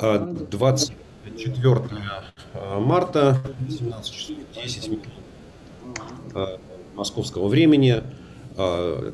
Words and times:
24 0.00 1.80
марта, 2.78 3.36
17 3.68 4.12
часов 4.12 4.36
10 4.54 4.88
минут 4.88 5.04
московского 6.94 7.48
времени. 7.48 8.02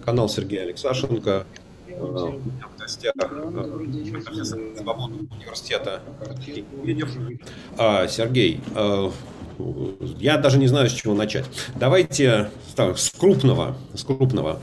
Канал 0.04 0.29
Сергея 0.29 0.62
Алексашенко. 0.62 1.45
В 1.87 2.40
гостях 2.79 3.12
профессор 3.14 4.58
университета 4.58 6.00
Сергей, 8.09 8.61
я 10.19 10.38
даже 10.38 10.59
не 10.59 10.67
знаю, 10.67 10.88
с 10.88 10.93
чего 10.93 11.15
начать. 11.15 11.45
Давайте 11.77 12.51
так, 12.75 12.99
с 12.99 13.11
крупного. 13.11 13.77
С 13.93 14.03
крупного. 14.03 14.61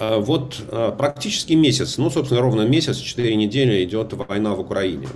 А, 0.00 0.18
вот 0.18 0.62
а, 0.70 0.92
практически 0.92 1.52
месяц, 1.52 1.98
ну, 1.98 2.10
собственно, 2.10 2.40
ровно 2.40 2.62
месяц, 2.62 2.96
4 2.96 3.36
недели 3.36 3.84
идет 3.84 4.14
война 4.14 4.54
в 4.54 4.60
Украине. 4.60 5.06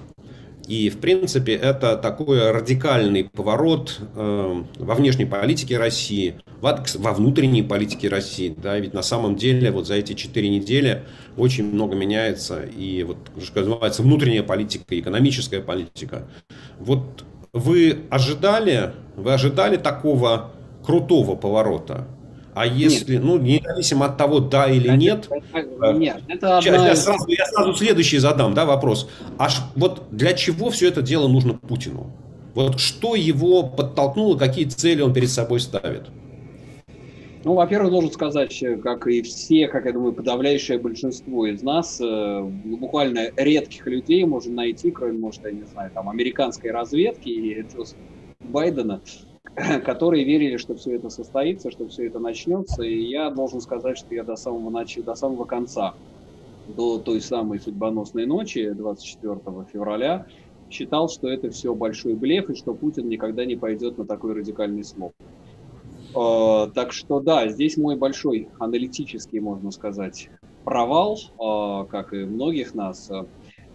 И, 0.68 0.88
в 0.90 0.98
принципе, 0.98 1.54
это 1.54 1.96
такой 1.96 2.50
радикальный 2.50 3.24
поворот 3.24 4.00
э, 4.14 4.62
во 4.78 4.94
внешней 4.94 5.26
политике 5.26 5.76
России, 5.76 6.36
во, 6.62 6.82
во 6.94 7.12
внутренней 7.12 7.62
политике 7.62 8.08
России. 8.08 8.54
Да, 8.56 8.78
ведь 8.78 8.94
на 8.94 9.02
самом 9.02 9.36
деле 9.36 9.70
вот 9.70 9.86
за 9.86 9.96
эти 9.96 10.14
четыре 10.14 10.48
недели 10.48 11.02
очень 11.36 11.70
много 11.70 11.96
меняется. 11.96 12.62
И 12.62 13.02
вот, 13.02 13.18
что 13.42 13.60
называется, 13.60 14.02
внутренняя 14.02 14.42
политика, 14.42 14.98
экономическая 14.98 15.60
политика. 15.60 16.26
Вот 16.78 17.24
вы 17.52 17.98
ожидали, 18.08 18.94
вы 19.16 19.34
ожидали 19.34 19.76
такого 19.76 20.50
крутого 20.82 21.36
поворота? 21.36 22.08
А 22.54 22.66
если, 22.66 23.14
нет. 23.14 23.24
ну, 23.24 23.38
независимо 23.38 24.06
от 24.06 24.16
того, 24.16 24.38
да 24.38 24.68
или 24.70 24.86
это, 24.86 24.96
нет, 24.96 25.28
это, 25.28 25.92
нет, 25.92 26.22
это 26.28 26.58
одна... 26.58 26.88
я, 26.88 26.94
сразу, 26.94 27.26
я 27.28 27.46
сразу 27.46 27.74
следующий 27.74 28.18
задам, 28.18 28.54
да, 28.54 28.64
вопрос. 28.64 29.10
Аж 29.38 29.56
вот 29.74 30.04
для 30.12 30.34
чего 30.34 30.70
все 30.70 30.88
это 30.88 31.02
дело 31.02 31.26
нужно 31.26 31.54
Путину? 31.54 32.12
Вот 32.54 32.78
что 32.78 33.16
его 33.16 33.64
подтолкнуло, 33.64 34.38
какие 34.38 34.66
цели 34.66 35.02
он 35.02 35.12
перед 35.12 35.30
собой 35.30 35.58
ставит? 35.58 36.04
Ну, 37.42 37.54
во-первых, 37.54 37.90
должен 37.90 38.12
сказать, 38.12 38.62
как 38.82 39.06
и 39.06 39.20
все, 39.20 39.68
как 39.68 39.84
я 39.84 39.92
думаю, 39.92 40.14
подавляющее 40.14 40.78
большинство 40.78 41.46
из 41.46 41.62
нас, 41.62 42.00
э, 42.00 42.40
буквально 42.40 43.32
редких 43.36 43.86
людей 43.86 44.24
можно 44.24 44.54
найти, 44.54 44.90
кроме, 44.90 45.18
может, 45.18 45.44
я 45.44 45.50
не 45.50 45.64
знаю, 45.64 45.90
там, 45.92 46.08
американской 46.08 46.70
разведки 46.70 47.28
и 47.28 47.66
Байдена, 48.40 49.02
которые 49.84 50.24
верили, 50.24 50.56
что 50.56 50.74
все 50.74 50.96
это 50.96 51.10
состоится, 51.10 51.70
что 51.70 51.88
все 51.88 52.06
это 52.06 52.18
начнется. 52.18 52.82
И 52.82 53.04
я 53.04 53.30
должен 53.30 53.60
сказать, 53.60 53.98
что 53.98 54.14
я 54.14 54.24
до 54.24 54.36
самого, 54.36 54.70
начала, 54.70 55.06
до 55.06 55.14
самого 55.14 55.44
конца, 55.44 55.94
до 56.76 56.98
той 56.98 57.20
самой 57.20 57.60
судьбоносной 57.60 58.26
ночи 58.26 58.70
24 58.70 59.40
февраля, 59.72 60.26
считал, 60.70 61.08
что 61.08 61.28
это 61.28 61.50
все 61.50 61.74
большой 61.74 62.14
блеф 62.14 62.50
и 62.50 62.54
что 62.54 62.74
Путин 62.74 63.08
никогда 63.08 63.44
не 63.44 63.56
пойдет 63.56 63.98
на 63.98 64.06
такой 64.06 64.34
радикальный 64.34 64.84
слов. 64.84 65.12
А, 66.14 66.68
так 66.68 66.92
что 66.92 67.20
да, 67.20 67.48
здесь 67.48 67.76
мой 67.76 67.96
большой 67.96 68.48
аналитический, 68.58 69.40
можно 69.40 69.70
сказать, 69.70 70.30
провал, 70.64 71.18
а, 71.38 71.84
как 71.84 72.12
и 72.12 72.24
многих 72.24 72.74
нас. 72.74 73.10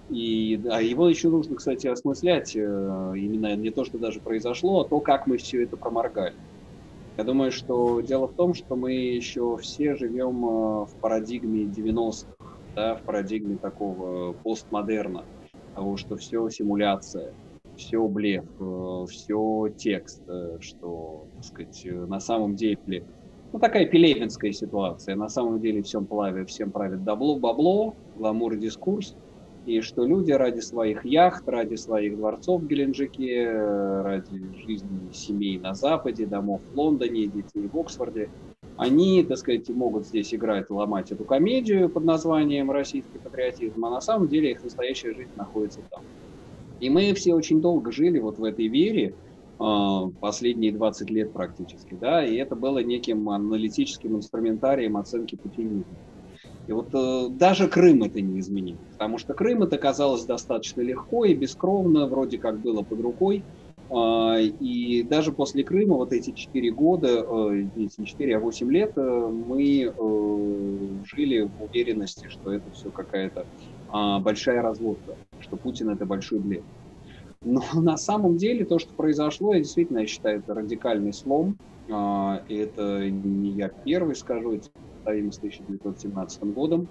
И 0.10 0.60
а 0.72 0.82
его 0.82 1.08
еще 1.08 1.30
нужно, 1.30 1.56
кстати, 1.56 1.86
осмыслять, 1.86 2.56
э, 2.56 2.60
именно 2.60 3.56
не 3.56 3.70
то, 3.70 3.86
что 3.86 4.00
даже 4.00 4.20
произошло, 4.20 4.82
а 4.82 4.86
то, 4.86 5.00
как 5.00 5.28
мы 5.28 5.38
все 5.38 5.64
это 5.64 5.78
проморгали. 5.78 6.36
Я 7.18 7.24
думаю, 7.24 7.52
что 7.52 8.02
дело 8.02 8.28
в 8.28 8.34
том, 8.34 8.54
что 8.54 8.76
мы 8.76 8.94
еще 8.94 9.58
все 9.58 9.96
живем 9.96 10.44
э, 10.44 10.86
в 10.86 10.96
парадигме 11.00 11.66
90-х, 11.66 12.26
да, 12.76 12.96
в 12.96 13.04
парадигме 13.04 13.58
такого 13.58 14.34
постмодерна, 14.34 15.26
того, 15.76 15.96
что 15.96 16.16
все 16.16 16.50
симуляция, 16.50 17.32
все 17.76 18.08
блеф, 18.08 18.46
э, 18.60 19.06
все 19.10 19.68
текст, 19.78 20.24
что, 20.60 21.28
так 21.36 21.46
сказать, 21.46 21.86
на 21.86 22.20
самом 22.20 22.56
деле, 22.56 23.04
ну, 23.54 23.60
такая 23.60 23.86
пелевинская 23.86 24.54
ситуация, 24.54 25.16
на 25.16 25.30
самом 25.30 25.60
деле 25.60 25.84
всем 25.84 26.08
правит, 26.08 26.50
всем 26.50 26.72
правит 26.72 27.00
бабло, 27.02 27.38
бабло, 27.38 27.96
гламур 28.16 28.56
дискурс– 28.56 29.16
и 29.66 29.82
что 29.82 30.06
люди 30.06 30.32
ради 30.32 30.60
своих 30.60 31.06
яхт, 31.06 31.48
ради 31.48 31.76
своих 31.76 32.18
дворцов 32.18 32.62
в 32.62 32.68
Геленджике, 32.68 33.52
ради 33.52 34.42
жизни 34.66 35.12
семей 35.14 35.60
на 35.60 35.74
Западе, 35.74 36.26
домов 36.26 36.62
в 36.72 36.78
Лондоне, 36.78 37.28
детей 37.28 37.68
в 37.68 37.78
Оксфорде, 37.78 38.30
они, 38.78 39.24
так 39.26 39.38
сказать, 39.38 39.68
могут 39.70 40.08
здесь 40.08 40.34
играть, 40.34 40.70
ломать 40.70 41.12
эту 41.12 41.26
комедию 41.26 41.90
под 41.90 42.06
названием 42.06 42.72
«Российский 42.72 43.20
патриотизм», 43.20 43.84
а 43.84 43.90
на 43.90 44.00
самом 44.00 44.30
деле 44.30 44.52
их 44.52 44.64
настоящая 44.64 45.14
жизнь 45.14 45.32
находится 45.36 45.82
там. 45.92 46.04
И 46.80 46.90
мы 46.90 47.14
все 47.14 47.34
очень 47.34 47.62
долго 47.62 47.92
жили 47.92 48.20
вот 48.20 48.40
в 48.40 48.44
этой 48.44 48.68
вере, 48.68 49.18
а, 49.60 50.10
последние 50.22 50.72
20 50.72 51.10
лет 51.10 51.34
практически, 51.34 51.96
да, 51.96 52.26
и 52.26 52.36
это 52.38 52.56
было 52.56 52.80
неким 52.82 53.30
аналитическим 53.30 54.16
инструментарием 54.16 54.96
оценки 54.96 55.36
путинизма. 55.36 56.00
И 56.70 56.72
вот 56.72 56.90
э, 56.94 57.30
даже 57.32 57.68
Крым 57.68 58.04
это 58.04 58.22
не 58.22 58.40
изменил, 58.40 58.78
потому 58.92 59.18
что 59.18 59.34
Крым 59.34 59.64
это 59.64 59.80
казалось 59.80 60.26
достаточно 60.26 60.82
легко 60.82 61.26
и 61.26 61.34
бескровно, 61.34 62.06
вроде 62.06 62.38
как 62.38 62.60
было 62.60 62.84
под 62.84 63.02
рукой. 63.02 63.44
Э, 63.90 64.40
и 64.40 65.02
даже 65.02 65.32
после 65.32 65.64
Крыма 65.64 65.96
вот 65.96 66.14
эти 66.14 66.30
четыре 66.30 66.70
года, 66.70 67.26
э, 67.28 67.66
не 67.76 67.90
4, 67.90 68.38
а 68.38 68.40
8 68.40 68.72
лет, 68.72 68.92
э, 68.96 69.02
мы 69.02 69.82
э, 69.82 71.04
жили 71.06 71.42
в 71.42 71.64
уверенности, 71.64 72.28
что 72.30 72.52
это 72.52 72.70
все 72.70 72.92
какая-то 72.92 73.48
э, 73.92 74.20
большая 74.20 74.62
разводка, 74.62 75.16
что 75.40 75.58
Путин 75.58 75.90
это 75.90 76.06
большой 76.06 76.38
блед. 76.38 76.64
Но 77.44 77.62
на 77.74 77.98
самом 77.98 78.38
деле 78.38 78.66
то, 78.66 78.80
что 78.80 78.94
произошло, 78.94 79.54
я 79.54 79.60
действительно 79.60 80.00
я 80.00 80.08
считаю, 80.08 80.40
это 80.40 80.54
радикальный 80.54 81.14
слом. 81.14 81.58
Э, 81.88 82.40
это 82.50 83.10
не 83.10 83.52
я 83.52 83.70
первый 83.70 84.16
скажу, 84.16 84.54
это 84.54 84.70
составим 84.98 85.32
с 85.32 85.38
1917 85.38 86.44
годом, 86.54 86.88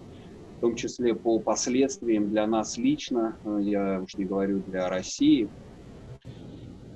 в 0.56 0.60
том 0.60 0.74
числе 0.74 1.14
по 1.14 1.38
последствиям 1.38 2.30
для 2.30 2.46
нас 2.46 2.78
лично, 2.78 3.36
э, 3.44 3.58
я 3.62 4.00
уж 4.02 4.14
не 4.14 4.24
говорю 4.24 4.62
для 4.66 4.88
России. 4.88 5.48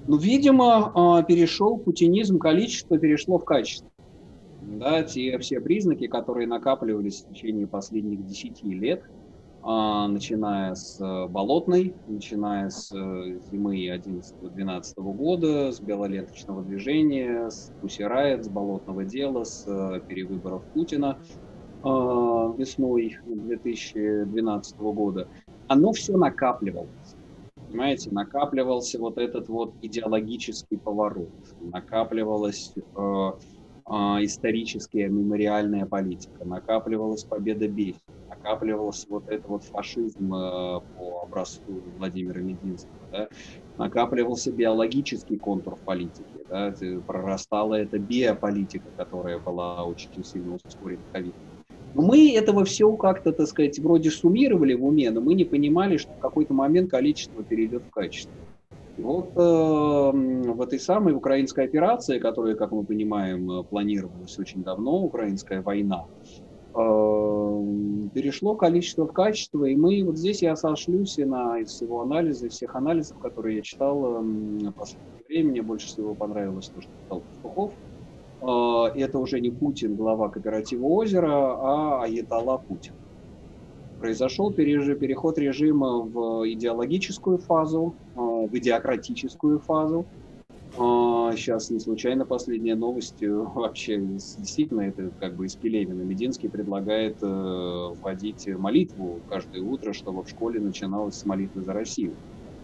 Ну, 0.09 0.17
видимо, 0.17 1.21
э, 1.21 1.25
перешел 1.27 1.79
путинизм, 1.79 2.39
количество 2.39 2.99
перешло 2.99 3.39
в 3.39 3.45
качество. 3.45 3.89
Да, 4.63 5.03
те 5.03 5.39
все 5.39 5.61
признаки, 5.61 6.07
которые 6.07 6.47
накапливались 6.47 7.23
в 7.23 7.29
течение 7.29 7.67
последних 7.67 8.25
10 8.27 8.63
лет, 8.65 9.03
а, 9.05 9.22
начиная 9.62 10.75
с 10.75 11.00
э, 11.00 11.28
Болотной, 11.28 11.95
начиная 12.09 12.69
с 12.69 12.91
зимы 12.91 13.87
11-12 13.87 14.95
года, 15.15 15.71
с 15.71 15.81
белоленточного 15.81 16.62
движения, 16.62 17.49
с 17.49 17.72
Пусирает, 17.81 18.45
с 18.45 18.49
Болотного 18.49 19.05
дела, 19.05 19.45
с 19.45 19.65
перевыборов 20.09 20.65
Путина 20.75 21.19
а, 21.83 22.55
весной 22.56 23.17
2012 23.27 24.78
года, 24.78 25.28
оно 25.67 25.93
все 25.93 26.17
накапливалось. 26.17 27.17
Понимаете, 27.67 28.11
накапливался 28.12 28.99
вот 29.01 29.19
этот 29.19 29.49
вот 29.49 29.75
идеологический 29.83 30.77
поворот, 30.77 31.31
накапливалась 31.61 32.75
э, 32.77 32.81
э, 33.01 33.93
историческая 34.21 35.09
мемориальная 35.09 35.87
политика, 35.87 36.45
накапливалась 36.45 37.25
победа 37.25 37.67
бесит, 37.67 38.03
накапливался 38.42 39.06
вот 39.08 39.28
этот 39.28 39.48
вот 39.48 39.64
фашизм 39.64 40.34
э, 40.34 40.80
по 40.98 41.22
образцу 41.22 41.62
Владимира 41.98 42.41
Мединского, 42.41 42.92
да? 43.10 43.28
накапливался 43.78 44.53
биологический 44.53 45.36
контур 45.36 45.76
политики, 45.84 46.25
да? 46.48 46.75
прорастала 47.06 47.75
эта 47.75 47.98
биополитика, 47.98 48.86
которая 48.97 49.38
была 49.38 49.84
очень 49.84 50.25
сильно 50.25 50.58
ускорена 50.64 51.03
ковидом. 51.12 51.41
Мы 51.94 52.34
этого 52.34 52.64
все 52.64 52.91
как-то, 52.97 53.32
так 53.32 53.47
сказать, 53.47 53.78
вроде 53.78 54.10
суммировали 54.10 54.74
в 54.74 54.84
уме, 54.84 55.10
но 55.10 55.20
мы 55.20 55.34
не 55.34 55.44
понимали, 55.44 55.98
что 55.98 56.10
в 56.12 56.19
какой-то 56.19 56.54
момент 56.54 56.91
количество 56.91 57.42
перейдет 57.42 57.82
в 57.82 57.91
качество. 57.91 58.33
Вот 58.97 59.30
э, 59.36 59.41
в 59.41 60.60
этой 60.60 60.78
самой 60.78 61.15
украинской 61.15 61.65
операции, 61.65 62.18
которая, 62.18 62.54
как 62.54 62.72
мы 62.72 62.84
понимаем, 62.84 63.65
планировалась 63.65 64.38
очень 64.38 64.62
давно, 64.62 65.03
украинская 65.03 65.62
война, 65.62 66.06
э, 66.21 66.52
перешло 66.74 68.54
количество 68.54 69.07
в 69.07 69.13
качество, 69.13 69.65
и 69.65 69.77
мы 69.77 70.03
вот 70.04 70.16
здесь 70.16 70.42
я 70.42 70.57
сошлюсь 70.57 71.16
на 71.19 71.59
из 71.60 71.71
всего 71.71 72.03
анализа, 72.03 72.47
из 72.47 72.54
всех 72.54 72.74
анализов, 72.77 73.19
которые 73.19 73.57
я 73.57 73.63
читал 73.63 74.04
э, 74.04 74.21
в 74.21 74.72
последнее 74.72 75.24
время, 75.28 75.51
мне 75.51 75.63
больше 75.63 75.86
всего 75.89 76.15
понравилось 76.15 76.69
то, 76.69 76.80
что 76.80 76.91
читал 77.03 77.21
Пастухов, 77.21 77.72
а, 78.42 78.89
это 78.95 79.19
уже 79.19 79.41
не 79.41 79.51
Путин, 79.51 79.95
глава 79.97 80.28
кооператива 80.28 80.86
озера, 80.86 81.30
а 81.30 82.03
Аятолла 82.03 82.59
Путин. 82.59 82.95
Произошел 84.01 84.53
переход 84.53 85.39
режима 85.39 86.01
в 86.01 86.45
идеологическую 86.53 87.39
фазу, 87.39 87.95
а, 88.16 88.21
в 88.21 88.59
идеократическую 88.59 89.60
фазу. 89.60 90.07
Сейчас 90.74 91.69
не 91.69 91.80
случайно 91.80 92.24
последняя 92.24 92.74
новость 92.74 93.19
вообще 93.21 93.98
действительно 93.98 94.80
это 94.80 95.13
как 95.19 95.36
бы 95.36 95.45
из 95.45 95.54
Пелевина. 95.57 96.01
Мединский 96.03 96.48
предлагает 96.48 97.22
э, 97.22 97.27
вводить 97.27 98.47
молитву 98.47 99.22
каждое 99.27 99.60
утро, 99.60 99.92
чтобы 99.92 100.24
в 100.24 100.30
школе 100.30 100.60
начиналось 100.60 101.16
с 101.16 101.24
молитвы 101.27 101.63
за 101.63 101.74
Россию 101.74 102.15
э, 102.15 102.16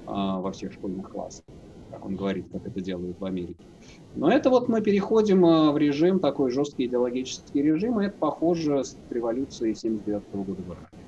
во 0.07 0.53
всех 0.53 0.73
школьных 0.73 1.11
классах, 1.11 1.45
как 1.91 2.07
он 2.07 2.17
говорит, 2.17 2.47
как 2.51 2.67
это 2.67 2.81
делают 2.81 3.21
в 3.21 3.25
Америке. 3.27 3.67
Но 4.15 4.31
это 4.33 4.49
вот 4.49 4.69
мы 4.69 4.81
переходим 4.81 5.45
э, 5.45 5.71
в 5.73 5.77
режим, 5.77 6.19
такой 6.19 6.51
жесткий 6.51 6.87
идеологический 6.87 7.61
режим, 7.61 8.01
и 8.01 8.07
это 8.07 8.17
похоже 8.19 8.85
с 8.85 8.99
революцией 9.11 9.75
79 9.75 10.23
года 10.33 10.63
в 10.63 10.73
Ираке. 10.73 11.08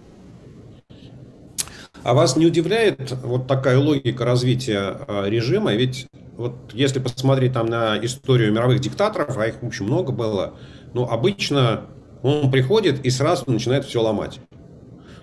А 2.02 2.14
вас 2.14 2.37
не 2.37 2.47
удивляет 2.47 3.12
вот 3.23 3.47
такая 3.47 3.79
логика 3.79 4.25
развития 4.25 4.99
э, 5.06 5.29
режима? 5.29 5.75
Ведь 5.75 6.06
вот 6.37 6.55
если 6.73 6.99
посмотреть 6.99 7.52
там 7.52 7.67
на 7.67 7.99
историю 8.02 8.52
мировых 8.52 8.81
диктаторов, 8.81 9.37
а 9.37 9.47
их, 9.47 9.56
в 9.61 9.67
общем, 9.67 9.87
много 9.87 10.12
было, 10.12 10.55
ну, 10.94 11.05
обычно 11.05 11.82
он 12.23 12.50
приходит 12.50 13.05
и 13.05 13.11
сразу 13.11 13.50
начинает 13.50 13.85
все 13.85 14.02
ломать. 14.02 14.41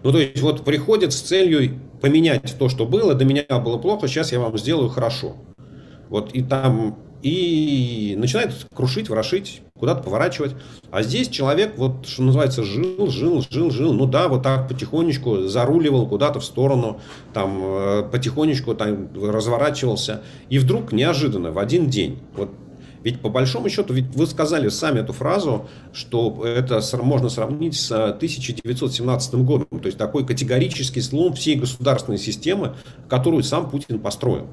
Ну, 0.04 0.12
то 0.12 0.20
есть, 0.20 0.42
вот 0.42 0.64
приходит 0.64 1.14
с 1.14 1.22
целью 1.22 1.80
поменять 2.02 2.56
то, 2.60 2.70
что 2.70 2.86
было, 2.86 3.16
до 3.16 3.26
меня 3.26 3.44
было 3.60 3.78
плохо, 3.78 4.08
сейчас 4.08 4.32
я 4.32 4.40
вам 4.40 4.58
сделаю 4.58 4.90
хорошо. 4.90 5.36
Вот 6.10 6.34
и 6.34 6.44
там 6.44 6.98
и 7.24 8.16
начинает 8.18 8.54
крушить, 8.74 9.10
ворошить, 9.10 9.64
куда-то 9.80 10.04
поворачивать. 10.04 10.56
А 10.92 11.04
здесь 11.04 11.28
человек, 11.30 11.74
вот 11.78 12.08
что 12.08 12.24
называется, 12.24 12.64
жил, 12.64 13.08
жил, 13.08 13.44
жил, 13.50 13.72
жил. 13.72 13.94
Ну 13.94 14.06
да, 14.06 14.28
вот 14.28 14.44
так 14.44 14.68
потихонечку 14.68 15.48
заруливал 15.48 16.08
куда-то 16.08 16.40
в 16.40 16.46
сторону, 16.46 17.00
там 17.34 17.60
э, 17.64 18.04
потихонечку 18.12 18.76
там 18.76 19.10
разворачивался. 19.16 20.22
И 20.50 20.60
вдруг 20.60 20.92
неожиданно 20.92 21.52
в 21.52 21.60
один 21.60 21.90
день, 21.90 22.20
вот 22.36 22.50
ведь 23.04 23.22
по 23.22 23.30
большому 23.30 23.70
счету, 23.70 23.94
ведь 23.94 24.14
вы 24.16 24.28
сказали 24.28 24.68
сами 24.68 25.00
эту 25.00 25.14
фразу, 25.14 25.70
что 25.94 26.44
это 26.46 26.82
можно 27.02 27.30
сравнить 27.30 27.80
с 27.80 27.90
1917 27.92 29.36
годом. 29.36 29.80
То 29.80 29.86
есть 29.86 29.98
такой 29.98 30.26
категорический 30.26 31.02
слом 31.02 31.34
всей 31.34 31.56
государственной 31.56 32.18
системы, 32.18 32.76
которую 33.08 33.44
сам 33.44 33.70
Путин 33.70 34.00
построил. 34.00 34.48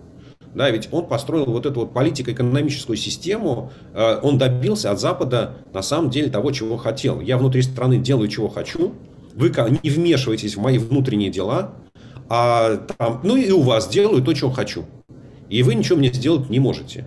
Да, 0.55 0.71
ведь 0.71 0.89
он 0.93 1.07
построил 1.07 1.47
вот 1.47 1.67
эту 1.67 1.81
вот 1.81 1.93
политико-экономическую 1.93 2.97
систему, 2.97 3.73
э, 3.93 4.21
он 4.23 4.39
добился 4.39 4.91
от 4.93 5.01
Запада 5.01 5.57
на 5.73 5.83
самом 5.83 6.11
деле 6.11 6.31
того, 6.31 6.53
чего 6.53 6.77
хотел. 6.77 7.21
Я 7.21 7.39
внутри 7.39 7.63
страны 7.63 7.99
делаю, 7.99 8.29
чего 8.29 8.49
хочу, 8.49 8.95
вы 9.35 9.53
не 9.83 9.91
вмешиваетесь 9.91 10.57
в 10.57 10.61
мои 10.61 10.79
внутренние 10.79 11.31
дела, 11.31 11.73
а 12.29 12.77
там, 12.99 13.21
ну 13.25 13.37
и 13.37 13.51
у 13.51 13.63
вас 13.63 13.89
делаю 13.89 14.23
то, 14.23 14.33
чего 14.33 14.51
хочу. 14.51 14.85
И 15.49 15.63
вы 15.63 15.75
ничего 15.75 15.99
мне 15.99 16.13
сделать 16.13 16.49
не 16.51 16.61
можете. 16.61 17.07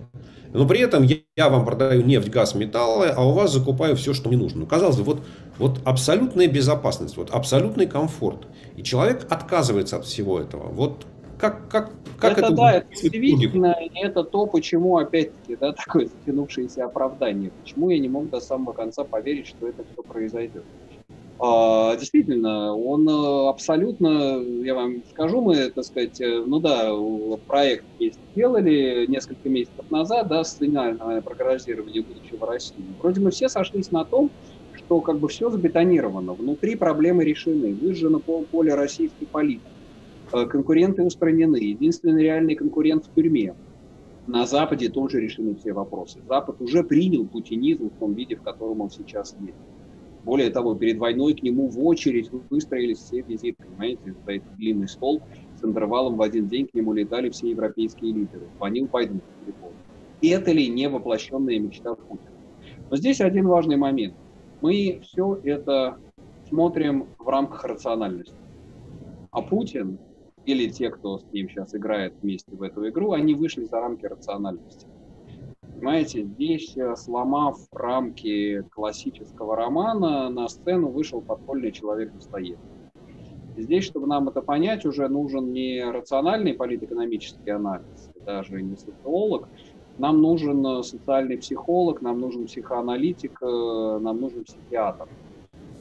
Но 0.52 0.66
при 0.66 0.80
этом 0.80 1.06
я, 1.36 1.48
вам 1.48 1.64
продаю 1.64 2.02
нефть, 2.02 2.30
газ, 2.30 2.54
металлы, 2.54 3.08
а 3.08 3.26
у 3.26 3.32
вас 3.32 3.52
закупаю 3.52 3.96
все, 3.96 4.14
что 4.14 4.28
мне 4.28 4.38
нужно. 4.38 4.60
Ну, 4.60 4.66
казалось 4.66 4.96
бы, 4.96 5.04
вот, 5.04 5.22
вот 5.58 5.80
абсолютная 5.84 6.48
безопасность, 6.48 7.16
вот 7.16 7.30
абсолютный 7.30 7.86
комфорт. 7.86 8.46
И 8.76 8.82
человек 8.82 9.26
отказывается 9.28 9.96
от 9.96 10.06
всего 10.06 10.40
этого. 10.40 10.68
Вот 10.68 11.06
как, 11.38 11.68
как, 11.68 11.90
как 12.18 12.32
это, 12.38 12.46
это 12.46 12.54
да, 12.54 12.72
это 12.74 12.88
удивительно, 13.04 13.76
и 13.80 13.98
это 14.00 14.24
то, 14.24 14.46
почему, 14.46 14.98
опять-таки, 14.98 15.56
да, 15.56 15.72
такое 15.86 16.06
затянувшееся 16.06 16.84
оправдание. 16.84 17.50
Почему 17.62 17.90
я 17.90 17.98
не 17.98 18.08
мог 18.08 18.28
до 18.30 18.40
самого 18.40 18.72
конца 18.72 19.04
поверить, 19.04 19.46
что 19.46 19.68
это 19.68 19.84
все 19.92 20.02
произойдет. 20.02 20.64
А, 21.40 21.96
действительно, 21.96 22.74
он 22.74 23.08
э, 23.08 23.48
абсолютно, 23.48 24.40
я 24.64 24.74
вам 24.74 25.04
скажу, 25.10 25.40
мы, 25.40 25.70
так 25.70 25.84
сказать, 25.84 26.20
э, 26.20 26.42
ну 26.44 26.58
да, 26.58 26.90
проект 27.46 27.84
есть 28.00 28.18
сделали 28.32 29.06
несколько 29.06 29.48
месяцев 29.48 29.88
назад, 29.88 30.26
да, 30.26 30.42
сценарное 30.42 31.22
прогнозирование 31.22 32.02
будущего 32.02 32.44
России. 32.44 32.74
Вроде 33.00 33.20
мы 33.20 33.30
все 33.30 33.48
сошлись 33.48 33.92
на 33.92 34.04
том, 34.04 34.32
что 34.74 35.00
как 35.00 35.20
бы 35.20 35.28
все 35.28 35.48
забетонировано, 35.48 36.32
внутри 36.32 36.74
проблемы 36.74 37.24
решены, 37.24 37.72
выжжено 37.72 38.18
поле 38.18 38.74
российской 38.74 39.26
политики 39.26 39.77
конкуренты 40.30 41.02
устранены. 41.02 41.56
Единственный 41.56 42.22
реальный 42.22 42.54
конкурент 42.54 43.06
в 43.06 43.14
тюрьме. 43.14 43.54
На 44.26 44.46
Западе 44.46 44.90
тоже 44.90 45.20
решены 45.20 45.54
все 45.54 45.72
вопросы. 45.72 46.20
Запад 46.28 46.60
уже 46.60 46.84
принял 46.84 47.24
путинизм 47.26 47.88
в 47.88 47.98
том 47.98 48.12
виде, 48.12 48.36
в 48.36 48.42
котором 48.42 48.82
он 48.82 48.90
сейчас 48.90 49.34
есть. 49.40 49.56
Более 50.24 50.50
того, 50.50 50.74
перед 50.74 50.98
войной 50.98 51.32
к 51.32 51.42
нему 51.42 51.68
в 51.68 51.82
очередь 51.86 52.30
выстроились 52.50 52.98
все 52.98 53.22
визиты. 53.22 53.64
Понимаете, 53.64 54.14
за 54.26 54.32
этот 54.32 54.56
длинный 54.56 54.88
стол 54.88 55.22
с 55.58 55.64
интервалом 55.64 56.16
в 56.16 56.22
один 56.22 56.48
день 56.48 56.66
к 56.66 56.74
нему 56.74 56.92
летали 56.92 57.30
все 57.30 57.48
европейские 57.50 58.12
лидеры. 58.12 58.46
Звонил 58.58 58.86
Байден 58.86 59.20
по 59.20 59.44
телефону. 59.44 59.72
Это 60.20 60.52
ли 60.52 60.68
не 60.68 60.88
воплощенная 60.88 61.58
мечта 61.58 61.94
Путина? 61.94 62.30
Но 62.90 62.96
здесь 62.96 63.22
один 63.22 63.46
важный 63.46 63.76
момент. 63.76 64.14
Мы 64.60 65.00
все 65.02 65.40
это 65.44 65.98
смотрим 66.48 67.06
в 67.18 67.28
рамках 67.28 67.64
рациональности. 67.64 68.34
А 69.30 69.40
Путин 69.40 69.98
или 70.48 70.66
те, 70.70 70.88
кто 70.88 71.18
с 71.18 71.30
ним 71.30 71.50
сейчас 71.50 71.74
играет 71.74 72.14
вместе 72.22 72.56
в 72.56 72.62
эту 72.62 72.88
игру, 72.88 73.12
они 73.12 73.34
вышли 73.34 73.64
за 73.64 73.80
рамки 73.80 74.06
рациональности. 74.06 74.86
Понимаете, 75.74 76.24
здесь, 76.24 76.74
э, 76.74 76.96
сломав 76.96 77.58
рамки 77.70 78.62
классического 78.70 79.56
романа, 79.56 80.30
на 80.30 80.48
сцену 80.48 80.88
вышел 80.88 81.20
подпольный 81.20 81.70
человек 81.70 82.14
Достоевский. 82.14 82.64
Здесь, 83.58 83.84
чтобы 83.84 84.06
нам 84.06 84.28
это 84.28 84.40
понять, 84.40 84.86
уже 84.86 85.06
нужен 85.08 85.52
не 85.52 85.84
рациональный 85.84 86.54
политэкономический 86.54 87.52
анализ, 87.52 88.10
даже 88.24 88.62
не 88.62 88.76
социолог, 88.76 89.48
нам 89.98 90.22
нужен 90.22 90.66
э, 90.66 90.82
социальный 90.82 91.36
психолог, 91.36 92.00
нам 92.00 92.20
нужен 92.20 92.46
психоаналитик, 92.46 93.38
э, 93.42 93.98
нам 94.00 94.18
нужен 94.18 94.44
психиатр. 94.44 95.08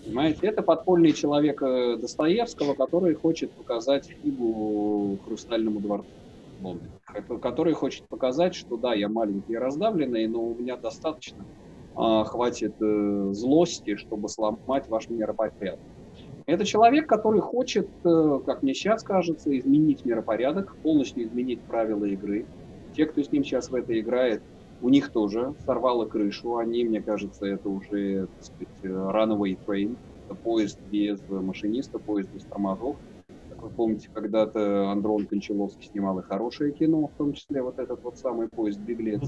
Понимаете, 0.08 0.48
это 0.48 0.62
подпольный 0.62 1.12
человек 1.12 1.62
э, 1.62 1.98
Достоевского, 1.98 2.74
который 2.76 3.14
хочет 3.14 3.52
показать 3.52 4.06
фигу 4.24 5.18
хрустальному 5.26 5.82
дворцу 5.82 6.08
который 7.42 7.74
хочет 7.74 8.08
показать, 8.08 8.56
что 8.56 8.78
да, 8.78 8.94
я 8.94 9.10
маленький 9.10 9.54
и 9.54 9.58
раздавленный, 9.58 10.28
но 10.28 10.42
у 10.42 10.56
меня 10.56 10.76
достаточно 10.76 11.46
а, 11.96 12.24
хватит 12.24 12.74
э, 12.82 13.30
злости, 13.32 13.96
чтобы 13.96 14.28
сломать 14.30 14.88
ваш 14.88 15.10
миропорядок. 15.10 15.80
Это 16.46 16.66
человек, 16.66 17.08
который 17.08 17.42
хочет, 17.42 17.88
э, 18.04 18.40
как 18.46 18.64
мне 18.64 18.74
сейчас 18.74 19.04
кажется, 19.04 19.56
изменить 19.58 20.06
миропорядок, 20.06 20.76
полностью 20.78 21.24
изменить 21.26 21.62
правила 21.62 22.06
игры. 22.06 22.46
Те, 22.96 23.06
кто 23.06 23.22
с 23.22 23.32
ним 23.32 23.44
сейчас 23.44 23.70
в 23.70 23.76
это 23.76 24.00
играет, 24.00 24.42
у 24.82 24.90
них 24.90 25.12
тоже 25.12 25.54
сорвало 25.66 26.06
крышу. 26.06 26.58
Они, 26.58 26.84
мне 26.84 27.02
кажется, 27.02 27.46
это 27.46 27.70
уже, 27.70 28.28
так 28.28 28.44
сказать, 28.44 28.84
runaway 28.84 29.58
train. 29.68 29.98
Это 30.26 30.36
поезд 30.36 30.80
без 30.92 31.20
машиниста, 31.28 32.00
поезд 32.00 32.30
без 32.34 32.46
тормозов. 32.46 32.98
Как 33.50 33.64
вы 33.64 33.70
помните, 33.70 34.10
когда-то 34.14 34.92
Андрон 34.92 35.26
Кончаловский 35.26 35.90
снимал 35.90 36.20
и 36.20 36.24
хорошее 36.24 36.74
кино, 36.74 37.08
в 37.08 37.18
том 37.18 37.34
числе 37.34 37.62
вот 37.62 37.80
этот 37.80 38.04
вот 38.04 38.18
самый 38.18 38.50
поезд 38.50 38.80
«Беглец». 38.80 39.22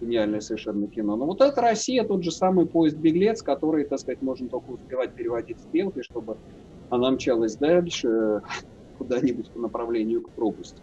Гениальное 0.00 0.40
совершенно 0.40 0.86
кино. 0.86 1.16
Но 1.16 1.26
вот 1.26 1.40
это 1.40 1.60
Россия, 1.60 2.04
тот 2.04 2.22
же 2.24 2.30
самый 2.30 2.66
поезд 2.66 2.96
«Беглец», 2.96 3.42
который, 3.42 3.84
так 3.84 3.98
сказать, 3.98 4.22
можно 4.22 4.48
только 4.48 4.70
успевать 4.70 5.14
переводить 5.14 5.60
стрелки, 5.60 6.02
чтобы 6.02 6.36
она 6.90 7.10
мчалась 7.12 7.56
дальше 7.56 8.42
куда-нибудь 8.98 9.50
по 9.50 9.60
направлению 9.60 10.22
к 10.22 10.30
пропасти. 10.30 10.82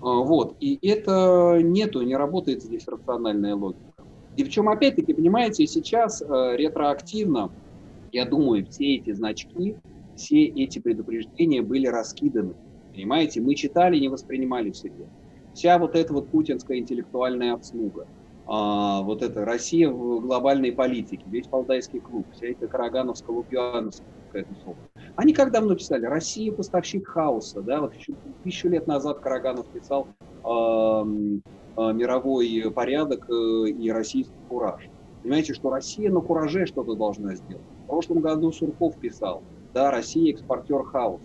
А, 0.00 0.20
вот. 0.20 0.56
И 0.60 0.78
это 0.86 1.58
нету, 1.62 2.02
не 2.02 2.16
работает 2.16 2.62
здесь 2.62 2.86
рациональная 2.86 3.54
логика. 3.54 3.92
И 4.36 4.44
в 4.44 4.50
чем 4.50 4.68
опять-таки, 4.68 5.14
понимаете, 5.14 5.66
сейчас 5.66 6.20
э, 6.20 6.26
ретроактивно, 6.56 7.50
я 8.12 8.26
думаю, 8.26 8.66
все 8.66 8.96
эти 8.96 9.12
значки, 9.12 9.76
все 10.14 10.44
эти 10.44 10.78
предупреждения 10.78 11.62
были 11.62 11.86
раскиданы. 11.86 12.54
Понимаете, 12.92 13.40
мы 13.40 13.54
читали, 13.54 13.98
не 13.98 14.08
воспринимали 14.08 14.70
в 14.70 14.76
себе. 14.76 15.06
Вся 15.54 15.78
вот 15.78 15.94
эта 15.94 16.12
вот 16.12 16.28
путинская 16.28 16.78
интеллектуальная 16.78 17.54
обслуга, 17.54 18.06
а, 18.46 19.02
вот 19.02 19.22
эта 19.22 19.44
Россия 19.44 19.90
в 19.90 20.20
глобальной 20.20 20.72
политике, 20.72 21.24
весь 21.26 21.46
Полтайский 21.46 22.00
клуб, 22.00 22.26
вся 22.32 22.48
эта 22.48 22.68
Карагановско-Лукьяновская 24.36 24.44
тусовка. 24.44 24.88
Они 25.16 25.32
как 25.32 25.52
давно 25.52 25.74
писали? 25.74 26.06
Россия 26.06 26.52
поставщик 26.52 27.06
хаоса. 27.08 27.62
Да? 27.62 27.80
Вот 27.80 27.94
еще 27.94 28.14
тысячу 28.44 28.68
лет 28.68 28.86
назад 28.86 29.20
Караганов 29.20 29.66
писал 29.68 30.08
э, 30.44 30.48
мировой 31.76 32.70
порядок 32.74 33.28
э, 33.30 33.68
и 33.68 33.90
российский 33.90 34.34
кураж. 34.48 34.88
Понимаете, 35.22 35.54
что 35.54 35.70
Россия 35.70 36.10
на 36.10 36.20
кураже 36.20 36.66
что-то 36.66 36.94
должна 36.94 37.34
сделать. 37.34 37.64
В 37.84 37.86
прошлом 37.88 38.20
году 38.20 38.52
Сурков 38.52 38.96
писал, 38.98 39.42
да, 39.74 39.90
Россия 39.90 40.32
экспортер 40.32 40.84
хаоса. 40.84 41.24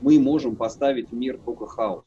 Мы 0.00 0.18
можем 0.18 0.56
поставить 0.56 1.12
мир 1.12 1.38
только 1.44 1.66
хаос. 1.66 2.04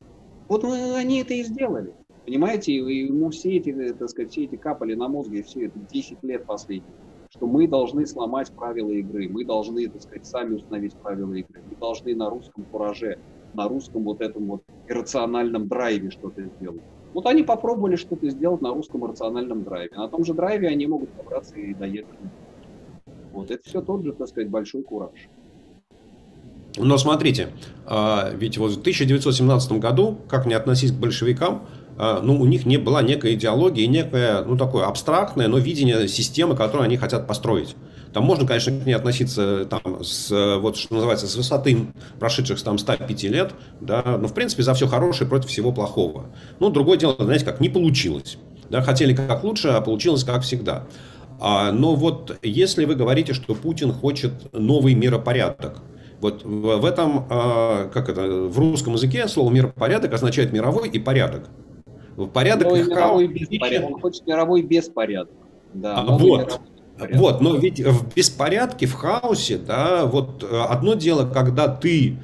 Вот 0.48 0.63
мы, 0.63 0.95
они 0.95 1.22
это 1.22 1.33
и 1.33 1.43
сделали. 1.43 1.93
Понимаете, 2.25 2.74
ему 2.75 3.29
все 3.31 3.57
эти, 3.57 3.93
так 3.93 4.10
сказать, 4.10 4.31
все 4.31 4.45
эти 4.45 4.55
капали 4.55 4.93
на 4.95 5.10
мозге, 5.10 5.43
все 5.43 5.65
это 5.65 5.77
10 5.79 6.24
лет 6.24 6.45
последних 6.45 6.93
что 7.36 7.48
мы 7.48 7.68
должны 7.68 8.06
сломать 8.06 8.52
правила 8.52 8.92
игры, 8.92 9.28
мы 9.28 9.44
должны, 9.44 9.90
так 9.90 10.04
сказать, 10.04 10.25
сами 10.25 10.56
установить 10.56 10.94
правила 10.94 11.34
игры, 11.34 11.62
мы 11.68 11.75
должны 11.78 12.16
на 12.16 12.30
русском 12.30 12.63
кураже, 12.66 13.18
на 13.56 13.68
русском 13.68 14.04
вот 14.04 14.22
этом 14.22 14.46
вот 14.46 14.63
иррациональном 14.88 15.68
драйве 15.68 16.12
что-то 16.12 16.44
сделать. 16.44 16.82
Вот 17.13 17.25
они 17.25 17.44
попробовали 17.44 17.96
что-то 17.96 18.30
сделать 18.30 18.62
на 18.62 18.72
русском 18.72 19.04
рациональном 19.06 19.63
драйве. 19.63 19.96
На 19.96 20.08
том 20.08 20.24
же 20.25 20.34
драйве 20.34 20.68
они 20.68 20.86
могут 20.86 21.16
добраться 21.16 21.56
и 21.56 21.74
доехать. 21.74 22.20
Вот 23.32 23.50
это 23.50 23.63
все 23.68 23.82
тот 23.82 24.04
же, 24.04 24.13
так 24.13 24.28
сказать, 24.28 24.50
большой 24.50 24.84
кураж. 24.84 25.30
Но 26.78 26.98
смотрите, 26.98 27.50
а, 27.86 28.32
ведь 28.36 28.58
вот 28.58 28.72
в 28.72 28.80
1917 28.80 29.74
году, 29.74 30.18
как 30.28 30.46
не 30.46 30.54
относись 30.54 30.92
к 30.92 30.96
большевикам, 30.96 31.68
ну, 31.98 32.40
у 32.42 32.46
них 32.46 32.66
не 32.66 32.78
была 32.78 33.02
некая 33.02 33.34
идеология 33.34 33.88
некое, 33.88 34.44
ну, 34.44 34.58
такое 34.58 34.86
абстрактное, 34.86 35.48
но 35.48 35.58
видение 35.58 36.08
системы, 36.08 36.56
которую 36.56 36.86
они 36.86 36.98
хотят 36.98 37.28
построить. 37.28 37.76
Там 38.14 38.26
можно, 38.26 38.46
конечно, 38.46 38.80
к 38.80 38.86
ней 38.86 38.94
относиться 38.94 39.66
там, 39.66 40.04
с, 40.04 40.30
вот, 40.60 40.78
что 40.78 40.94
называется, 40.94 41.28
с 41.28 41.36
высоты 41.36 41.88
прошедших 42.20 42.62
там 42.62 42.78
105 42.78 43.24
лет, 43.24 43.54
да, 43.82 44.04
но, 44.20 44.28
в 44.28 44.34
принципе, 44.34 44.64
за 44.64 44.74
все 44.76 44.88
хорошее 44.88 45.28
против 45.28 45.50
всего 45.50 45.72
плохого. 45.72 46.26
Ну, 46.60 46.70
другое 46.70 46.98
дело, 46.98 47.16
знаете, 47.20 47.46
как 47.46 47.60
не 47.60 47.70
получилось. 47.70 48.38
Да, 48.70 48.82
хотели 48.82 49.14
как 49.14 49.44
лучше, 49.44 49.70
а 49.70 49.82
получилось 49.82 50.24
как 50.24 50.44
всегда. 50.44 50.86
А, 51.40 51.72
но 51.72 51.96
вот 51.96 52.38
если 52.44 52.86
вы 52.86 52.96
говорите, 52.96 53.34
что 53.34 53.56
Путин 53.56 53.92
хочет 53.92 54.32
новый 54.54 54.94
миропорядок, 54.94 55.82
вот 56.22 56.44
в 56.44 56.86
этом, 56.86 57.26
а, 57.30 57.90
как 57.90 58.10
это, 58.10 58.22
в 58.22 58.58
русском 58.58 58.94
языке 58.94 59.28
слово 59.28 59.52
миропорядок 59.52 60.14
означает 60.14 60.54
мировой 60.54 60.90
и 60.90 61.00
порядок. 61.00 61.50
Порядок 62.34 62.67
мировой, 62.72 62.88
мировой 62.88 63.27
беспорядок. 63.27 63.89
Он 63.89 64.01
хочет 64.01 64.27
мировой 64.27 64.62
беспорядок. 64.62 65.34
Да, 65.74 65.98
а, 65.98 66.17
вот. 66.17 66.62
Вот, 67.12 67.41
но 67.41 67.58
ведь 67.58 67.79
в 67.79 68.13
беспорядке, 68.13 68.86
в 68.86 68.93
хаосе, 68.93 69.58
да, 69.58 70.05
вот 70.05 70.43
э, 70.43 70.62
одно 70.62 70.93
дело, 70.93 71.27
когда 71.27 71.67
ты 71.67 72.17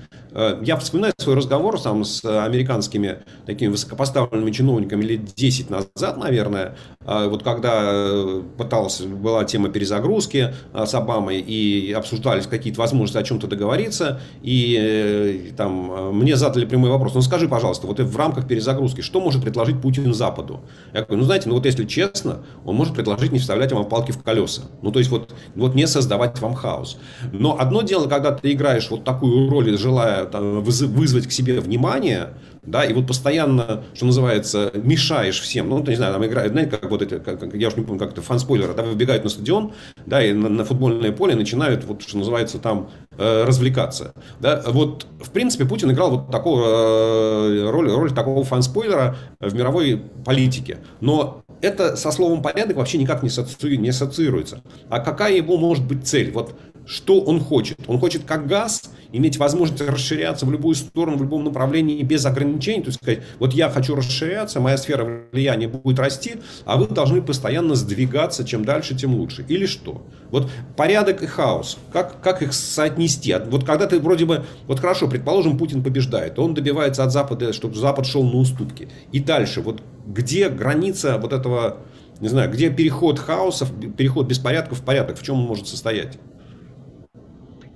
я 0.61 0.77
вспоминаю 0.77 1.13
свой 1.17 1.35
разговор 1.35 1.79
сам 1.79 2.03
с 2.03 2.23
американскими 2.23 3.19
такими 3.45 3.69
высокопоставленными 3.69 4.51
чиновниками 4.51 5.03
лет 5.03 5.25
10 5.35 5.69
назад, 5.69 6.17
наверное, 6.17 6.75
э, 7.01 7.27
вот 7.27 7.43
когда 7.43 7.79
э, 7.81 8.41
пытался, 8.57 9.07
была 9.07 9.43
тема 9.45 9.69
перезагрузки 9.69 10.53
с 10.73 10.93
Обамой 10.93 11.39
и 11.39 11.91
обсуждались 11.91 12.47
какие-то 12.47 12.79
возможности 12.79 13.17
о 13.17 13.23
чем-то 13.23 13.47
договориться, 13.47 14.21
и 14.41 15.53
там 15.57 16.15
мне 16.15 16.35
задали 16.35 16.65
прямой 16.65 16.89
вопрос, 16.89 17.13
ну 17.15 17.21
скажи, 17.21 17.47
пожалуйста, 17.47 17.87
вот 17.87 17.99
в 17.99 18.17
рамках 18.17 18.47
перезагрузки, 18.47 19.01
что 19.01 19.19
может 19.19 19.41
предложить 19.41 19.81
Путин 19.81 20.13
Западу? 20.13 20.61
Я 20.93 21.01
говорю, 21.01 21.21
ну 21.21 21.23
знаете, 21.23 21.49
ну 21.49 21.55
вот 21.55 21.65
если 21.65 21.85
честно, 21.85 22.43
он 22.65 22.75
может 22.75 22.93
предложить 22.93 23.31
не 23.31 23.39
вставлять 23.39 23.71
вам 23.71 23.85
палки 23.85 24.11
в 24.11 24.21
колеса, 24.21 24.63
ну 24.81 24.91
то 24.91 24.99
есть 24.99 25.11
вот, 25.11 25.33
вот 25.55 25.75
не 25.75 25.87
создавать 25.87 26.39
вам 26.39 26.53
хаос. 26.53 26.97
Но 27.31 27.57
одно 27.59 27.81
дело, 27.81 28.07
когда 28.07 28.31
ты 28.31 28.51
играешь 28.51 28.89
вот 28.89 29.03
такую 29.03 29.49
роль, 29.49 29.77
желая 29.77 30.18
там, 30.25 30.61
вызвать 30.61 31.27
к 31.27 31.31
себе 31.31 31.59
внимание, 31.59 32.33
да, 32.63 32.83
и 32.83 32.93
вот 32.93 33.07
постоянно, 33.07 33.83
что 33.93 34.05
называется, 34.05 34.71
мешаешь 34.75 35.39
всем, 35.39 35.69
ну, 35.69 35.83
не 35.85 35.95
знаю, 35.95 36.13
там 36.13 36.25
играют, 36.25 36.51
знаете, 36.51 36.71
как 36.71 36.89
вот 36.89 37.01
это, 37.01 37.19
как, 37.19 37.53
я 37.53 37.67
уж 37.67 37.75
не 37.75 37.83
помню, 37.83 37.99
как 37.99 38.11
это, 38.11 38.21
фан-спойлеры, 38.21 38.73
да, 38.73 38.83
выбегают 38.83 39.23
на 39.23 39.29
стадион, 39.29 39.73
да, 40.05 40.23
и 40.23 40.33
на, 40.33 40.49
на 40.49 40.65
футбольное 40.65 41.11
поле 41.11 41.35
начинают, 41.35 41.83
вот, 41.85 42.01
что 42.01 42.17
называется, 42.17 42.59
там 42.59 42.89
э, 43.17 43.43
развлекаться, 43.45 44.13
да, 44.39 44.63
вот, 44.67 45.07
в 45.21 45.31
принципе, 45.31 45.65
Путин 45.65 45.91
играл 45.91 46.11
вот 46.11 46.31
такого, 46.31 46.65
э, 46.65 47.69
роль, 47.69 47.89
роль 47.89 48.11
такого 48.11 48.43
фан-спойлера 48.43 49.15
в 49.39 49.53
мировой 49.55 50.01
политике, 50.25 50.79
но 50.99 51.43
это 51.61 51.95
со 51.95 52.11
словом 52.11 52.41
порядок 52.41 52.77
вообще 52.77 52.97
никак 52.97 53.23
не, 53.23 53.29
соци, 53.29 53.77
не 53.77 53.89
ассоциируется. 53.89 54.61
А 54.89 54.99
какая 54.99 55.35
его 55.35 55.57
может 55.57 55.85
быть 55.85 56.07
цель? 56.07 56.31
Вот 56.31 56.55
что 56.85 57.21
он 57.21 57.39
хочет? 57.39 57.77
Он 57.87 57.99
хочет 57.99 58.23
как 58.23 58.47
газ 58.47 58.89
иметь 59.11 59.37
возможность 59.37 59.81
расширяться 59.81 60.45
в 60.45 60.51
любую 60.51 60.75
сторону, 60.75 61.17
в 61.17 61.23
любом 61.23 61.43
направлении 61.43 62.01
без 62.03 62.25
ограничений. 62.25 62.81
То 62.81 62.87
есть 62.87 62.99
сказать, 63.01 63.23
вот 63.39 63.53
я 63.53 63.69
хочу 63.69 63.95
расширяться, 63.95 64.59
моя 64.59 64.77
сфера 64.77 65.23
влияния 65.31 65.67
будет 65.67 65.99
расти, 65.99 66.35
а 66.65 66.77
вы 66.77 66.87
должны 66.87 67.21
постоянно 67.21 67.75
сдвигаться, 67.75 68.43
чем 68.43 68.65
дальше, 68.65 68.95
тем 68.95 69.15
лучше. 69.15 69.45
Или 69.47 69.65
что? 69.65 70.05
Вот 70.29 70.49
порядок 70.75 71.23
и 71.23 71.25
хаос, 71.25 71.77
как, 71.91 72.21
как 72.21 72.41
их 72.41 72.53
соотнести? 72.53 73.35
Вот 73.47 73.65
когда 73.65 73.85
ты 73.87 73.99
вроде 73.99 74.25
бы, 74.25 74.45
вот 74.67 74.79
хорошо, 74.79 75.07
предположим, 75.07 75.57
Путин 75.57 75.83
побеждает, 75.83 76.39
он 76.39 76.53
добивается 76.53 77.03
от 77.03 77.11
Запада, 77.11 77.53
чтобы 77.53 77.75
Запад 77.75 78.05
шел 78.05 78.23
на 78.23 78.37
уступки. 78.37 78.89
И 79.11 79.19
дальше, 79.19 79.61
вот 79.61 79.81
где 80.05 80.49
граница 80.49 81.17
вот 81.17 81.33
этого, 81.33 81.77
не 82.19 82.29
знаю, 82.29 82.51
где 82.51 82.69
переход 82.69 83.19
хаосов, 83.19 83.71
переход 83.95 84.27
беспорядков 84.27 84.79
в 84.79 84.83
порядок, 84.83 85.19
в 85.19 85.23
чем 85.23 85.35
он 85.35 85.45
может 85.45 85.67
состоять? 85.67 86.17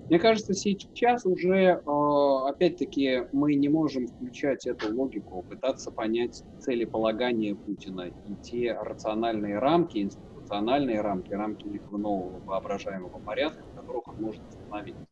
Мне 0.09 0.19
кажется, 0.19 0.53
сейчас 0.53 1.25
уже, 1.25 1.81
э, 1.85 2.49
опять-таки, 2.49 3.23
мы 3.31 3.55
не 3.55 3.69
можем 3.69 4.07
включать 4.07 4.67
эту 4.67 4.93
логику, 4.93 5.43
пытаться 5.47 5.91
понять 5.91 6.43
целеполагание 6.59 7.55
Путина 7.55 8.11
и 8.25 8.35
те 8.41 8.73
рациональные 8.73 9.59
рамки, 9.59 9.99
институциональные 9.99 11.01
рамки, 11.01 11.33
рамки 11.33 11.67
этого 11.77 11.97
нового 11.97 12.41
воображаемого 12.45 13.19
порядка, 13.23 13.65
в 13.71 13.73
которых 13.75 14.07
он 14.09 14.17
может 14.19 14.41
остановиться. 14.47 15.03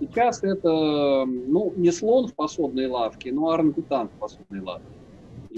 Сейчас 0.00 0.42
это, 0.42 1.24
ну, 1.26 1.72
не 1.76 1.92
слон 1.92 2.28
в 2.28 2.34
посудной 2.34 2.86
лавке, 2.86 3.32
но 3.32 3.50
орангутан 3.50 4.10
в 4.10 4.18
посудной 4.18 4.60
лавке. 4.60 4.97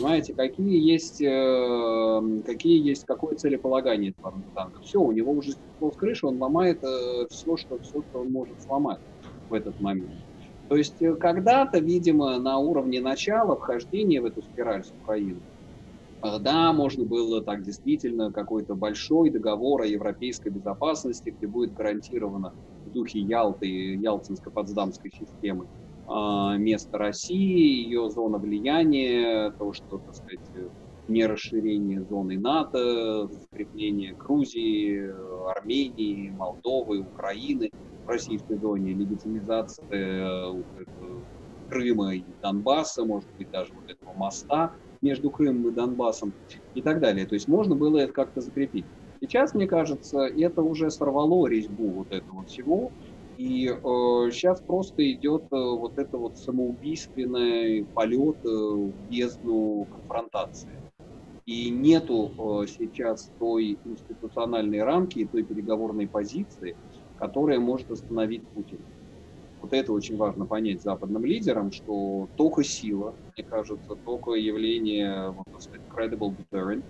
Понимаете, 0.00 0.32
какие 0.32 0.80
есть, 0.80 1.20
э, 1.20 2.42
какие 2.46 2.82
есть, 2.82 3.04
какое 3.04 3.34
целеполагание 3.36 4.12
этого 4.12 4.42
танка. 4.54 4.80
Все, 4.80 4.98
у 4.98 5.12
него 5.12 5.32
уже 5.32 5.52
с 5.52 5.56
крыши, 5.96 6.26
он 6.26 6.38
ломает 6.38 6.82
э, 6.82 7.26
все, 7.28 7.58
что, 7.58 7.78
все, 7.80 8.00
что 8.02 8.20
он 8.20 8.32
может 8.32 8.62
сломать 8.62 8.98
в 9.50 9.52
этот 9.52 9.78
момент. 9.78 10.12
То 10.70 10.76
есть 10.76 11.02
э, 11.02 11.14
когда-то, 11.16 11.80
видимо, 11.80 12.38
на 12.38 12.56
уровне 12.56 13.02
начала 13.02 13.56
вхождения 13.56 14.22
в 14.22 14.24
эту 14.24 14.40
спираль 14.40 14.84
с 14.84 14.92
Украиной, 15.02 15.42
да, 16.22 16.72
можно 16.72 17.04
было 17.04 17.42
так 17.42 17.62
действительно 17.62 18.32
какой-то 18.32 18.74
большой 18.74 19.28
договор 19.28 19.82
о 19.82 19.86
европейской 19.86 20.48
безопасности, 20.48 21.34
где 21.36 21.46
будет 21.46 21.74
гарантировано 21.74 22.54
в 22.86 22.90
духе 22.90 23.20
Ялты, 23.20 23.96
Ялтинско-Потсдамской 23.96 25.10
системы, 25.10 25.66
место 26.58 26.98
России, 26.98 27.84
ее 27.84 28.10
зона 28.10 28.38
влияния, 28.38 29.52
то, 29.58 29.72
что, 29.72 30.00
так 30.04 30.14
сказать, 30.14 30.72
не 31.08 31.26
расширение 31.26 32.04
зоны 32.04 32.38
НАТО, 32.38 33.28
закрепление 33.28 34.14
Грузии, 34.16 35.10
Армении, 35.50 36.30
Молдовы, 36.30 36.98
Украины 37.00 37.70
в 38.04 38.08
российской 38.08 38.56
зоне, 38.58 38.92
легитимизация 38.94 40.52
Крыма 41.68 42.14
и 42.16 42.34
Донбасса, 42.42 43.04
может 43.04 43.28
быть, 43.38 43.48
даже 43.50 43.72
вот 43.74 43.84
этого 43.88 44.12
моста 44.14 44.72
между 45.00 45.30
Крымом 45.30 45.68
и 45.68 45.74
Донбассом 45.74 46.34
и 46.74 46.82
так 46.82 47.00
далее. 47.00 47.26
То 47.26 47.34
есть 47.34 47.48
можно 47.48 47.76
было 47.76 47.98
это 47.98 48.12
как-то 48.12 48.40
закрепить. 48.40 48.86
Сейчас, 49.22 49.54
мне 49.54 49.66
кажется, 49.66 50.20
это 50.20 50.62
уже 50.62 50.90
сорвало 50.90 51.46
резьбу 51.46 51.92
вот 51.92 52.10
этого 52.10 52.44
всего, 52.44 52.92
и 53.40 53.68
э, 53.68 53.74
сейчас 54.32 54.60
просто 54.60 55.10
идет 55.12 55.44
э, 55.44 55.56
вот 55.56 55.96
это 55.96 56.18
вот 56.18 56.36
самоубийственный 56.36 57.86
полет 57.94 58.36
э, 58.44 58.48
в 58.48 58.92
бездну 59.08 59.86
конфронтации. 59.86 60.68
И 61.46 61.70
нету 61.70 62.34
э, 62.36 62.66
сейчас 62.66 63.32
той 63.38 63.78
институциональной 63.82 64.82
рамки 64.82 65.20
и 65.20 65.24
той 65.24 65.44
переговорной 65.44 66.06
позиции, 66.06 66.76
которая 67.16 67.58
может 67.60 67.90
остановить 67.90 68.46
Путина. 68.50 68.84
Вот 69.62 69.72
это 69.72 69.90
очень 69.94 70.18
важно 70.18 70.44
понять 70.44 70.82
западным 70.82 71.24
лидерам, 71.24 71.72
что 71.72 72.28
только 72.36 72.62
сила, 72.62 73.16
мне 73.34 73.46
кажется, 73.46 73.94
только 74.04 74.32
явление, 74.32 75.30
вот, 75.30 75.46
так 75.50 75.62
сказать, 75.62 75.86
credible 75.88 76.36
deterrent, 76.36 76.84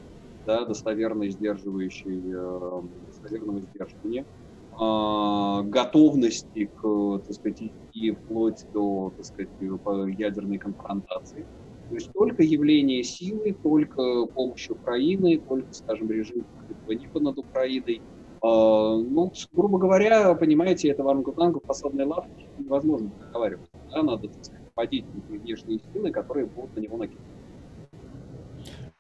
да, 0.47 0.65
достоверно 0.65 1.31
сдерживающий, 1.31 2.21
э, 2.35 2.83
достоверного 3.07 3.61
сдерживания– 3.61 4.27
готовности 4.81 6.71
к, 6.81 7.19
так 7.27 7.35
сказать, 7.35 7.63
идти 7.63 8.13
вплоть 8.13 8.65
до, 8.73 9.13
так 9.15 9.27
сказать, 9.27 9.51
ядерной 9.61 10.59
конфронтации. 10.59 11.47
То 11.91 11.95
есть 11.95 12.13
только 12.13 12.43
явление 12.43 13.03
силы, 13.03 13.55
только 13.63 14.25
помощь 14.27 14.71
Украины, 14.71 15.39
только, 15.39 15.73
скажем, 15.75 16.11
режим 16.11 16.47
закрытого 16.69 17.21
над 17.21 17.39
Украиной. 17.39 18.01
А, 18.43 18.97
ну, 18.97 19.33
грубо 19.53 19.79
говоря, 19.79 20.35
понимаете, 20.35 20.89
это 20.89 21.03
варнгутангу 21.03 21.61
посадной 21.61 22.05
лавки 22.05 22.49
невозможно 22.59 23.11
договариваться. 23.21 23.73
Да? 23.91 24.03
Надо, 24.03 24.29
так 24.29 24.45
сказать, 24.45 24.67
вводить 24.75 25.05
внешние 25.29 25.81
силы, 25.93 26.11
которые 26.11 26.47
будут 26.47 26.75
на 26.77 26.81
него 26.81 26.97
накидывать. 26.97 27.27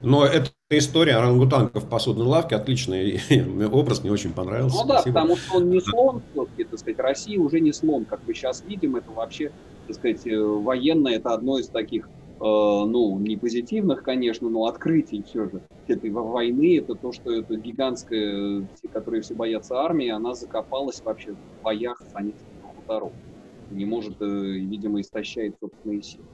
Но 0.02 0.24
эта 0.24 0.50
история 0.70 1.16
орангутанка 1.16 1.80
в 1.80 1.88
посудной 1.88 2.26
лавке 2.26 2.56
отличный 2.56 3.20
образ, 3.66 4.02
мне 4.02 4.10
очень 4.10 4.32
понравился. 4.32 4.82
Ну 4.82 4.88
да, 4.88 5.02
потому 5.02 5.36
что 5.36 5.58
он 5.58 5.68
не 5.68 5.80
слон, 5.80 6.22
все-таки, 6.32 6.64
так 6.64 6.78
сказать, 6.78 6.98
Россия 6.98 7.38
уже 7.38 7.60
не 7.60 7.72
слон, 7.72 8.06
как 8.06 8.20
мы 8.26 8.32
сейчас 8.32 8.64
видим, 8.66 8.96
это 8.96 9.10
вообще, 9.10 9.52
так 9.86 9.96
сказать, 9.96 10.26
э, 10.26 10.38
военное, 10.40 11.16
это 11.16 11.34
одно 11.34 11.58
из 11.58 11.68
таких, 11.68 12.06
э, 12.06 12.08
ну, 12.40 13.18
не 13.18 13.36
позитивных, 13.36 14.02
конечно, 14.02 14.48
но 14.48 14.64
открытий 14.64 15.22
все 15.22 15.50
же 15.50 15.60
этой 15.86 16.10
войны, 16.10 16.78
это 16.78 16.94
то, 16.94 17.12
что 17.12 17.32
это 17.32 17.56
гигантская, 17.56 18.66
которые 18.92 19.20
все 19.20 19.34
боятся 19.34 19.76
армии, 19.76 20.08
она 20.08 20.34
закопалась 20.34 21.02
вообще 21.04 21.32
в 21.32 21.62
боях 21.62 22.00
с 22.00 22.14
нескольких 22.14 22.34
хуторов. 22.74 23.12
Не 23.70 23.84
может, 23.84 24.20
э, 24.22 24.24
видимо, 24.24 25.02
истощает 25.02 25.56
собственные 25.60 26.02
силы. 26.02 26.24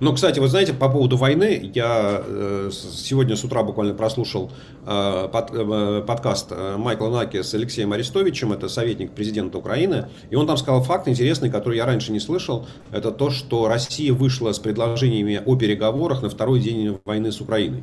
Но, 0.00 0.12
кстати, 0.12 0.38
вы 0.38 0.48
знаете, 0.48 0.72
по 0.72 0.88
поводу 0.88 1.16
войны, 1.16 1.70
я 1.74 2.22
э, 2.24 2.70
сегодня 2.72 3.34
с 3.34 3.42
утра 3.42 3.62
буквально 3.64 3.94
прослушал 3.94 4.50
э, 4.86 5.28
э, 5.32 6.04
подкаст 6.06 6.52
Майкла 6.76 7.08
Наки 7.08 7.42
с 7.42 7.52
Алексеем 7.54 7.92
Арестовичем, 7.92 8.52
это 8.52 8.68
советник 8.68 9.12
президента 9.12 9.58
Украины, 9.58 10.08
и 10.30 10.36
он 10.36 10.46
там 10.46 10.56
сказал 10.56 10.82
факт 10.82 11.08
интересный, 11.08 11.50
который 11.50 11.76
я 11.76 11.86
раньше 11.86 12.12
не 12.12 12.20
слышал, 12.20 12.66
это 12.92 13.10
то, 13.10 13.30
что 13.30 13.66
Россия 13.66 14.12
вышла 14.12 14.52
с 14.52 14.60
предложениями 14.60 15.42
о 15.44 15.56
переговорах 15.56 16.22
на 16.22 16.30
второй 16.30 16.60
день 16.60 16.98
войны 17.04 17.32
с 17.32 17.40
Украиной. 17.40 17.82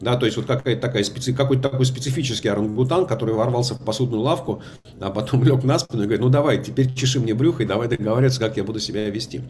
Да, 0.00 0.16
то 0.16 0.24
есть 0.24 0.38
вот 0.38 0.46
какая-то 0.46 0.80
такая 0.80 1.04
какой-то 1.36 1.68
такой 1.68 1.84
специфический 1.84 2.48
орангутан, 2.48 3.06
который 3.06 3.34
ворвался 3.34 3.74
в 3.74 3.84
посудную 3.84 4.22
лавку, 4.22 4.62
а 4.98 5.10
потом 5.10 5.44
лег 5.44 5.62
на 5.62 5.78
спину 5.78 6.02
и 6.02 6.06
говорит, 6.06 6.22
ну 6.22 6.30
давай, 6.30 6.62
теперь 6.62 6.94
чеши 6.94 7.20
мне 7.20 7.34
брюхо 7.34 7.64
и 7.64 7.66
давай 7.66 7.88
договариваться, 7.88 8.40
как 8.40 8.56
я 8.56 8.64
буду 8.64 8.80
себя 8.80 9.10
вести. 9.10 9.42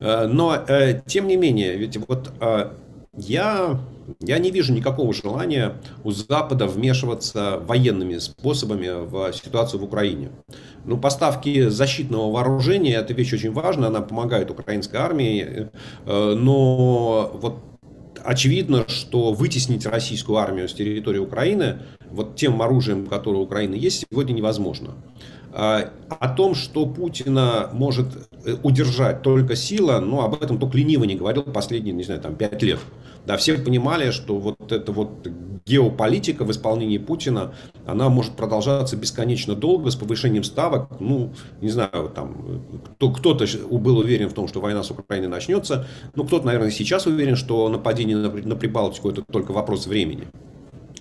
Э, 0.00 0.26
но, 0.26 0.56
э, 0.66 1.00
тем 1.06 1.28
не 1.28 1.36
менее, 1.36 1.76
ведь 1.76 1.96
вот 2.08 2.30
э, 2.40 2.70
я, 3.16 3.80
я 4.20 4.38
не 4.38 4.50
вижу 4.50 4.72
никакого 4.72 5.12
желания 5.12 5.74
у 6.04 6.10
Запада 6.10 6.66
вмешиваться 6.66 7.60
военными 7.66 8.16
способами 8.18 8.88
в 9.06 9.32
ситуацию 9.32 9.80
в 9.80 9.84
Украине. 9.84 10.30
Ну, 10.84 10.96
поставки 10.96 11.68
защитного 11.68 12.32
вооружения– 12.32 12.94
это 12.96 13.12
вещь 13.12 13.34
очень 13.34 13.52
важная, 13.52 13.88
она 13.88 14.00
помогает 14.00 14.50
украинской 14.50 14.96
армии, 14.96 15.68
но 16.06 17.30
вот 17.34 17.58
очевидно, 18.24 18.86
что 18.88 19.32
вытеснить 19.32 19.84
российскую 19.86 20.38
армию 20.38 20.68
с 20.68 20.72
территории 20.72 21.18
Украины 21.18 21.80
вот 22.10 22.36
тем 22.36 22.62
оружием, 22.62 23.06
которое 23.06 23.38
у 23.38 23.42
Украины 23.42 23.74
есть, 23.74 24.06
сегодня 24.10 24.32
невозможно. 24.32 24.94
А, 25.52 25.90
о 26.08 26.28
том, 26.28 26.54
что 26.54 26.86
Путина 26.86 27.70
может 27.72 28.06
э, 28.44 28.56
удержать 28.62 29.22
только 29.22 29.56
сила, 29.56 29.98
ну, 29.98 30.20
об 30.20 30.40
этом 30.40 30.58
только 30.58 30.78
лениво 30.78 31.04
не 31.04 31.16
говорил 31.16 31.42
последние, 31.42 31.92
не 31.92 32.04
знаю, 32.04 32.20
там, 32.20 32.36
пять 32.36 32.62
лет. 32.62 32.78
Да, 33.26 33.36
все 33.36 33.54
понимали, 33.54 34.12
что 34.12 34.36
вот 34.36 34.70
эта 34.70 34.92
вот 34.92 35.26
геополитика 35.66 36.44
в 36.44 36.50
исполнении 36.52 36.98
Путина, 36.98 37.52
она 37.84 38.08
может 38.08 38.32
продолжаться 38.32 38.96
бесконечно 38.96 39.54
долго 39.56 39.90
с 39.90 39.96
повышением 39.96 40.44
ставок. 40.44 40.88
Ну, 41.00 41.32
не 41.60 41.68
знаю, 41.68 42.10
там, 42.14 42.62
кто, 42.94 43.10
кто-то 43.10 43.46
был 43.70 43.98
уверен 43.98 44.28
в 44.28 44.32
том, 44.32 44.46
что 44.46 44.60
война 44.60 44.82
с 44.84 44.90
Украиной 44.90 45.28
начнется. 45.28 45.86
Ну, 46.14 46.24
кто-то, 46.24 46.46
наверное, 46.46 46.70
сейчас 46.70 47.06
уверен, 47.06 47.36
что 47.36 47.68
нападение 47.68 48.16
на, 48.16 48.30
на 48.30 48.56
Прибалтику 48.56 49.10
это 49.10 49.22
только 49.22 49.52
вопрос 49.52 49.86
времени. 49.86 50.28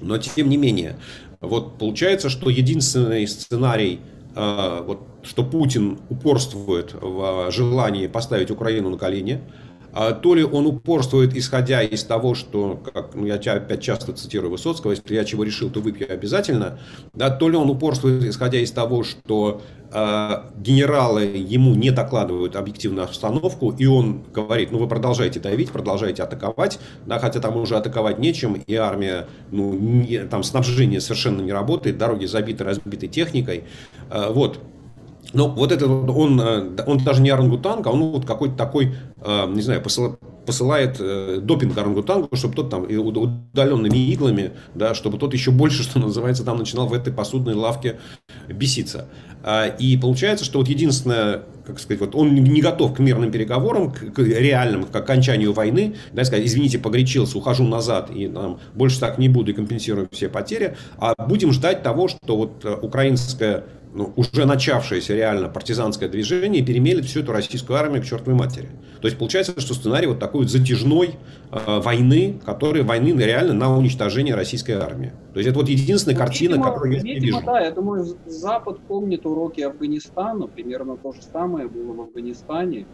Но, 0.01 0.17
тем 0.17 0.49
не 0.49 0.57
менее, 0.57 0.97
вот 1.39 1.77
получается, 1.77 2.29
что 2.29 2.49
единственный 2.49 3.27
сценарий 3.27 3.99
вот, 4.35 4.99
что 5.23 5.43
Путин 5.43 5.99
упорствует 6.09 6.93
в 6.99 7.51
желании 7.51 8.07
поставить 8.07 8.51
Украину 8.51 8.89
на 8.89 8.97
колени, 8.97 9.41
а 9.41 9.68
то 9.91 10.35
ли 10.35 10.43
он 10.43 10.65
упорствует, 10.67 11.35
исходя 11.35 11.81
из 11.81 12.03
того, 12.03 12.35
что, 12.35 12.81
как 12.93 13.15
ну, 13.15 13.25
я 13.25 13.35
опять 13.35 13.81
часто 13.81 14.13
цитирую 14.13 14.51
Высоцкого, 14.51 14.91
если 14.91 15.15
я 15.15 15.25
чего 15.25 15.43
решил, 15.43 15.69
то 15.69 15.79
выпью 15.79 16.11
обязательно, 16.11 16.79
да, 17.13 17.29
то 17.29 17.49
ли 17.49 17.57
он 17.57 17.69
упорствует, 17.69 18.23
исходя 18.23 18.59
из 18.59 18.71
того, 18.71 19.03
что 19.03 19.61
э, 19.91 20.43
генералы 20.57 21.23
ему 21.23 21.75
не 21.75 21.91
докладывают 21.91 22.55
объективную 22.55 23.05
обстановку, 23.05 23.71
и 23.71 23.85
он 23.85 24.23
говорит, 24.33 24.71
ну 24.71 24.79
вы 24.79 24.87
продолжайте 24.87 25.39
давить, 25.39 25.71
продолжайте 25.71 26.23
атаковать, 26.23 26.79
да, 27.05 27.19
хотя 27.19 27.39
там 27.39 27.57
уже 27.57 27.75
атаковать 27.75 28.19
нечем, 28.19 28.53
и 28.55 28.75
армия, 28.75 29.27
ну, 29.51 29.73
не, 29.73 30.19
там 30.25 30.43
снабжение 30.43 31.01
совершенно 31.01 31.41
не 31.41 31.51
работает, 31.51 31.97
дороги 31.97 32.25
забиты 32.25 32.63
разбитой 32.63 33.09
техникой, 33.09 33.63
э, 34.09 34.31
вот, 34.31 34.59
ну, 35.33 35.47
вот 35.47 35.71
это 35.71 35.87
он, 35.87 36.41
э, 36.41 36.83
он 36.85 36.97
даже 36.99 37.21
не 37.21 37.29
орангутанг, 37.29 37.85
а 37.85 37.91
он 37.91 38.11
вот 38.11 38.25
какой-то 38.25 38.55
такой, 38.55 38.95
э, 39.21 39.45
не 39.49 39.61
знаю, 39.61 39.83
посылает 40.45 40.97
э, 40.99 41.39
допинг 41.41 41.77
орангутангу, 41.77 42.35
чтобы 42.35 42.55
тот 42.55 42.69
там 42.69 42.83
удаленными 42.83 43.97
иглами, 43.97 44.53
да, 44.73 44.95
чтобы 44.95 45.19
тот 45.19 45.33
еще 45.33 45.51
больше, 45.51 45.83
что 45.83 45.99
называется, 45.99 46.43
там 46.43 46.57
начинал 46.57 46.87
в 46.87 46.93
этой 46.93 47.13
посудной 47.13 47.53
лавке 47.53 47.99
беситься. 48.47 49.07
А, 49.43 49.67
и 49.67 49.95
получается, 49.97 50.43
что 50.43 50.59
вот 50.59 50.67
единственное, 50.67 51.43
как 51.65 51.79
сказать, 51.79 52.01
вот 52.01 52.15
он 52.15 52.33
не 52.33 52.61
готов 52.61 52.95
к 52.95 52.99
мирным 52.99 53.31
переговорам, 53.31 53.91
к, 53.91 54.17
реальным, 54.17 54.83
к 54.83 54.95
окончанию 54.95 55.53
войны, 55.53 55.95
да, 56.11 56.25
сказать, 56.25 56.45
извините, 56.45 56.79
погорячился, 56.79 57.37
ухожу 57.37 57.65
назад, 57.65 58.09
и 58.13 58.27
там, 58.27 58.59
больше 58.73 58.99
так 58.99 59.17
не 59.19 59.29
буду 59.29 59.51
и 59.51 59.53
компенсирую 59.53 60.09
все 60.11 60.27
потери, 60.27 60.75
а 60.97 61.13
будем 61.25 61.53
ждать 61.53 61.83
того, 61.83 62.07
что 62.07 62.35
вот 62.35 62.65
украинская 62.81 63.63
ну, 63.93 64.13
уже 64.15 64.45
начавшееся 64.45 65.15
реально 65.15 65.49
партизанское 65.49 66.07
движение 66.09 66.63
перемелет 66.63 67.05
всю 67.05 67.21
эту 67.21 67.31
российскую 67.31 67.77
армию 67.77 68.03
к 68.03 68.05
чертовой 68.05 68.37
матери. 68.37 68.69
То 69.01 69.07
есть 69.07 69.17
получается, 69.17 69.59
что 69.59 69.73
сценарий 69.73 70.07
вот 70.07 70.19
такой 70.19 70.45
затяжной 70.47 71.15
э, 71.51 71.79
войны, 71.79 72.39
которая 72.45 72.83
войны 72.83 73.19
реально 73.19 73.53
на 73.53 73.75
уничтожение 73.75 74.35
российской 74.35 74.73
армии. 74.73 75.11
То 75.33 75.39
есть 75.39 75.49
это 75.49 75.57
вот 75.57 75.69
единственная 75.69 76.15
ну, 76.15 76.23
картина, 76.23 76.51
видимо, 76.53 76.67
которую 76.67 76.93
я 76.93 77.01
видимо, 77.01 77.25
вижу. 77.25 77.41
Да, 77.45 77.59
я 77.61 77.71
думаю, 77.71 78.05
Запад 78.27 78.79
помнит 78.87 79.25
уроки 79.25 79.61
Афганистана, 79.61 80.47
примерно 80.47 80.97
то 80.97 81.11
же 81.11 81.21
самое 81.23 81.67
было 81.67 81.93
в 81.93 82.01
Афганистане. 82.01 82.85